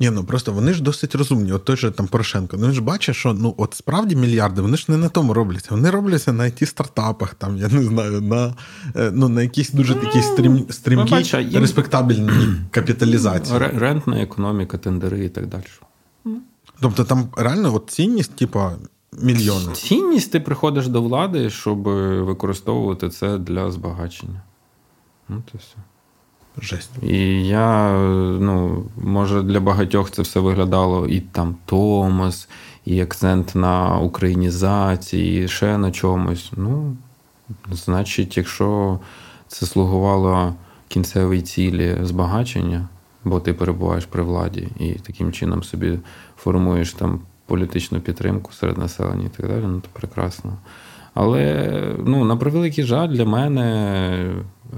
Ні, 0.00 0.10
ну 0.10 0.24
просто 0.24 0.52
вони 0.52 0.72
ж 0.72 0.82
досить 0.82 1.14
розумні. 1.14 1.52
От 1.52 1.64
той 1.64 1.76
же 1.76 1.90
там 1.90 2.06
Порошенко. 2.06 2.56
Ну 2.56 2.66
він 2.66 2.72
ж 2.72 2.82
бачить, 2.82 3.16
що 3.16 3.32
ну 3.32 3.54
от 3.56 3.74
справді 3.74 4.16
мільярди, 4.16 4.62
вони 4.62 4.76
ж 4.76 4.84
не 4.88 4.96
на 4.96 5.08
тому 5.08 5.34
робляться. 5.34 5.68
Вони 5.70 5.90
робляться 5.90 6.32
на 6.32 6.44
it 6.44 6.66
стартапах, 6.66 7.34
там, 7.34 7.56
я 7.56 7.68
не 7.68 7.82
знаю, 7.82 8.20
на 8.20 8.54
е, 8.96 9.10
ну, 9.14 9.28
на 9.28 9.42
якісь 9.42 9.70
дуже 9.70 9.94
такі 9.94 10.22
стрім, 10.22 10.66
стрімкі, 10.70 11.38
їм... 11.38 11.60
респектабельні 11.60 12.30
капіталізації. 12.70 13.58
Рентна 13.58 14.22
економіка, 14.22 14.78
тендери 14.78 15.24
і 15.24 15.28
так 15.28 15.46
далі. 15.46 15.64
Тобто 16.80 17.04
там 17.04 17.28
реально 17.36 17.74
от 17.74 17.90
цінність, 17.90 18.36
типу, 18.36 18.60
мільйони. 19.22 19.72
Цінність 19.72 20.32
ти 20.32 20.40
приходиш 20.40 20.88
до 20.88 21.02
влади, 21.02 21.50
щоб 21.50 21.82
використовувати 22.24 23.08
це 23.08 23.38
для 23.38 23.70
збагачення. 23.70 24.42
Ну, 25.28 25.42
то 25.52 25.58
все. 25.58 25.76
Жесть. 26.62 26.90
І 27.02 27.46
я, 27.46 27.92
ну, 28.40 28.84
може, 28.96 29.42
для 29.42 29.60
багатьох 29.60 30.10
це 30.10 30.22
все 30.22 30.40
виглядало 30.40 31.06
і 31.06 31.20
там 31.20 31.56
Томас, 31.64 32.48
і 32.84 33.00
акцент 33.00 33.54
на 33.54 33.98
українізації, 33.98 35.44
і 35.44 35.48
ще 35.48 35.78
на 35.78 35.92
чомусь. 35.92 36.52
Ну, 36.56 36.96
значить, 37.72 38.36
якщо 38.36 39.00
це 39.48 39.66
слугувало 39.66 40.54
кінцевій 40.88 41.42
цілі 41.42 41.98
збагачення, 42.02 42.88
бо 43.24 43.40
ти 43.40 43.54
перебуваєш 43.54 44.06
при 44.06 44.22
владі 44.22 44.68
і 44.78 44.92
таким 44.92 45.32
чином 45.32 45.62
собі 45.62 45.98
формуєш 46.36 46.92
там 46.92 47.20
політичну 47.46 48.00
підтримку 48.00 48.52
серед 48.52 48.78
населення 48.78 49.26
і 49.26 49.36
так 49.36 49.48
далі, 49.48 49.64
ну 49.66 49.80
то 49.80 49.88
прекрасно. 49.92 50.52
Але 51.14 51.72
ну, 52.04 52.24
на 52.24 52.36
превеликий 52.36 52.84
жаль, 52.84 53.08
для 53.08 53.24
мене, 53.24 53.64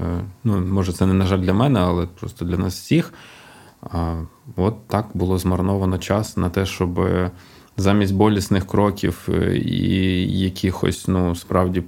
е, 0.03 0.21
ну, 0.45 0.61
може, 0.61 0.93
це 0.93 1.07
не 1.07 1.15
на 1.15 1.27
жаль 1.27 1.39
для 1.39 1.55
мене, 1.55 1.81
але 1.81 2.07
просто 2.07 2.45
для 2.45 2.57
нас 2.57 2.75
всіх. 2.75 3.13
От 4.57 4.89
так 4.89 5.07
було 5.15 5.39
змарновано 5.39 5.99
час 5.99 6.37
на 6.37 6.51
те, 6.51 6.67
щоб 6.67 7.01
замість 7.77 8.15
болісних 8.15 8.67
кроків 8.67 9.29
е, 9.29 9.57
і 9.57 10.41
якихось 10.41 11.09
ну, 11.09 11.35
справді 11.35 11.83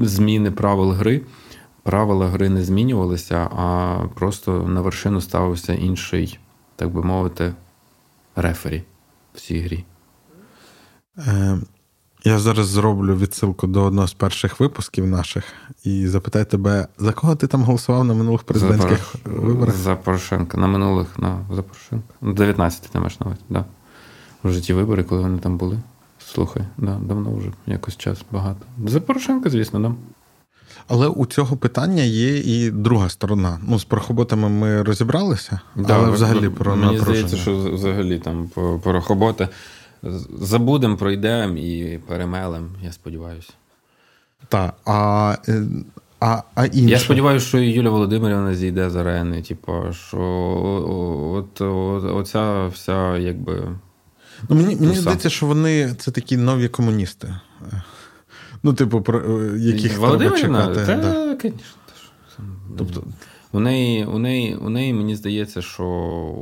зміни 0.00 0.50
правил 0.50 0.90
гри. 0.90 1.20
Правила 1.82 2.28
гри 2.28 2.48
не 2.48 2.62
змінювалися, 2.62 3.36
а 3.56 3.96
просто 4.14 4.62
на 4.62 4.80
вершину 4.80 5.20
ставився 5.20 5.74
інший, 5.74 6.38
так 6.76 6.90
би 6.90 7.02
мовити, 7.02 7.54
рефері 8.36 8.82
в 9.34 9.40
цій 9.40 9.60
грі? 9.60 9.84
Е, 11.18 11.58
Я 12.24 12.38
зараз 12.38 12.66
зроблю 12.66 13.16
відсилку 13.16 13.66
до 13.66 13.82
одного 13.82 14.08
з 14.08 14.12
перших 14.12 14.60
випусків 14.60 15.06
наших 15.06 15.44
і 15.84 16.06
запитаю 16.08 16.44
тебе, 16.44 16.88
за 16.98 17.12
кого 17.12 17.36
ти 17.36 17.46
там 17.46 17.62
голосував 17.62 18.04
на 18.04 18.14
минулих 18.14 18.42
президентських 18.42 19.14
за 19.24 19.30
виборах? 19.30 19.74
За 19.76 19.96
Порошенка. 19.96 20.58
На 20.58 20.66
минулих 20.66 21.18
на 21.18 21.46
за 21.52 21.62
Порошенка. 21.62 22.14
19 22.22 22.82
ти 22.82 22.98
маєш 22.98 23.20
на 23.20 23.26
увазі, 23.26 23.40
да. 23.50 23.64
Вже 24.44 24.60
ті 24.60 24.72
вибори, 24.74 25.04
коли 25.04 25.20
вони 25.20 25.38
там 25.38 25.56
були. 25.58 25.78
Слухай, 26.18 26.62
да, 26.78 26.98
давно 26.98 27.34
вже 27.36 27.52
якось 27.66 27.96
час 27.96 28.24
багато. 28.30 28.66
За 28.86 29.00
Порошенка, 29.00 29.50
звісно, 29.50 29.80
да. 29.80 29.94
Але 30.88 31.06
у 31.08 31.26
цього 31.26 31.56
питання 31.56 32.02
є 32.02 32.38
і 32.38 32.70
друга 32.70 33.08
сторона. 33.08 33.58
Ну, 33.68 33.78
з 33.78 33.84
порохоботами 33.84 34.48
ми 34.48 34.82
розібралися, 34.82 35.60
да, 35.76 35.96
але 35.96 36.10
взагалі 36.10 36.48
про 36.48 36.76
Мені 36.76 36.98
здається, 36.98 37.36
що 37.36 37.56
взагалі 37.56 38.18
там 38.18 38.48
порохоботи 38.82 39.48
забудемо, 40.40 40.96
пройдемо 40.96 41.56
і 41.56 41.98
перемелем, 41.98 42.70
я 42.82 42.92
сподіваюся. 42.92 43.50
Так, 44.48 44.74
а 44.84 45.36
а, 46.20 46.42
а 46.54 46.66
інше? 46.66 46.90
Я 46.90 46.98
сподіваюся, 46.98 47.46
що 47.46 47.58
і 47.58 47.70
Юля 47.70 47.90
Володимирівна 47.90 48.54
зійде 48.54 48.90
з 48.90 48.96
арени. 48.96 49.42
Типу, 49.42 49.72
що 49.92 50.20
от, 51.36 51.60
от, 51.60 52.04
оця 52.04 52.66
вся 52.66 53.16
якби. 53.16 53.62
Ну, 54.48 54.56
Мені 54.56 54.76
мені 54.76 54.94
здається, 54.94 55.30
що 55.30 55.46
вони 55.46 55.94
це 55.98 56.10
такі 56.10 56.36
нові 56.36 56.68
комуністи. 56.68 57.34
Ну, 58.64 58.72
типу, 58.72 59.00
про 59.00 59.20
е, 59.20 59.58
яких 59.58 59.98
треба 59.98 60.30
чекати. 60.30 60.86
Та, 60.86 60.96
да. 60.96 61.36
звісно. 61.42 61.54
Тобто, 62.78 63.02
у 63.52 63.60
неї, 63.60 64.04
у, 64.04 64.18
неї, 64.18 64.56
у 64.56 64.68
неї, 64.68 64.92
мені 64.94 65.16
здається, 65.16 65.62
що. 65.62 66.34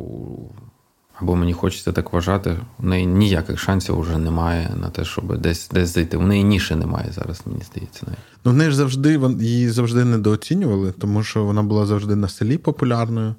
Або 1.14 1.36
мені 1.36 1.52
хочеться 1.52 1.92
так 1.92 2.12
вважати, 2.12 2.56
у 2.78 2.86
неї 2.86 3.06
ніяких 3.06 3.58
шансів 3.60 4.00
вже 4.00 4.18
немає 4.18 4.70
на 4.80 4.90
те, 4.90 5.04
щоб 5.04 5.38
десь 5.38 5.68
десь 5.68 5.94
зайти. 5.94 6.16
У 6.16 6.22
неї 6.22 6.44
ніші 6.44 6.74
немає 6.74 7.12
зараз, 7.12 7.42
мені 7.46 7.62
здається. 7.72 8.06
навіть. 8.06 8.18
Ну, 8.44 8.52
в 8.52 8.54
неї 8.54 8.70
ж 8.70 8.76
завжди 8.76 9.20
її 9.40 9.70
завжди 9.70 10.04
недооцінювали, 10.04 10.92
тому 10.92 11.22
що 11.22 11.44
вона 11.44 11.62
була 11.62 11.86
завжди 11.86 12.16
на 12.16 12.28
селі 12.28 12.58
популярною. 12.58 13.34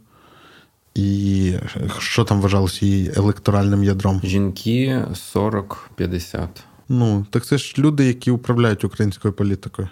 І 0.95 1.53
що 1.99 2.23
там 2.23 2.41
вважалося 2.41 2.85
її 2.85 3.11
електоральним 3.15 3.83
ядром? 3.83 4.21
Жінки 4.23 5.05
40-50. 5.35 6.47
Ну, 6.89 7.25
так 7.29 7.45
це 7.45 7.57
ж 7.57 7.75
люди, 7.77 8.05
які 8.05 8.31
управляють 8.31 8.83
українською 8.83 9.33
політикою. 9.33 9.89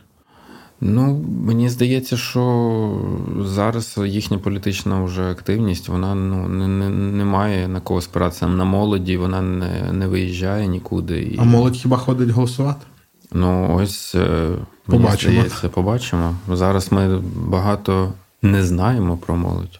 Ну, 0.83 1.25
мені 1.45 1.69
здається, 1.69 2.17
що 2.17 3.01
зараз 3.39 3.99
їхня 4.05 4.37
політична 4.37 5.03
вже 5.03 5.31
активність, 5.31 5.89
вона 5.89 6.15
ну, 6.15 6.47
не 6.47 6.67
не, 6.67 6.89
не 6.89 7.25
має 7.25 7.67
на 7.67 7.79
кого 7.79 8.01
спиратися 8.01 8.47
на 8.47 8.63
молоді, 8.63 9.17
вона 9.17 9.41
не 9.41 9.93
не 9.93 10.07
виїжджає 10.07 10.67
нікуди. 10.67 11.21
І... 11.21 11.37
А 11.39 11.43
молодь 11.43 11.75
хіба 11.75 11.97
ходить 11.97 12.29
голосувати? 12.29 12.85
Ну, 13.33 13.75
ось 13.75 14.15
е, 14.15 14.49
мені 14.87 15.03
побачимо. 15.03 15.33
здається, 15.33 15.69
побачимо. 15.69 16.35
Зараз 16.51 16.91
ми 16.91 17.19
багато 17.35 18.13
не 18.41 18.63
знаємо 18.63 19.17
про 19.17 19.35
молодь. 19.35 19.79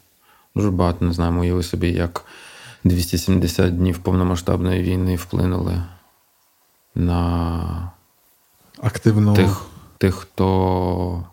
Дуже 0.55 0.72
багато 0.72 1.05
не 1.05 1.14
знаємо. 1.14 1.41
Уяви 1.41 1.64
собі, 1.64 1.89
як 1.89 2.26
270 2.84 3.78
днів 3.78 3.97
повномасштабної 3.97 4.84
війни 4.84 5.16
вплинули 5.16 5.84
на 6.96 7.92
активно 8.82 9.34
тих, 9.34 9.62
тих, 9.98 10.16
хто 10.16 11.26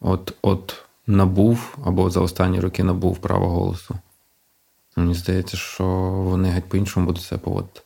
от 0.00 0.34
от 0.42 0.82
набув 1.06 1.78
або 1.84 2.10
за 2.10 2.20
останні 2.20 2.60
роки 2.60 2.84
набув 2.84 3.18
право 3.18 3.48
голосу. 3.48 3.94
Мені 4.96 5.14
здається, 5.14 5.56
що 5.56 5.84
вони 6.24 6.48
геть 6.48 6.68
по-іншому 6.68 7.06
будуть 7.06 7.22
себе 7.22 7.42
поводити. 7.42 7.80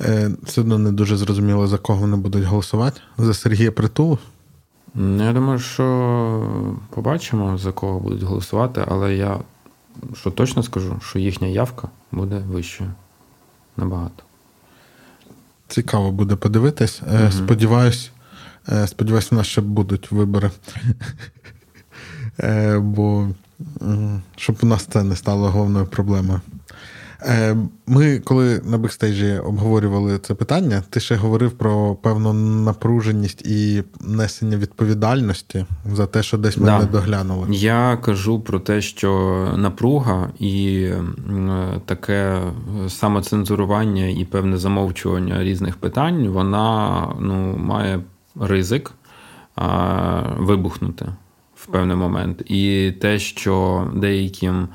Е, 0.00 0.30
Все 0.42 0.60
одно 0.60 0.78
не 0.78 0.92
дуже 0.92 1.16
зрозуміло, 1.16 1.66
за 1.66 1.78
кого 1.78 2.00
вони 2.00 2.16
будуть 2.16 2.44
голосувати. 2.44 3.00
За 3.18 3.34
Сергія 3.34 3.72
Притулу? 3.72 4.18
Я 4.94 5.32
думаю, 5.32 5.58
що 5.58 6.76
побачимо, 6.90 7.58
за 7.58 7.72
кого 7.72 8.00
будуть 8.00 8.22
голосувати, 8.22 8.84
але 8.88 9.14
я 9.14 9.40
що 10.14 10.30
точно 10.30 10.62
скажу, 10.62 10.96
що 11.02 11.18
їхня 11.18 11.48
явка 11.48 11.88
буде 12.12 12.38
вищою. 12.38 12.90
Набагато. 13.76 14.22
Цікаво 15.68 16.12
буде 16.12 16.36
подивитись. 16.36 17.02
Угу. 17.02 17.32
Сподіваюсь, 17.32 18.10
е, 18.68 18.86
сподіваюсь, 18.86 19.32
у 19.32 19.36
нас 19.36 19.46
ще 19.46 19.60
будуть 19.60 20.12
вибори. 20.12 20.50
Е, 22.40 22.78
бо 22.78 23.28
щоб 24.36 24.56
у 24.62 24.66
нас 24.66 24.86
це 24.86 25.02
не 25.02 25.16
стало 25.16 25.50
головною 25.50 25.86
проблемою. 25.86 26.40
Е, 27.22 27.56
ми, 27.86 28.18
коли 28.18 28.60
на 28.64 28.78
бекстейджі 28.78 29.38
обговорювали 29.38 30.18
це 30.18 30.34
питання, 30.34 30.82
ти 30.90 31.00
ще 31.00 31.16
говорив 31.16 31.52
про 31.52 31.94
певну 31.94 32.32
напруженість 32.32 33.42
і 33.46 33.84
несення 34.00 34.56
відповідальності 34.56 35.66
за 35.92 36.06
те, 36.06 36.22
що 36.22 36.38
десь 36.38 36.56
ми 36.56 36.66
да. 36.66 36.78
не 36.78 36.84
доглянули. 36.84 37.46
Я 37.50 37.96
кажу 37.96 38.40
про 38.40 38.60
те, 38.60 38.80
що 38.80 39.52
напруга 39.56 40.30
і 40.38 40.88
таке 41.86 42.42
самоцензурування 42.88 44.06
і 44.06 44.24
певне 44.24 44.56
замовчування 44.56 45.42
різних 45.42 45.76
питань, 45.76 46.28
вона 46.28 47.02
ну, 47.20 47.56
має 47.56 48.00
ризик 48.40 48.92
вибухнути 50.38 51.06
в 51.54 51.66
певний 51.66 51.96
момент. 51.96 52.42
І 52.46 52.92
те, 53.00 53.18
що 53.18 53.86
деяким 53.94 54.68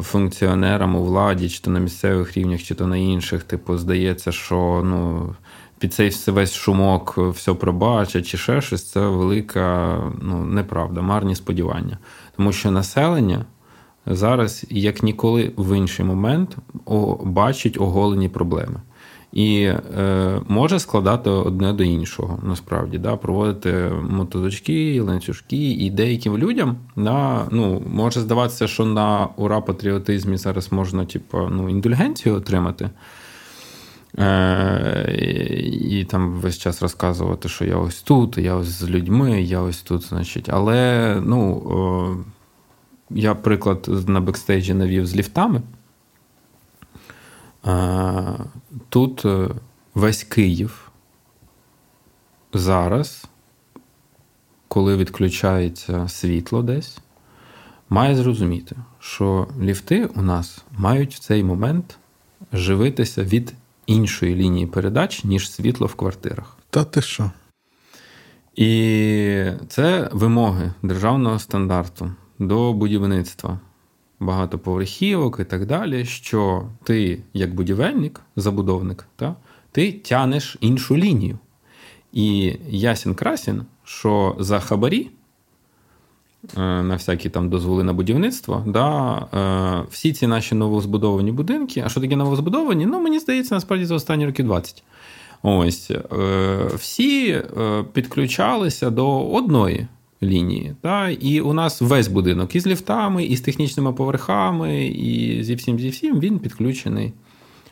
функціонерам 0.00 0.96
у 0.96 1.04
владі, 1.04 1.48
чи 1.48 1.60
то 1.60 1.70
на 1.70 1.80
місцевих 1.80 2.36
рівнях, 2.36 2.62
чи 2.62 2.74
то 2.74 2.86
на 2.86 2.96
інших, 2.96 3.42
типу, 3.42 3.78
здається, 3.78 4.32
що 4.32 4.82
ну, 4.84 5.34
під 5.78 5.94
цей 5.94 6.12
весь 6.26 6.54
шумок 6.54 7.18
все 7.18 7.54
пробачать, 7.54 8.26
чи 8.26 8.38
ще 8.38 8.60
щось, 8.60 8.90
це 8.90 9.00
велика 9.00 9.98
ну, 10.22 10.44
неправда, 10.44 11.00
марні 11.00 11.34
сподівання. 11.34 11.98
Тому 12.36 12.52
що 12.52 12.70
населення 12.70 13.44
зараз, 14.06 14.66
як 14.70 15.02
ніколи 15.02 15.52
в 15.56 15.76
інший 15.76 16.04
момент, 16.04 16.56
бачить 17.22 17.80
оголені 17.80 18.28
проблеми 18.28 18.80
і 19.32 19.62
е, 19.62 20.40
може 20.48 20.78
складати 20.78 21.30
одне 21.30 21.72
до 21.72 21.84
іншого, 21.84 22.38
насправді, 22.42 22.98
да, 22.98 23.16
проводити 23.16 23.90
мотузочки, 24.10 25.00
ланцюжки, 25.00 25.70
і 25.70 25.90
деяким 25.90 26.38
людям 26.38 26.76
да, 26.96 27.46
ну, 27.50 27.82
може 27.86 28.20
здаватися, 28.20 28.66
що 28.66 28.84
на 28.84 29.28
ура 29.36 29.60
патріотизмі 29.60 30.36
зараз 30.36 30.72
можна 30.72 31.04
типу, 31.04 31.38
ну, 31.50 31.68
індульгенцію 31.68 32.34
отримати. 32.34 32.90
Е, 34.18 35.14
І 35.82 36.04
там 36.04 36.32
весь 36.34 36.58
час 36.58 36.82
розказувати, 36.82 37.48
що 37.48 37.64
я 37.64 37.76
ось 37.76 38.02
тут, 38.02 38.38
я 38.38 38.54
ось 38.54 38.66
з 38.66 38.90
людьми, 38.90 39.42
я 39.42 39.60
ось 39.60 39.82
тут, 39.82 40.02
значить. 40.02 40.48
Але 40.48 41.14
ну, 41.24 41.54
о, 41.54 42.16
я 43.10 43.34
приклад 43.34 44.08
на 44.08 44.20
бекстейджі 44.20 44.74
навів 44.74 45.06
з 45.06 45.16
ліфтами. 45.16 45.62
Тут 48.88 49.24
е, 49.24 49.48
весь 49.94 50.22
Київ 50.22 50.90
зараз, 52.52 53.24
коли 54.68 54.96
відключається 54.96 56.08
світло 56.08 56.62
десь, 56.62 56.98
має 57.88 58.16
зрозуміти, 58.16 58.76
що 58.98 59.48
ліфти 59.60 60.06
у 60.06 60.22
нас 60.22 60.64
мають 60.78 61.14
в 61.14 61.18
цей 61.18 61.44
момент 61.44 61.98
живитися 62.52 63.24
від 63.24 63.54
іншої 63.86 64.34
лінії 64.36 64.66
передач, 64.66 65.24
ніж 65.24 65.50
світло 65.50 65.86
в 65.86 65.94
квартирах. 65.94 66.56
Та 66.70 66.84
ти 66.84 67.02
що? 67.02 67.30
І 68.54 69.50
це 69.68 70.08
вимоги 70.12 70.72
державного 70.82 71.38
стандарту 71.38 72.12
до 72.38 72.72
будівництва 72.72 73.60
багатоповерхівок 74.20 75.40
і 75.40 75.44
так 75.44 75.66
далі, 75.66 76.04
що 76.04 76.68
ти, 76.84 77.22
як 77.34 77.54
будівельник, 77.54 78.20
забудовник, 78.36 79.06
та, 79.16 79.34
ти 79.72 79.92
тянеш 79.92 80.56
іншу 80.60 80.96
лінію. 80.96 81.38
І 82.12 82.56
ясін 82.68 83.14
красін, 83.14 83.62
що 83.84 84.36
за 84.38 84.60
хабарі. 84.60 85.10
Е, 86.56 86.60
на 86.60 86.94
всякі 86.94 87.28
там 87.28 87.50
дозволи 87.50 87.84
на 87.84 87.92
будівництво, 87.92 88.64
да, 88.66 89.16
е, 89.34 89.86
всі 89.90 90.12
ці 90.12 90.26
наші 90.26 90.54
новозбудовані 90.54 91.32
будинки. 91.32 91.82
А 91.86 91.88
що 91.88 92.00
таке 92.00 92.16
новозбудовані? 92.16 92.86
Ну, 92.86 93.00
мені 93.00 93.18
здається, 93.18 93.54
насправді 93.54 93.84
за 93.84 93.94
останні 93.94 94.26
роки 94.26 94.42
20. 94.42 94.82
Ось 95.42 95.90
е, 95.90 96.70
всі 96.74 97.42
підключалися 97.92 98.90
до 98.90 99.28
одної 99.28 99.86
лінії. 100.22 100.74
Та? 100.82 101.08
І 101.10 101.40
у 101.40 101.52
нас 101.52 101.80
весь 101.80 102.08
будинок 102.08 102.56
із 102.56 102.66
ліфтами, 102.66 103.24
і 103.24 103.36
з 103.36 103.40
технічними 103.40 103.92
поверхами, 103.92 104.86
і 104.86 105.42
зі 105.44 105.54
всім 105.54 105.78
зі 105.78 105.88
всім 105.88 106.20
він 106.20 106.38
підключений. 106.38 107.12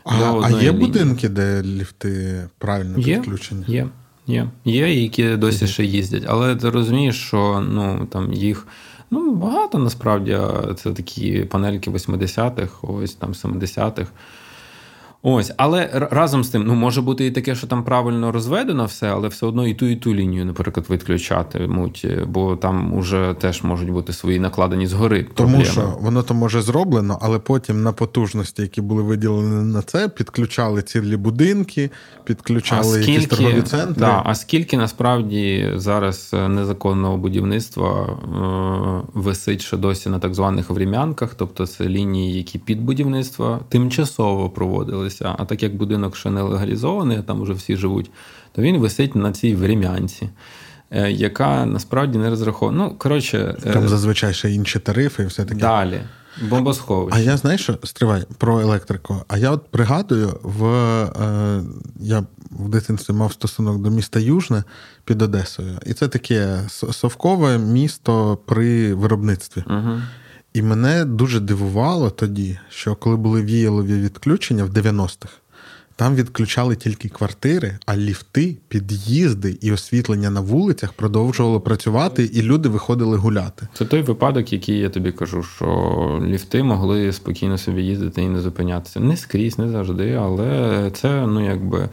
А 0.05 0.19
до 0.19 0.41
а 0.41 0.51
є 0.51 0.57
лінії. 0.57 0.73
будинки, 0.73 1.29
де 1.29 1.63
ліфти 1.63 2.43
правильно 2.59 2.99
є, 2.99 3.17
підключені? 3.17 3.65
Є. 3.69 3.89
Є, 4.27 4.49
є, 4.65 5.03
які 5.03 5.37
досі 5.37 5.67
ще 5.67 5.85
їздять, 5.85 6.25
але 6.27 6.57
ти 6.57 6.71
розумієш, 6.71 7.17
що 7.17 7.65
ну 7.71 8.07
там 8.11 8.33
їх 8.33 8.67
ну 9.11 9.35
багато 9.35 9.79
насправді 9.79 10.39
це 10.77 10.93
такі 10.93 11.41
панельки 11.41 11.91
80-х, 11.91 12.79
ось 12.83 13.15
там 13.15 13.33
70-х. 13.33 14.11
Ось, 15.29 15.53
але 15.57 16.09
разом 16.11 16.45
з 16.45 16.49
тим, 16.49 16.65
ну 16.67 16.75
може 16.75 17.03
бути 17.03 17.27
і 17.27 17.31
таке, 17.31 17.55
що 17.55 17.67
там 17.67 17.85
правильно 17.85 18.33
розведено 18.33 18.85
все, 18.85 19.09
але 19.09 19.29
все 19.29 19.47
одно 19.47 19.67
і 19.67 19.75
ту, 19.75 19.87
і 19.87 19.97
ту 19.97 20.15
лінію, 20.15 20.45
наприклад, 20.45 20.87
відключатимуть, 20.91 22.07
бо 22.27 22.57
там 22.57 22.95
уже 22.95 23.35
теж 23.41 23.63
можуть 23.63 23.91
бути 23.91 24.13
свої 24.13 24.41
накладені 24.41 24.87
згори. 24.87 25.23
Тому 25.23 25.49
проблеми. 25.49 25.65
що 25.65 25.99
воно 26.01 26.23
то 26.23 26.35
може 26.35 26.63
зроблено, 26.63 27.19
але 27.23 27.39
потім 27.39 27.83
на 27.83 27.93
потужності, 27.93 28.63
які 28.63 28.81
були 28.81 29.03
виділені 29.03 29.73
на 29.73 29.83
це, 29.83 30.09
підключали 30.09 30.83
цілі 30.83 31.17
будинки, 31.17 31.91
підключали 32.25 33.03
скільки, 33.03 33.13
якісь 33.13 33.29
торгові 33.29 33.63
центри. 33.63 33.95
Да, 33.97 34.23
а 34.25 34.35
скільки 34.35 34.77
насправді 34.77 35.73
зараз 35.75 36.31
е, 36.35 36.49
незаконного 36.49 37.17
будівництва 37.17 38.07
е, 38.07 39.09
висить 39.15 39.63
ще 39.63 39.77
досі 39.77 40.09
на 40.09 40.19
так 40.19 40.35
званих 40.35 40.71
врем'янках, 40.71 41.35
тобто 41.37 41.67
це 41.67 41.89
лінії, 41.89 42.37
які 42.37 42.59
під 42.59 42.83
будівництво 42.83 43.61
тимчасово 43.69 44.51
проводились 44.51 45.16
легалізуватися. 45.21 45.43
А 45.43 45.45
так 45.45 45.63
як 45.63 45.77
будинок 45.77 46.17
ще 46.17 46.31
не 46.31 46.43
легалізований, 46.43 47.23
там 47.23 47.43
вже 47.43 47.53
всі 47.53 47.77
живуть, 47.77 48.11
то 48.53 48.63
він 48.63 48.79
висить 48.79 49.15
на 49.15 49.33
цій 49.33 49.55
врем'янці. 49.55 50.29
Е, 50.91 51.11
яка 51.11 51.67
насправді 51.67 52.19
не 52.19 52.31
розрахована. 52.31 52.85
Ну, 52.85 52.95
коротше, 52.99 53.57
Там 53.73 53.85
е, 53.85 53.89
зазвичай 53.89 54.35
ще 54.35 54.51
інші 54.51 54.79
тарифи 54.79 55.23
і 55.23 55.27
все 55.27 55.45
таке. 55.45 55.61
Далі. 55.61 56.01
Бомбосховище. 56.49 57.19
А 57.19 57.23
я 57.23 57.37
знаєш, 57.37 57.63
що 57.63 57.79
стривай 57.85 58.25
про 58.39 58.61
електрику. 58.61 59.17
А 59.29 59.39
я 59.39 59.51
от 59.51 59.71
пригадую, 59.71 60.41
в 60.43 60.65
е, 60.67 61.63
я 62.01 62.25
в 62.51 62.69
дитинстві 62.69 63.15
мав 63.15 63.33
стосунок 63.33 63.83
до 63.83 63.91
міста 63.91 64.21
Южне 64.21 64.65
під 65.05 65.23
Одесою. 65.23 65.79
І 65.87 65.95
це 65.95 66.09
таке 66.09 66.61
совкове 66.93 67.59
місто 67.59 68.39
при 68.47 68.95
виробництві. 68.95 69.65
Угу. 69.67 70.01
І 70.57 70.63
мене 70.63 71.05
дуже 71.05 71.41
дивувало 71.41 72.11
тоді, 72.11 72.59
що 72.71 72.95
коли 72.95 73.17
були 73.17 73.43
віялові 73.43 73.95
відключення 73.95 74.65
в 74.65 74.69
90-х, 74.71 75.33
там 75.97 76.15
відключали 76.15 76.77
тільки 76.77 77.09
квартири, 77.09 77.79
а 77.87 77.97
ліфти, 77.97 78.57
під'їзди 78.69 79.59
і 79.61 79.73
освітлення 79.73 80.31
на 80.31 80.41
вулицях 80.41 80.93
продовжувало 80.93 81.61
працювати, 81.61 82.25
і 82.25 82.43
люди 82.43 82.69
виходили 82.69 83.17
гуляти. 83.17 83.69
Це 83.75 83.85
той 83.85 84.03
випадок, 84.03 84.53
який 84.53 84.79
я 84.79 84.89
тобі 84.89 85.13
кажу, 85.13 85.43
що 85.43 86.21
ліфти 86.27 86.63
могли 86.63 87.13
спокійно 87.13 87.59
собі 87.59 87.83
їздити 87.83 88.23
і 88.23 88.29
не 88.29 88.41
зупинятися. 88.41 89.01
Не 89.01 89.17
скрізь, 89.17 89.59
не 89.59 89.69
завжди, 89.69 90.13
але 90.13 90.91
це 90.95 91.27
ну 91.27 91.45
якби. 91.45 91.89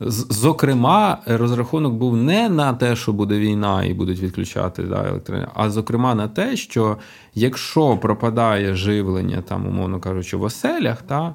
Зокрема, 0.00 1.18
розрахунок 1.26 1.94
був 1.94 2.16
не 2.16 2.48
на 2.48 2.72
те, 2.72 2.96
що 2.96 3.12
буде 3.12 3.38
війна 3.38 3.84
і 3.84 3.94
будуть 3.94 4.20
відключати 4.20 4.82
да, 4.82 5.08
електроенергію, 5.08 5.52
а 5.54 5.70
зокрема 5.70 6.14
на 6.14 6.28
те, 6.28 6.56
що 6.56 6.96
якщо 7.34 7.96
пропадає 7.96 8.74
живлення, 8.74 9.42
там, 9.42 9.66
умовно 9.66 10.00
кажучи, 10.00 10.36
в 10.36 10.42
оселях, 10.42 11.02
та, 11.02 11.34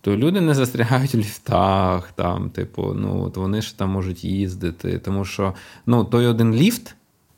то 0.00 0.16
люди 0.16 0.40
не 0.40 0.54
застрягають 0.54 1.14
в 1.14 1.18
ліфтах, 1.18 2.12
там, 2.12 2.50
типу, 2.50 2.94
ну, 2.96 3.24
от 3.24 3.36
вони 3.36 3.62
ж 3.62 3.78
там 3.78 3.90
можуть 3.90 4.24
їздити. 4.24 4.98
Тому 4.98 5.24
що 5.24 5.54
ну, 5.86 6.04
той 6.04 6.26
один 6.26 6.54
ліфт. 6.54 6.94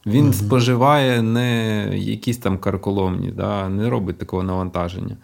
Він 0.07 0.25
угу. 0.25 0.33
споживає 0.33 1.23
не 1.23 1.89
якісь 1.95 2.39
там 2.39 2.59
карколомні, 2.59 3.31
да, 3.31 3.69
не 3.69 3.91
робить 3.91 4.19
такого 4.19 4.43
навантаження. 4.43 5.17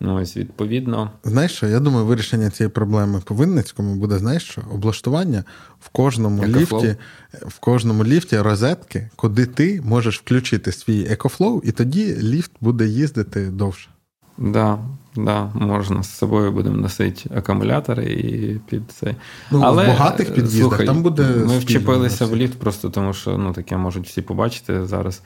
Ось, 0.00 0.36
відповідно. 0.36 1.10
Знаєш 1.24 1.52
що, 1.52 1.66
я 1.66 1.80
думаю, 1.80 2.06
вирішення 2.06 2.50
цієї 2.50 2.70
проблеми 2.70 3.22
по 3.24 3.34
Винницькому 3.34 3.94
буде, 3.94 4.18
знаєш 4.18 4.42
що, 4.44 4.62
облаштування 4.72 5.44
в 5.80 5.88
кожному 5.88 6.42
Екофлоу? 6.42 6.82
ліфті, 6.82 6.96
в 7.32 7.58
кожному 7.58 8.04
ліфті 8.04 8.38
розетки, 8.38 9.10
куди 9.16 9.46
ти 9.46 9.80
можеш 9.84 10.20
включити 10.20 10.72
свій 10.72 11.06
екофлоу, 11.10 11.60
і 11.64 11.72
тоді 11.72 12.16
ліфт 12.16 12.50
буде 12.60 12.86
їздити 12.86 13.46
довше. 13.46 13.90
Да, 14.38 14.78
да, 15.16 15.50
можна 15.54 16.02
з 16.02 16.18
собою 16.18 16.52
будемо 16.52 16.76
носити 16.76 17.30
акумулятори 17.34 18.04
і 18.04 18.58
під 18.58 18.82
цей. 18.90 19.16
Ну, 19.50 19.60
Але 19.64 19.84
в 19.84 19.88
багатих 19.88 20.28
е, 20.28 20.32
під'їздах 20.32 20.60
слухай, 20.60 20.86
там 20.86 21.02
буде 21.02 21.22
Ми 21.22 21.58
вчепилися 21.58 22.26
в 22.26 22.36
ліфт 22.36 22.58
просто 22.58 22.90
тому, 22.90 23.12
що 23.12 23.38
ну, 23.38 23.52
таке 23.52 23.76
можуть 23.76 24.06
всі 24.06 24.22
побачити 24.22 24.86
зараз. 24.86 25.22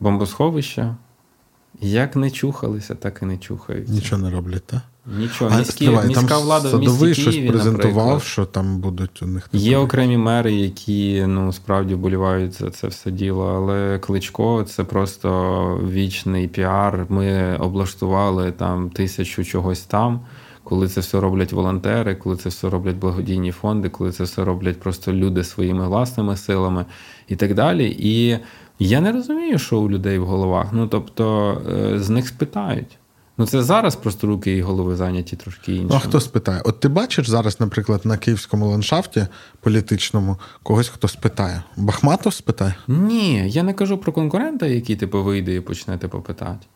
Бомбосховище. 0.00 0.94
Як 1.80 2.16
не 2.16 2.30
чухалися, 2.30 2.94
так 2.94 3.18
і 3.22 3.26
не 3.26 3.38
чухаються. 3.38 3.92
Нічого 3.92 4.22
не 4.22 4.30
роблять, 4.30 4.64
так? 4.66 4.80
Нічого. 5.18 5.58
Міські, 5.58 5.72
стривай, 5.72 6.08
міська 6.08 6.26
там 6.26 6.42
влада 6.42 6.68
в 6.68 6.80
місті 6.80 7.14
щось 7.14 7.34
Києві, 7.34 7.48
презентував, 7.48 7.96
наприклад, 7.96 8.22
що 8.22 8.44
там 8.44 8.78
будуть 8.78 9.22
у 9.22 9.26
них 9.26 9.48
Є 9.52 9.78
окремі 9.78 10.16
мери, 10.16 10.54
які 10.54 11.24
ну 11.26 11.52
справді 11.52 11.94
вболівають 11.94 12.52
за 12.52 12.70
це 12.70 12.88
все 12.88 13.10
діло, 13.10 13.46
але 13.56 13.98
Кличко 13.98 14.62
це 14.62 14.84
просто 14.84 15.80
вічний 15.90 16.48
піар. 16.48 17.06
Ми 17.08 17.56
облаштували 17.56 18.52
там 18.52 18.90
тисячу 18.90 19.44
чогось 19.44 19.80
там. 19.80 20.20
Коли 20.64 20.88
це 20.88 21.00
все 21.00 21.20
роблять 21.20 21.52
волонтери, 21.52 22.14
коли 22.14 22.36
це 22.36 22.48
все 22.48 22.70
роблять 22.70 22.96
благодійні 22.96 23.52
фонди, 23.52 23.88
коли 23.88 24.12
це 24.12 24.24
все 24.24 24.44
роблять 24.44 24.80
просто 24.80 25.12
люди 25.12 25.44
своїми 25.44 25.88
власними 25.88 26.36
силами 26.36 26.84
і 27.28 27.36
так 27.36 27.54
далі. 27.54 27.96
І 27.98 28.38
я 28.88 29.00
не 29.00 29.12
розумію, 29.12 29.58
що 29.58 29.78
у 29.78 29.90
людей 29.90 30.18
в 30.18 30.26
головах. 30.26 30.66
Ну 30.72 30.86
тобто 30.86 31.52
е, 31.68 31.98
з 31.98 32.10
них 32.10 32.28
спитають. 32.28 32.98
Ну 33.38 33.46
це 33.46 33.62
зараз 33.62 33.96
просто 33.96 34.26
руки 34.26 34.56
і 34.56 34.62
голови 34.62 34.96
зайняті 34.96 35.36
трошки 35.36 35.72
іншим. 35.72 35.88
Ну, 35.90 35.96
а 35.96 35.98
хто 35.98 36.20
спитає? 36.20 36.62
От 36.64 36.80
ти 36.80 36.88
бачиш 36.88 37.28
зараз, 37.28 37.60
наприклад, 37.60 38.00
на 38.04 38.16
київському 38.16 38.68
ландшафті 38.68 39.26
політичному 39.60 40.36
когось, 40.62 40.88
хто 40.88 41.08
спитає. 41.08 41.62
Бахматов 41.76 42.34
спитає? 42.34 42.74
Ні, 42.88 43.50
я 43.50 43.62
не 43.62 43.74
кажу 43.74 43.98
про 43.98 44.12
конкурента, 44.12 44.66
який 44.66 44.96
типу 44.96 45.22
вийде 45.22 45.54
і 45.54 45.60
почне 45.60 45.98
типу 45.98 46.20
питати. 46.20 46.66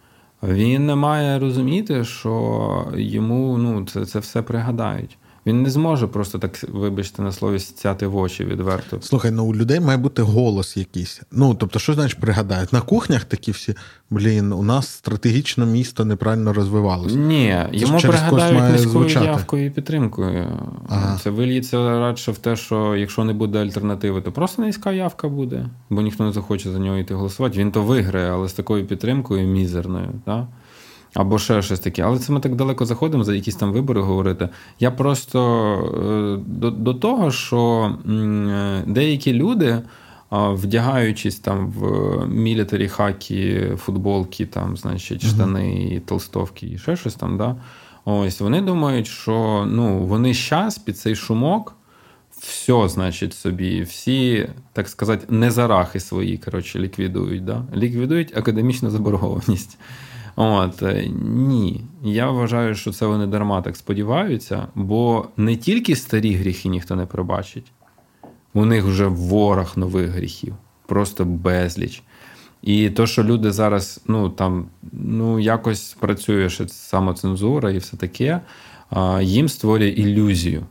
Він 0.43 0.87
не 0.87 0.95
має 0.95 1.39
розуміти, 1.39 2.05
що 2.05 2.93
йому 2.97 3.59
ну, 3.59 3.87
це, 3.87 4.07
це 4.07 4.19
все 4.19 4.43
пригадають. 4.43 5.19
Він 5.49 5.63
не 5.63 5.71
зможе 5.71 6.07
просто 6.07 6.39
так, 6.39 6.65
вибачте, 6.69 7.23
на 7.23 7.33
слові 7.33 7.59
стяти 7.59 8.07
в 8.07 8.17
очі 8.17 8.45
відверто. 8.45 8.99
Слухай, 9.01 9.31
ну 9.31 9.45
у 9.45 9.55
людей 9.55 9.81
має 9.81 9.99
бути 9.99 10.23
голос 10.23 10.77
якийсь. 10.77 11.23
Ну, 11.33 11.55
тобто, 11.55 11.79
що 11.79 11.95
значить 11.95 12.21
пригадають? 12.21 12.73
На 12.73 12.81
кухнях 12.81 13.25
такі 13.25 13.51
всі, 13.51 13.75
блін, 14.11 14.53
у 14.53 14.63
нас 14.63 14.89
стратегічно 14.89 15.67
місто 15.67 16.05
неправильно 16.05 16.53
розвивалося. 16.53 17.17
Ні, 17.17 17.67
йому 17.73 18.01
через 18.01 18.21
когось 18.21 18.45
пригадають 18.45 18.73
низькою 18.73 18.91
звучати. 18.91 19.27
явкою 19.27 19.67
і 19.67 19.71
підтримкою. 19.71 20.47
Ага. 20.89 21.19
Це 21.23 21.31
вильється 21.31 22.01
радше 22.01 22.33
в 22.33 22.39
те, 22.39 22.57
що 22.57 22.97
якщо 22.97 23.25
не 23.25 23.33
буде 23.33 23.59
альтернативи, 23.59 24.21
то 24.21 24.33
просто 24.33 24.63
низька 24.63 24.93
явка 24.93 25.29
буде, 25.29 25.67
бо 25.91 26.03
ніхто 26.03 26.25
не 26.25 26.33
захоче 26.33 26.71
за 26.71 26.79
нього 26.79 26.97
йти 26.97 27.15
голосувати. 27.15 27.59
Він 27.59 27.71
то 27.71 27.83
виграє, 27.83 28.31
але 28.31 28.49
з 28.49 28.53
такою 28.53 28.87
підтримкою 28.87 29.49
мізерною. 29.49 30.09
Так? 30.25 30.47
Або 31.15 31.39
ще 31.39 31.63
щось 31.63 31.81
таке. 31.81 32.03
Але 32.03 32.19
це 32.19 32.33
ми 32.33 32.41
так 32.41 32.55
далеко 32.55 32.87
заходимо 32.87 33.25
за 33.25 33.35
якісь 33.35 33.57
там 33.57 33.73
вибори 33.73 34.01
говорити. 34.01 34.49
Я 34.81 34.91
просто 34.91 35.41
е, 36.05 36.45
до, 36.47 36.71
до 36.71 36.95
того, 36.95 37.31
що 37.31 37.93
е, 38.09 38.83
деякі 38.87 39.33
люди, 39.33 39.83
вдягаючись 40.31 41.39
там 41.39 41.71
в 41.71 42.27
мілітарі 42.29 42.89
хакі, 42.89 43.63
футболки, 43.77 44.47
там, 44.47 44.77
значить, 44.77 45.27
штани, 45.27 45.85
і 45.85 46.01
толстовки 46.01 46.67
і 46.67 46.79
ще 46.79 46.97
щось 46.97 47.15
там, 47.15 47.39
да? 47.39 47.57
ось 48.05 48.41
вони 48.41 48.61
думають, 48.61 49.07
що 49.07 49.67
ну, 49.71 49.99
вони 49.99 50.35
щас 50.35 50.79
під 50.79 50.99
цей 50.99 51.17
шумок. 51.17 51.75
Все, 52.41 52.89
значить, 52.89 53.35
собі, 53.35 53.83
всі, 53.83 54.49
так 54.73 54.89
сказати, 54.89 55.27
незарахи 55.29 56.01
свої, 56.01 56.39
коротше, 56.39 56.79
ліквідують. 56.79 57.45
Да? 57.45 57.65
Ліквідують 57.75 58.37
академічну 58.37 58.91
заборгованість. 58.91 59.79
От 60.41 60.83
е, 60.83 61.09
ні, 61.23 61.85
я 62.03 62.31
вважаю, 62.31 62.75
що 62.75 62.93
це 62.93 63.07
вони 63.07 63.27
дарма 63.27 63.63
так 63.63 63.77
сподіваються, 63.77 64.67
бо 64.75 65.29
не 65.37 65.57
тільки 65.57 65.97
старі 65.97 66.35
гріхи 66.35 66.69
ніхто 66.69 66.97
не 66.97 67.07
пробачить, 67.07 67.73
у 68.55 68.65
них 68.65 68.85
вже 68.85 69.07
ворог 69.07 69.73
нових 69.77 70.11
гріхів, 70.11 70.55
просто 70.87 71.25
безліч. 71.25 72.03
І 72.63 72.91
то, 72.91 73.07
що 73.07 73.25
люди 73.25 73.53
зараз 73.53 74.01
ну 74.09 74.29
там 74.29 74.67
ну 74.93 75.39
якось 75.39 75.97
працює 76.01 76.51
ще 76.51 76.69
самоцензура 76.69 77.71
і 77.71 77.79
все 77.79 77.97
таке, 77.97 78.41
їм 79.21 79.49
створює 79.49 79.89
ілюзію. 79.89 80.67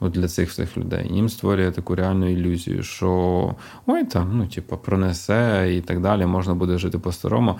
От 0.00 0.12
для 0.12 0.28
цих 0.28 0.50
всіх 0.50 0.76
людей. 0.76 1.10
Їм 1.14 1.28
створює 1.28 1.70
таку 1.70 1.94
реальну 1.94 2.30
ілюзію, 2.30 2.82
що 2.82 3.54
ой, 3.86 4.04
там, 4.04 4.38
ну, 4.38 4.46
типу, 4.46 4.76
пронесе 4.76 5.74
і 5.76 5.80
так 5.80 6.00
далі, 6.00 6.26
можна 6.26 6.54
буде 6.54 6.78
жити 6.78 6.98
по-старому. 6.98 7.58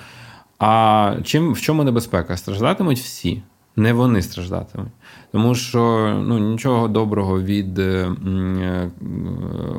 А 0.64 1.16
чим 1.24 1.52
в 1.54 1.60
чому 1.60 1.84
небезпека? 1.84 2.36
Страждатимуть 2.36 2.98
всі, 2.98 3.42
не 3.76 3.92
вони 3.92 4.22
страждатимуть. 4.22 4.92
Тому 5.32 5.54
що 5.54 5.80
ну, 6.26 6.38
нічого 6.38 6.88
доброго 6.88 7.42
від 7.42 7.78
е, 7.78 7.82
е, 7.82 8.90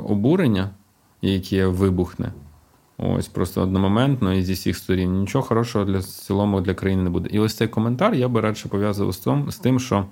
обурення, 0.07 0.69
яке 1.21 1.67
вибухне. 1.67 2.33
Ось 2.97 3.27
просто 3.27 3.61
одномоментно 3.61 4.33
і 4.33 4.43
зі 4.43 4.53
всіх 4.53 4.77
сторін. 4.77 5.19
Нічого 5.19 5.43
хорошого 5.43 5.85
для 5.85 6.01
цілому 6.01 6.61
для 6.61 6.73
країни 6.73 7.03
не 7.03 7.09
буде. 7.09 7.29
І 7.31 7.39
ось 7.39 7.53
цей 7.53 7.67
коментар 7.67 8.13
я 8.13 8.27
би 8.27 8.41
радше 8.41 8.69
пов'язував 8.69 9.13
з 9.51 9.57
тим, 9.57 9.79
що 9.79 10.05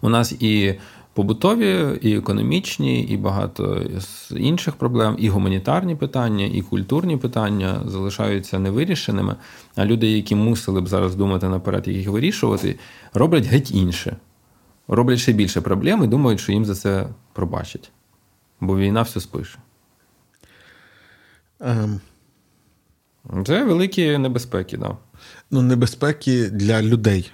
у 0.00 0.08
нас 0.08 0.32
і 0.32 0.74
побутові, 1.14 1.98
і 2.02 2.16
економічні, 2.16 3.02
і 3.02 3.16
багато 3.16 3.82
інших 4.30 4.74
проблем, 4.74 5.16
і 5.18 5.28
гуманітарні 5.28 5.96
питання, 5.96 6.46
і 6.46 6.62
культурні 6.62 7.16
питання 7.16 7.82
залишаються 7.86 8.58
невирішеними. 8.58 9.36
А 9.76 9.84
люди, 9.84 10.10
які 10.10 10.34
мусили 10.34 10.80
б 10.80 10.88
зараз 10.88 11.14
думати 11.14 11.48
наперед, 11.48 11.88
як 11.88 11.96
їх 11.96 12.08
вирішувати, 12.08 12.78
роблять 13.12 13.46
геть 13.46 13.70
інше. 13.70 14.16
Роблять 14.88 15.18
ще 15.18 15.32
більше 15.32 15.60
проблем 15.60 16.04
і 16.04 16.06
думають, 16.06 16.40
що 16.40 16.52
їм 16.52 16.64
за 16.64 16.74
це 16.74 17.08
пробачать. 17.32 17.90
Бо 18.60 18.76
війна 18.76 19.02
все 19.02 19.20
спише. 19.20 19.58
Ем, 21.60 22.00
Це 23.46 23.64
великі 23.64 24.18
небезпеки, 24.18 24.76
да. 24.76 24.96
ну, 25.50 25.62
небезпеки 25.62 26.50
для 26.50 26.82
людей. 26.82 27.30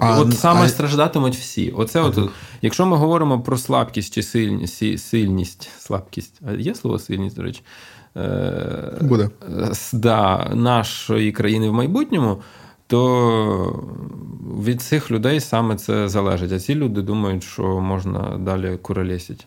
От 0.00 0.38
саме 0.38 0.60
а- 0.60 0.68
страждатимуть 0.68 1.36
всі. 1.36 1.70
Оце 1.70 2.00
от, 2.00 2.18
якщо 2.62 2.86
ми 2.86 2.96
говоримо 2.96 3.40
про 3.40 3.58
слабкість 3.58 4.14
чи 4.14 4.22
сильність, 4.22 4.98
сильність, 4.98 5.68
слабкість, 5.78 6.40
а 6.48 6.52
є 6.52 6.74
слово 6.74 6.98
сильність, 6.98 7.36
до 7.36 7.42
речі, 7.42 7.62
е, 8.16 8.98
Буде. 9.00 9.30
е, 9.42 9.72
да, 9.92 10.50
нашої 10.54 11.32
країни 11.32 11.68
в 11.68 11.72
майбутньому, 11.72 12.38
то 12.86 13.82
від 14.64 14.82
цих 14.82 15.10
людей 15.10 15.40
саме 15.40 15.76
це 15.76 16.08
залежить. 16.08 16.52
А 16.52 16.58
ці 16.60 16.74
люди 16.74 17.02
думають, 17.02 17.44
що 17.44 17.62
можна 17.62 18.38
далі 18.38 18.78
куролесить. 18.82 19.46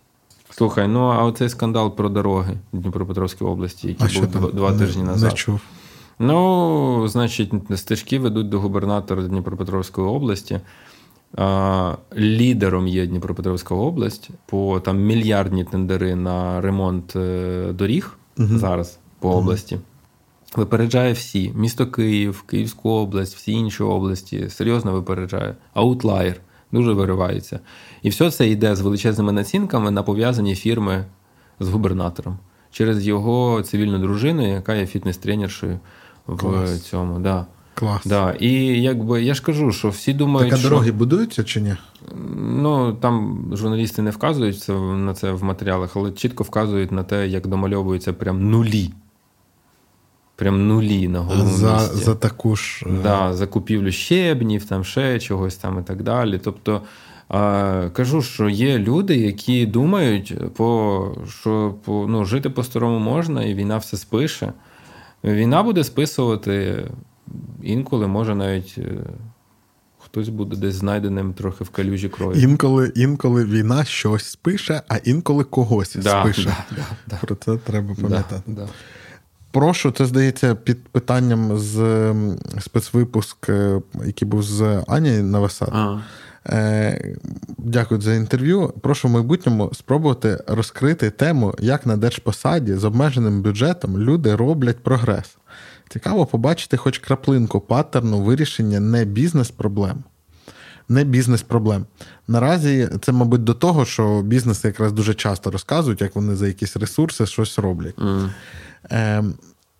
Слухай, 0.49 0.87
ну 0.87 0.99
а 0.99 1.23
оцей 1.23 1.49
скандал 1.49 1.95
про 1.95 2.09
дороги 2.09 2.57
в 2.73 2.77
Дніпропетровській 2.77 3.45
області, 3.45 3.87
який 3.87 4.09
що 4.09 4.21
був 4.21 4.31
два, 4.31 4.51
два 4.51 4.73
тижні 4.73 5.03
назад. 5.03 5.31
Не 5.31 5.37
чув. 5.37 5.59
Ну, 6.19 7.07
значить, 7.07 7.51
стежки 7.75 8.19
ведуть 8.19 8.49
до 8.49 8.59
губернатора 8.59 9.23
Дніпропетровської 9.23 10.07
області. 10.07 10.59
Лідером 12.17 12.87
є 12.87 13.07
Дніпропетровська 13.07 13.75
область 13.75 14.29
по 14.45 14.79
там 14.79 14.99
мільярдні 14.99 15.63
тендери 15.63 16.15
на 16.15 16.61
ремонт 16.61 17.15
е, 17.15 17.71
доріг 17.73 18.17
зараз 18.37 18.99
по 19.19 19.29
області. 19.29 19.79
Випереджає 20.55 21.13
всі: 21.13 21.53
місто 21.55 21.87
Київ, 21.87 22.41
Київську 22.41 22.89
область, 22.89 23.35
всі 23.35 23.51
інші 23.51 23.83
області. 23.83 24.49
Серйозно 24.49 24.91
випереджає. 24.91 25.55
Outlier 25.73 26.35
дуже 26.71 26.93
виривається. 26.93 27.59
І 28.01 28.09
все 28.09 28.31
це 28.31 28.49
йде 28.49 28.75
з 28.75 28.81
величезними 28.81 29.31
націнками 29.31 29.91
на 29.91 30.03
пов'язані 30.03 30.55
фірми 30.55 31.05
з 31.59 31.69
губернатором 31.69 32.37
через 32.71 33.07
його 33.07 33.61
цивільну 33.61 33.99
дружину, 33.99 34.47
яка 34.47 34.75
є 34.75 34.85
фітнес-тренершою 34.85 35.79
в 36.27 36.37
Клас. 36.37 36.81
цьому. 36.81 37.19
Да. 37.19 37.45
Клас. 37.73 38.01
Да. 38.05 38.31
І 38.39 38.51
якби 38.81 39.23
я 39.23 39.33
ж 39.33 39.41
кажу, 39.43 39.71
що 39.71 39.89
всі 39.89 40.13
думають, 40.13 40.49
Так, 40.49 40.57
а 40.57 40.61
що 40.61 40.69
дороги 40.69 40.91
будуються 40.91 41.43
чи 41.43 41.61
ні? 41.61 41.75
ну 42.37 42.93
там 42.93 43.45
журналісти 43.53 44.01
не 44.01 44.11
вказують 44.11 44.59
це 44.59 44.73
на 44.79 45.13
це 45.13 45.31
в 45.31 45.43
матеріалах, 45.43 45.95
але 45.95 46.11
чітко 46.11 46.43
вказують 46.43 46.91
на 46.91 47.03
те, 47.03 47.27
як 47.27 47.47
домальовуються 47.47 48.13
прям 48.13 48.49
нулі. 48.51 48.89
Прям 50.35 50.67
нулі 50.67 51.07
на 51.07 51.19
головному 51.19 51.51
За, 51.57 51.73
місці. 51.73 51.95
за 52.03 52.15
таку 52.15 52.55
ж. 52.55 52.85
е, 52.87 52.89
Да, 53.03 53.33
за 53.33 53.47
купівлю 53.47 53.91
щебнів, 53.91 54.65
там 54.65 54.83
ще 54.83 55.19
чогось 55.19 55.55
там 55.55 55.79
і 55.79 55.83
так 55.83 56.03
далі. 56.03 56.39
Тобто 56.43 56.81
а, 57.29 57.89
кажу, 57.93 58.21
що 58.21 58.49
є 58.49 58.77
люди, 58.77 59.15
які 59.17 59.65
думають, 59.65 60.53
по, 60.55 61.07
що 61.41 61.75
по, 61.85 62.05
ну, 62.09 62.25
жити 62.25 62.49
по-старому 62.49 62.99
можна, 62.99 63.43
і 63.43 63.53
війна 63.53 63.77
все 63.77 63.97
спише. 63.97 64.53
Війна 65.23 65.63
буде 65.63 65.83
списувати 65.83 66.83
інколи, 67.61 68.07
може 68.07 68.35
навіть. 68.35 68.75
е, 68.77 69.03
хтось 69.99 70.29
буде 70.29 70.55
десь 70.55 70.75
знайденим 70.75 71.33
трохи 71.33 71.63
в 71.63 71.69
калюжі 71.69 72.09
крові. 72.09 72.41
Інколи 72.41 72.91
інколи 72.95 73.45
війна 73.45 73.83
щось 73.83 74.25
спише, 74.25 74.81
а 74.87 74.97
інколи 74.97 75.43
когось 75.43 75.95
да, 75.95 76.21
спише. 76.21 76.55
Да, 76.71 76.85
да, 77.07 77.17
Про 77.21 77.35
це 77.35 77.57
треба 77.57 77.95
пам'ятати. 78.01 78.41
Да, 78.47 78.67
Прошу, 79.51 79.91
це 79.91 80.05
здається 80.05 80.55
під 80.55 80.83
питанням 80.87 81.57
з 81.57 82.13
спецвипуск, 82.59 83.49
е, 83.49 83.81
який 84.05 84.27
був 84.27 84.43
з 84.43 84.83
Ані 84.87 85.11
Навасад. 85.11 86.01
Е, 86.49 87.15
Дякую 87.57 88.01
за 88.01 88.13
інтерв'ю. 88.13 88.73
Прошу 88.81 89.07
в 89.07 89.11
майбутньому 89.11 89.71
спробувати 89.73 90.43
розкрити 90.47 91.09
тему, 91.09 91.55
як 91.59 91.85
на 91.85 91.97
держпосаді 91.97 92.73
з 92.73 92.83
обмеженим 92.83 93.41
бюджетом 93.41 93.97
люди 93.97 94.35
роблять 94.35 94.83
прогрес. 94.83 95.37
Цікаво 95.89 96.25
побачити 96.25 96.77
хоч 96.77 96.97
краплинку 96.97 97.59
паттерну 97.59 98.21
вирішення 98.21 98.79
не 98.79 99.05
бізнес-проблем. 99.05 100.03
Не 100.89 101.03
бізнес-проблем. 101.03 101.85
Наразі 102.27 102.89
це, 103.01 103.11
мабуть, 103.11 103.43
до 103.43 103.53
того, 103.53 103.85
що 103.85 104.21
бізнеси 104.21 104.67
якраз 104.67 104.91
дуже 104.91 105.13
часто 105.13 105.51
розказують, 105.51 106.01
як 106.01 106.15
вони 106.15 106.35
за 106.35 106.47
якісь 106.47 106.77
ресурси 106.77 107.25
щось 107.25 107.59
роблять. 107.59 107.95
Mm. 107.95 108.29
Е, 108.91 109.23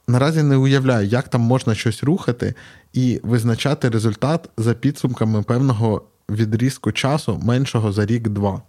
Наразі 0.08 0.44
не 0.44 0.56
уявляю, 0.56 1.08
як 1.08 1.28
там 1.28 1.42
можна 1.42 1.76
щось 1.76 2.04
рухати 2.04 2.54
і 2.94 3.20
визначати 3.24 3.90
результат 3.90 4.50
за 4.58 4.74
підсумками 4.74 5.44
певного 5.44 6.02
відрізку 6.30 6.92
часу 6.92 7.42
меншого 7.44 7.92
за 7.92 8.06
рік-два. 8.06 8.62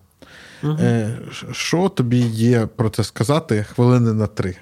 Угу. 0.62 0.76
Е, 0.80 1.18
Що 1.52 1.88
тобі 1.88 2.18
є 2.20 2.66
про 2.76 2.90
це 2.90 3.04
сказати 3.04 3.66
хвилини 3.74 4.12
на 4.12 4.26
три? 4.26 4.56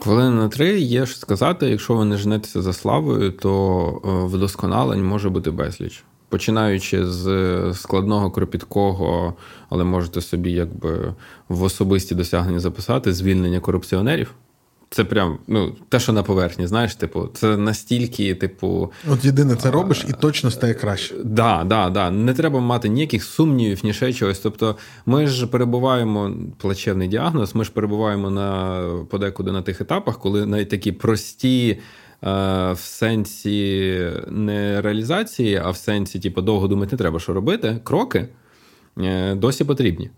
Хвилини 0.00 0.36
на 0.36 0.48
три 0.48 0.80
є 0.80 1.06
що 1.06 1.16
сказати, 1.16 1.70
якщо 1.70 1.94
ви 1.94 2.04
не 2.04 2.16
женетеся 2.16 2.62
за 2.62 2.72
славою, 2.72 3.30
то 3.32 4.02
е, 4.04 4.36
вдосконалень 4.36 5.04
може 5.04 5.30
бути 5.30 5.50
безліч. 5.50 6.04
Починаючи 6.28 7.06
з 7.06 7.72
складного 7.74 8.30
кропіткого, 8.30 9.34
але 9.68 9.84
можете 9.84 10.20
собі 10.20 10.52
якби 10.52 11.14
в 11.48 11.62
особисті 11.62 12.14
досягнення 12.14 12.60
записати 12.60 13.12
звільнення 13.12 13.60
корупціонерів. 13.60 14.34
Це 14.90 15.04
прям 15.04 15.38
ну, 15.46 15.72
те, 15.88 16.00
що 16.00 16.12
на 16.12 16.22
поверхні, 16.22 16.66
знаєш, 16.66 16.94
типу, 16.94 17.28
це 17.34 17.56
настільки, 17.56 18.34
типу. 18.34 18.92
От 19.10 19.24
єдине 19.24 19.56
це 19.56 19.70
робиш 19.70 20.06
і 20.08 20.12
точно 20.12 20.50
стає 20.50 20.74
краще. 20.74 21.14
Так, 21.14 21.26
да, 21.26 21.64
да, 21.64 21.90
да. 21.90 22.10
Не 22.10 22.34
треба 22.34 22.60
мати 22.60 22.88
ніяких 22.88 23.24
сумнівів, 23.24 23.80
ні 23.84 23.92
ще 23.92 24.12
чогось. 24.12 24.38
Тобто, 24.38 24.76
ми 25.06 25.26
ж 25.26 25.46
перебуваємо, 25.46 26.32
плачевний 26.58 27.08
діагноз, 27.08 27.54
ми 27.54 27.64
ж 27.64 27.72
перебуваємо 27.72 28.30
на 28.30 28.80
подекуди 29.10 29.52
на 29.52 29.62
тих 29.62 29.80
етапах, 29.80 30.18
коли 30.18 30.46
навіть 30.46 30.68
такі 30.68 30.92
прості. 30.92 31.78
Е, 32.24 32.72
в 32.72 32.78
сенсі 32.78 34.10
не 34.28 34.82
реалізації, 34.82 35.56
а 35.56 35.70
в 35.70 35.76
сенсі, 35.76 36.20
типу, 36.20 36.42
довго 36.42 36.68
думати 36.68 36.92
не 36.92 36.98
треба, 36.98 37.20
що 37.20 37.32
робити, 37.32 37.80
кроки 37.84 38.28
е, 38.98 39.34
досі 39.34 39.64
потрібні. 39.64 40.10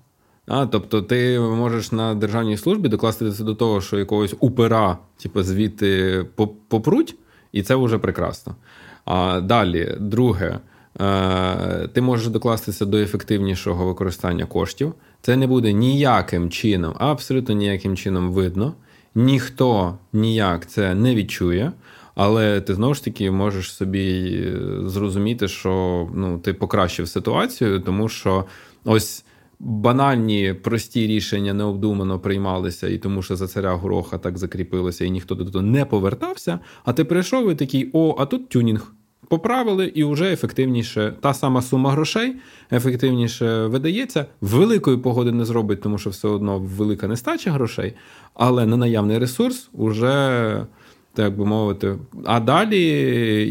А, 0.48 0.66
Тобто 0.66 1.02
ти 1.02 1.40
можеш 1.40 1.92
на 1.92 2.14
державній 2.14 2.56
службі 2.56 2.88
докластися 2.88 3.44
до 3.44 3.54
того, 3.54 3.80
що 3.80 3.98
якогось 3.98 4.34
упера, 4.40 4.98
типу, 5.22 5.42
звідти 5.42 6.24
попруть, 6.68 7.14
і 7.52 7.62
це 7.62 7.74
вже 7.74 7.98
прекрасно. 7.98 8.56
А 9.04 9.40
далі, 9.40 9.96
друге, 10.00 10.58
е, 11.00 11.88
ти 11.88 12.00
можеш 12.00 12.28
докластися 12.28 12.84
до 12.84 12.98
ефективнішого 12.98 13.86
використання 13.86 14.46
коштів. 14.46 14.94
Це 15.20 15.36
не 15.36 15.46
буде 15.46 15.72
ніяким 15.72 16.50
чином, 16.50 16.94
абсолютно 16.98 17.54
ніяким 17.54 17.96
чином 17.96 18.32
видно. 18.32 18.74
Ніхто 19.14 19.98
ніяк 20.12 20.66
це 20.66 20.94
не 20.94 21.14
відчує. 21.14 21.72
Але 22.14 22.60
ти 22.60 22.74
знову 22.74 22.94
ж 22.94 23.04
таки 23.04 23.30
можеш 23.30 23.72
собі 23.72 24.44
зрозуміти, 24.84 25.48
що 25.48 26.08
ну, 26.14 26.38
ти 26.38 26.54
покращив 26.54 27.08
ситуацію, 27.08 27.80
тому 27.80 28.08
що 28.08 28.44
ось 28.84 29.24
банальні 29.60 30.54
прості 30.62 31.06
рішення 31.06 31.54
необдумано 31.54 32.20
приймалися, 32.20 32.88
і 32.88 32.98
тому 32.98 33.22
що 33.22 33.36
за 33.36 33.46
царя 33.46 33.72
гороха 33.72 34.18
так 34.18 34.38
закріпилося, 34.38 35.04
і 35.04 35.10
ніхто 35.10 35.34
до 35.34 35.44
того 35.44 35.64
не 35.64 35.84
повертався. 35.84 36.58
А 36.84 36.92
ти 36.92 37.04
прийшов 37.04 37.50
і 37.50 37.54
такий: 37.54 37.90
о, 37.92 38.16
а 38.18 38.26
тут 38.26 38.48
тюнінг. 38.48 38.92
Поправили 39.28 39.86
і 39.86 40.04
вже 40.04 40.32
ефективніше. 40.32 41.14
Та 41.20 41.34
сама 41.34 41.62
сума 41.62 41.90
грошей 41.90 42.36
ефективніше 42.72 43.66
видається. 43.66 44.26
Великої 44.40 44.96
погоди 44.96 45.32
не 45.32 45.44
зробить, 45.44 45.80
тому 45.80 45.98
що 45.98 46.10
все 46.10 46.28
одно 46.28 46.58
велика 46.58 47.08
нестача 47.08 47.50
грошей, 47.52 47.94
але 48.34 48.66
на 48.66 48.76
наявний 48.76 49.18
ресурс 49.18 49.68
уже, 49.72 50.66
так 51.12 51.36
би 51.36 51.44
мовити. 51.44 51.98
А 52.24 52.40
далі, 52.40 52.84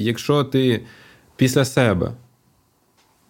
якщо 0.03 0.43
ти 0.43 0.83
після 1.35 1.65
себе 1.65 2.11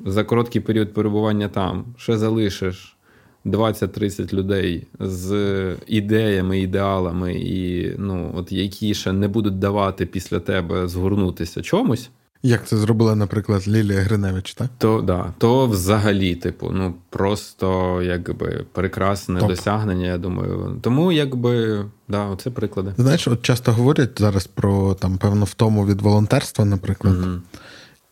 за 0.06 0.24
короткий 0.24 0.62
період 0.62 0.94
перебування 0.94 1.48
там 1.48 1.86
ще 1.98 2.18
залишиш 2.18 2.98
20-30 3.46 4.34
людей 4.34 4.88
з 5.00 5.76
ідеями, 5.88 6.60
ідеалами, 6.60 7.34
і 7.34 7.92
ну, 7.98 8.32
от 8.36 8.52
які 8.52 8.94
ще 8.94 9.12
не 9.12 9.28
будуть 9.28 9.60
давати 9.60 10.06
після 10.06 10.40
тебе 10.40 10.88
згорнутися 10.88 11.62
чомусь. 11.62 12.10
Як 12.44 12.68
це 12.68 12.78
зробила, 12.78 13.16
наприклад, 13.16 13.68
Лілія 13.68 14.00
Гриневич, 14.02 14.54
так? 14.54 14.70
То 14.78 15.02
да, 15.02 15.34
то 15.38 15.68
взагалі, 15.68 16.36
типу, 16.36 16.72
ну 16.72 16.94
просто 17.10 18.00
якби 18.04 18.66
прекрасне 18.74 19.40
Топ. 19.40 19.50
досягнення, 19.50 20.06
я 20.08 20.18
думаю. 20.18 20.80
Тому, 20.82 21.12
якби, 21.12 21.86
да, 22.08 22.36
це 22.44 22.50
приклади. 22.50 22.94
Знаєш, 22.98 23.28
от 23.28 23.42
часто 23.42 23.72
говорять 23.72 24.20
зараз 24.20 24.48
про 24.48 24.94
там 24.94 25.18
певну 25.18 25.46
втому 25.46 25.86
від 25.86 26.02
волонтерства, 26.02 26.66
наприклад. 26.66 27.18
Угу. 27.18 27.30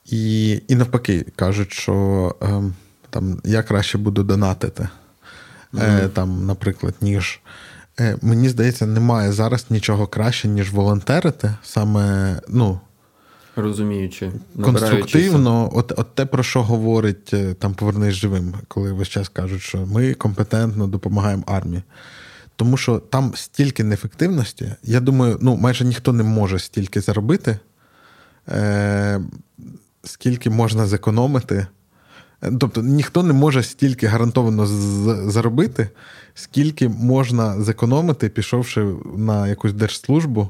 І 0.06 0.51
і 0.68 0.76
навпаки, 0.76 1.26
кажуть, 1.36 1.74
що 1.74 2.36
е, 2.41 2.64
там 3.10 3.41
я 3.43 3.64
краще 3.64 3.97
буду 3.97 4.24
донатити. 4.24 4.89
Mm-hmm. 5.74 6.10
там, 6.10 6.45
Наприклад, 6.45 6.95
ніж. 7.01 7.39
Е, 7.99 8.18
мені 8.22 8.49
здається, 8.49 8.86
немає 8.86 9.32
зараз 9.32 9.66
нічого 9.70 10.08
краще, 10.08 10.47
ніж 10.47 10.72
волонтерити. 10.72 11.56
Саме, 11.64 12.36
ну. 12.47 12.80
Розуміючи, 13.56 14.32
конструктивно, 14.64 15.72
от 15.74 15.93
от 15.97 16.16
те, 16.16 16.26
про 16.26 16.43
що 16.43 16.64
говорить 16.64 17.34
е, 17.34 17.53
там 17.53 17.74
повернись 17.74 18.14
живим, 18.14 18.53
коли 18.68 18.93
весь 18.93 19.08
час 19.08 19.30
кажуть, 19.30 19.62
що 19.62 19.78
ми 19.78 20.14
компетентно 20.14 20.88
допомагаємо 20.88 21.43
армії. 21.47 21.84
Тому 22.56 22.78
що 22.78 22.99
там 22.99 23.34
стільки 23.36 23.84
неефективності, 23.84 24.72
я 24.84 24.99
думаю, 24.99 25.38
ну 25.41 25.56
майже 25.56 25.86
ніхто 25.86 26.14
не 26.14 26.24
може 26.24 26.60
стільки 26.60 27.01
заробити. 27.01 27.60
Е, 28.49 29.22
скільки 30.06 30.49
можна 30.49 30.86
зекономити. 30.86 31.68
Тобто 32.60 32.82
ніхто 32.82 33.24
не 33.24 33.34
може 33.34 33.64
стільки 33.64 34.08
гарантовано 34.08 34.66
заробити, 35.30 35.89
скільки 36.34 36.89
можна 36.89 37.62
зекономити, 37.62 38.30
пішовши 38.30 38.88
на 39.18 39.47
якусь 39.47 39.74
держслужбу 39.74 40.49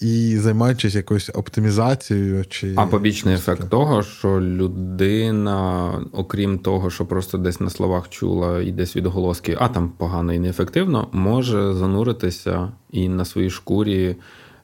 і 0.00 0.36
займаючись 0.38 0.94
якоюсь 0.94 1.30
оптимізацією. 1.34 2.44
чи... 2.44 2.74
А 2.76 2.86
побічний 2.86 3.34
ефект 3.34 3.68
того, 3.70 4.02
що 4.02 4.40
людина, 4.40 5.92
окрім 6.12 6.58
того, 6.58 6.90
що 6.90 7.06
просто 7.06 7.38
десь 7.38 7.60
на 7.60 7.70
словах 7.70 8.08
чула 8.08 8.60
і 8.62 8.72
десь 8.72 8.96
відголоски, 8.96 9.56
а 9.60 9.68
там 9.68 9.88
погано 9.88 10.32
і 10.32 10.38
неефективно, 10.38 11.08
може 11.12 11.74
зануритися 11.74 12.72
і 12.90 13.08
на 13.08 13.24
своїй 13.24 13.50
шкурі. 13.50 14.16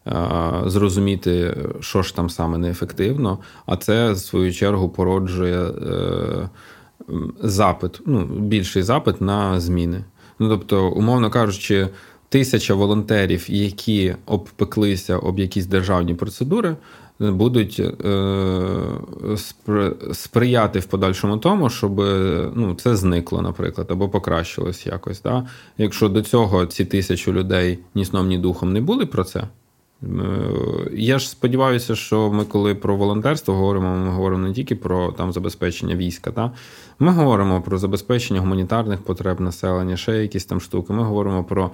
Е, 0.07 0.63
зрозуміти, 0.67 1.57
що 1.81 2.03
ж 2.03 2.17
там 2.17 2.31
саме 2.31 2.59
неефективно, 2.59 3.39
а 3.67 3.77
це 3.77 4.13
в 4.13 4.19
свою 4.19 4.53
чергу 4.53 4.89
породжує 4.89 5.59
е, 5.61 6.49
запит, 7.43 8.01
ну, 8.07 8.25
більший 8.25 8.83
запит 8.83 9.21
на 9.21 9.61
зміни. 9.61 10.05
Ну, 10.39 10.49
Тобто, 10.49 10.91
умовно 10.91 11.31
кажучи, 11.31 11.89
тисяча 12.29 12.75
волонтерів, 12.75 13.51
які 13.51 14.15
обпеклися 14.27 15.19
об 15.19 15.39
якісь 15.39 15.67
державні 15.67 16.15
процедури, 16.15 16.77
будуть 17.19 17.81
е, 17.81 19.39
сприяти 20.13 20.79
в 20.79 20.85
подальшому 20.85 21.37
тому, 21.39 21.71
щоб 21.71 21.99
ну, 22.55 22.75
це 22.75 22.97
зникло, 22.97 23.43
наприклад, 23.43 23.87
або 23.91 24.09
покращилось 24.09 24.87
якось. 24.87 25.23
Да? 25.23 25.47
Якщо 25.79 26.09
до 26.09 26.23
цього 26.23 26.67
ці 26.67 26.85
тисячі 26.85 27.33
людей 27.33 27.79
ні 27.95 28.05
сном, 28.05 28.29
ні 28.29 28.39
духом 28.39 28.73
не 28.73 28.81
були 28.81 29.07
про 29.07 29.25
це. 29.25 29.49
Е, 30.03 30.09
я 30.93 31.19
ж 31.19 31.29
сподіваюся, 31.29 31.95
що 31.95 32.31
ми, 32.31 32.45
коли 32.45 32.75
про 32.75 32.97
волонтерство 32.97 33.55
говоримо, 33.55 33.97
ми 33.97 34.11
говоримо 34.11 34.49
не 34.49 34.55
тільки 34.55 34.75
про 34.77 35.13
там 35.13 35.33
забезпечення 35.33 35.97
війська. 35.97 36.31
Та? 36.31 36.53
Ми 37.03 37.13
говоримо 37.13 37.63
про 37.63 37.79
забезпечення 37.79 38.41
гуманітарних 38.41 39.03
потреб 39.03 39.41
населення, 39.41 39.97
ще 39.97 40.23
якісь 40.23 40.45
там 40.45 40.61
штуки. 40.61 40.93
Ми 40.93 41.03
говоримо 41.03 41.45
про 41.45 41.71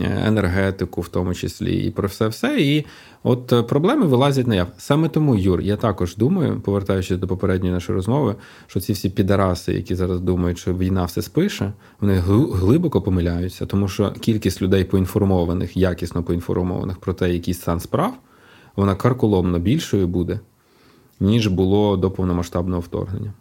Е, 0.00 0.22
енергетику, 0.26 1.00
в 1.00 1.08
тому 1.08 1.34
числі, 1.34 1.76
і 1.76 1.90
про 1.90 2.08
все 2.08 2.28
все. 2.28 2.60
І 2.60 2.84
от 3.22 3.52
е, 3.52 3.62
проблеми 3.62 4.06
вилазять 4.06 4.46
наяв. 4.46 4.66
Саме 4.78 5.08
тому, 5.08 5.36
Юр, 5.36 5.60
я 5.60 5.76
також 5.76 6.16
думаю, 6.16 6.60
повертаючись 6.60 7.18
до 7.18 7.26
попередньої 7.26 7.74
нашої 7.74 7.96
розмови, 7.96 8.34
що 8.66 8.80
ці 8.80 8.92
всі 8.92 9.10
підараси, 9.10 9.72
які 9.74 9.94
зараз 9.94 10.20
думають, 10.20 10.58
що 10.58 10.74
війна 10.74 11.04
все 11.04 11.22
спише, 11.22 11.72
вони 12.00 12.14
глибоко 12.52 13.02
помиляються, 13.02 13.66
тому 13.66 13.88
що 13.88 14.12
кількість 14.12 14.62
людей 14.62 14.84
поінформованих, 14.84 15.76
якісно 15.76 16.22
поінформованих 16.22 16.98
про 16.98 17.12
те, 17.14 17.32
який 17.34 17.54
стан 17.54 17.80
справ, 17.80 18.14
вона 18.76 18.94
карколомно 18.94 19.58
більшою 19.58 20.06
буде. 20.06 20.40
ніж 21.20 21.46
було 21.46 21.96
до 21.96 22.10
повномасштабного 22.10 22.80
вторгнення. 22.80 23.32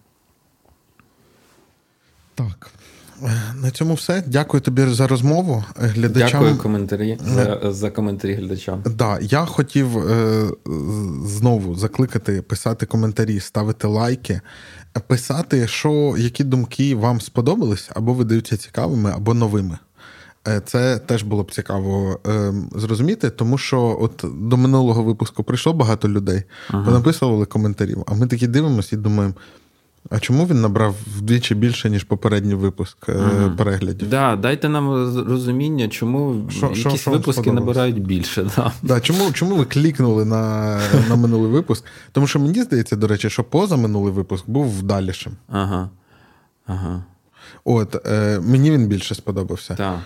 Так. 2.36 2.72
На 3.56 3.72
цьому 3.72 3.94
все. 3.94 4.24
Дякую 4.28 4.62
тобі 4.62 4.86
за 4.86 5.08
розмову. 5.08 5.64
Глядачам... 5.76 6.42
Дякую 6.42 6.58
коментарі 6.58 7.18
за, 7.26 7.72
за 7.72 7.92
коментарі 7.92 8.34
глядачам. 8.34 8.84
Да, 8.86 9.20
я 9.22 9.46
хотів 9.46 9.98
е, 9.98 10.48
знову 11.26 11.76
закликати 11.76 12.42
писати 12.42 12.86
коментарі, 12.86 13.40
ставити 13.40 13.88
лайки, 13.88 14.42
писати, 15.08 15.68
що 15.68 16.16
які 16.18 16.44
думки 16.44 16.96
вам 16.96 17.22
сподобались, 17.22 17.90
або 17.96 18.14
видаються 18.14 18.58
цікавими, 18.58 19.12
або 19.12 19.34
новими. 19.34 19.78
Е, 20.48 20.62
це 20.66 21.00
теж 21.00 21.24
було 21.24 21.44
б 21.44 21.52
цікаво 21.52 22.20
е, 22.28 22.54
зрозуміти, 22.76 23.30
тому 23.30 23.58
що 23.58 23.98
от 24.02 24.26
до 24.50 24.58
минулого 24.58 25.04
випуску 25.04 25.44
прийшло 25.44 25.74
багато 25.74 26.10
людей, 26.10 26.44
ага. 26.70 26.86
понаписували 26.86 27.46
коментарів, 27.46 28.04
а 28.08 28.14
ми 28.14 28.28
такі 28.28 28.48
дивимося 28.48 28.96
і 28.96 29.00
думаємо. 29.00 29.34
А 30.10 30.20
чому 30.20 30.46
він 30.46 30.62
набрав 30.62 30.96
вдвічі 31.18 31.56
більше, 31.56 31.90
ніж 31.90 32.04
попередній 32.04 32.56
випуск 32.56 33.10
ага. 33.10 33.50
переглядів? 33.50 34.10
Да, 34.10 34.36
Дайте 34.36 34.70
нам 34.70 34.90
розуміння, 35.28 35.88
чому 35.88 36.50
шо, 36.52 36.72
якісь 36.76 37.02
шо, 37.02 37.12
випуски 37.12 37.52
набирають 37.52 38.02
більше. 38.02 38.44
Да. 38.56 38.72
Да, 38.84 39.00
Чому 39.00 39.32
чому 39.32 39.56
ви 39.56 39.66
клікнули 39.66 40.26
на 40.26 40.80
на 41.10 41.16
минулий 41.16 41.52
випуск? 41.52 41.86
Тому 42.12 42.28
що 42.28 42.40
мені 42.40 42.64
здається, 42.64 42.96
до 42.96 43.08
речі, 43.08 43.30
що 43.30 43.44
поза 43.44 43.78
минулий 43.78 44.14
випуск 44.14 44.50
був 44.50 44.80
вдалішим. 44.80 45.34
Ага. 45.48 45.90
Ага. 46.66 47.04
От, 47.64 48.08
е, 48.08 48.40
Мені 48.40 48.72
він 48.72 48.88
більше 48.88 49.16
сподобався. 49.16 49.76
Так. 49.76 50.00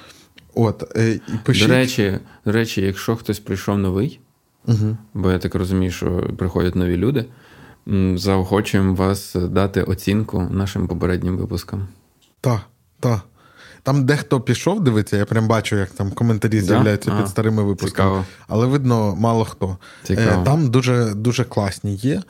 От, 0.53 0.97
е, 0.97 1.19
пишіть... 1.43 1.67
До 1.67 1.73
речі, 1.73 2.19
до 2.45 2.51
речі, 2.51 2.81
якщо 2.81 3.15
хтось 3.15 3.39
прийшов 3.39 3.77
новий, 3.77 4.19
угу. 4.67 4.97
бо 5.13 5.31
я 5.31 5.39
так 5.39 5.55
розумію, 5.55 5.91
що 5.91 6.29
приходять 6.37 6.75
нові 6.75 6.97
люди, 6.97 7.25
заохочуємо 8.15 8.95
вас 8.95 9.35
дати 9.35 9.83
оцінку 9.83 10.47
нашим 10.51 10.87
попереднім 10.87 11.37
випускам. 11.37 11.87
Так, 12.41 12.61
так. 12.99 13.19
Там 13.83 14.05
дехто 14.05 14.41
пішов, 14.41 14.83
дивиться, 14.83 15.17
я 15.17 15.25
прям 15.25 15.47
бачу, 15.47 15.75
як 15.75 15.89
там 15.89 16.11
коментарі 16.11 16.61
з'являються 16.61 17.11
да? 17.11 17.17
під 17.17 17.29
старими 17.29 17.63
випусками. 17.63 18.09
Цікаво. 18.09 18.25
Але 18.47 18.65
видно, 18.65 19.15
мало 19.15 19.45
хто. 19.45 19.77
Цікаво. 20.03 20.43
Там 20.45 20.69
дуже 20.69 21.13
дуже 21.13 21.43
класні 21.43 21.95
є. 21.95 22.21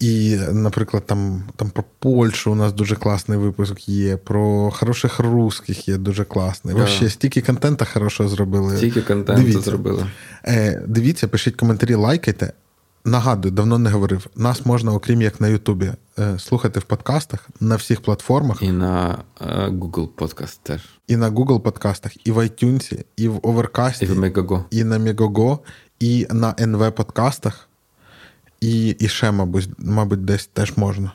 І, 0.00 0.38
наприклад, 0.52 1.06
там 1.06 1.42
там 1.56 1.70
про 1.70 1.84
Польщу 1.98 2.52
у 2.52 2.54
нас 2.54 2.72
дуже 2.72 2.96
класний 2.96 3.38
випуск 3.38 3.88
є, 3.88 4.16
про 4.16 4.70
хороших 4.70 5.18
русських 5.18 5.88
є 5.88 5.96
дуже 5.96 6.24
класний. 6.24 6.74
Да. 6.74 6.86
Ще 6.86 7.10
стільки 7.10 7.40
контента 7.40 7.84
хорошого 7.84 8.28
зробили. 8.28 8.76
Стільки 8.76 9.02
контенту 9.02 9.42
дивіться. 9.42 9.60
зробили. 9.60 10.06
Е, 10.44 10.82
Дивіться, 10.86 11.28
пишіть 11.28 11.56
коментарі, 11.56 11.94
лайкайте. 11.94 12.52
Нагадую, 13.06 13.52
давно 13.52 13.78
не 13.78 13.90
говорив. 13.90 14.26
Нас 14.36 14.66
можна, 14.66 14.92
окрім 14.92 15.22
як 15.22 15.40
на 15.40 15.48
Ютубі, 15.48 15.92
е, 16.18 16.38
слухати 16.38 16.80
в 16.80 16.82
подкастах 16.82 17.48
на 17.60 17.76
всіх 17.76 18.00
платформах. 18.00 18.62
І 18.62 18.72
на 18.72 19.18
е, 19.40 19.68
Google 19.68 20.08
Podcast 20.08 20.58
теж. 20.62 20.80
І 21.06 21.16
на 21.16 21.30
Google 21.30 21.60
подкастах, 21.60 22.26
і 22.26 22.32
в 22.32 22.38
iTunes, 22.38 23.04
і 23.16 23.28
в 23.28 23.36
Overcast, 23.36 24.02
і 24.02 24.06
в 24.06 24.18
Megogo. 24.18 24.64
і 24.70 24.84
на 24.84 24.98
Megogo, 24.98 25.58
і 26.00 26.26
на 26.30 26.52
NV 26.52 26.90
подкастах. 26.90 27.68
І 28.60 28.88
і 28.88 29.08
ще, 29.08 29.30
мабуть, 29.30 29.68
мабуть, 29.78 30.24
десь 30.24 30.46
теж 30.46 30.76
можна. 30.76 31.12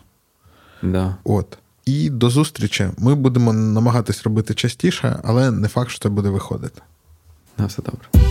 Да. 0.84 1.16
От. 1.24 1.58
І 1.86 2.10
до 2.10 2.30
зустрічі. 2.30 2.90
Ми 2.98 3.16
будемо 3.16 3.54
намагатись 3.54 4.24
робити 4.24 4.54
частіше, 4.54 5.20
але 5.24 5.52
не 5.52 5.68
факт, 5.68 5.90
що 5.90 6.00
це 6.00 6.10
буде 6.10 6.30
виходити. 6.30 6.82
На 7.58 7.66
все 7.66 7.82
добре. 7.82 8.30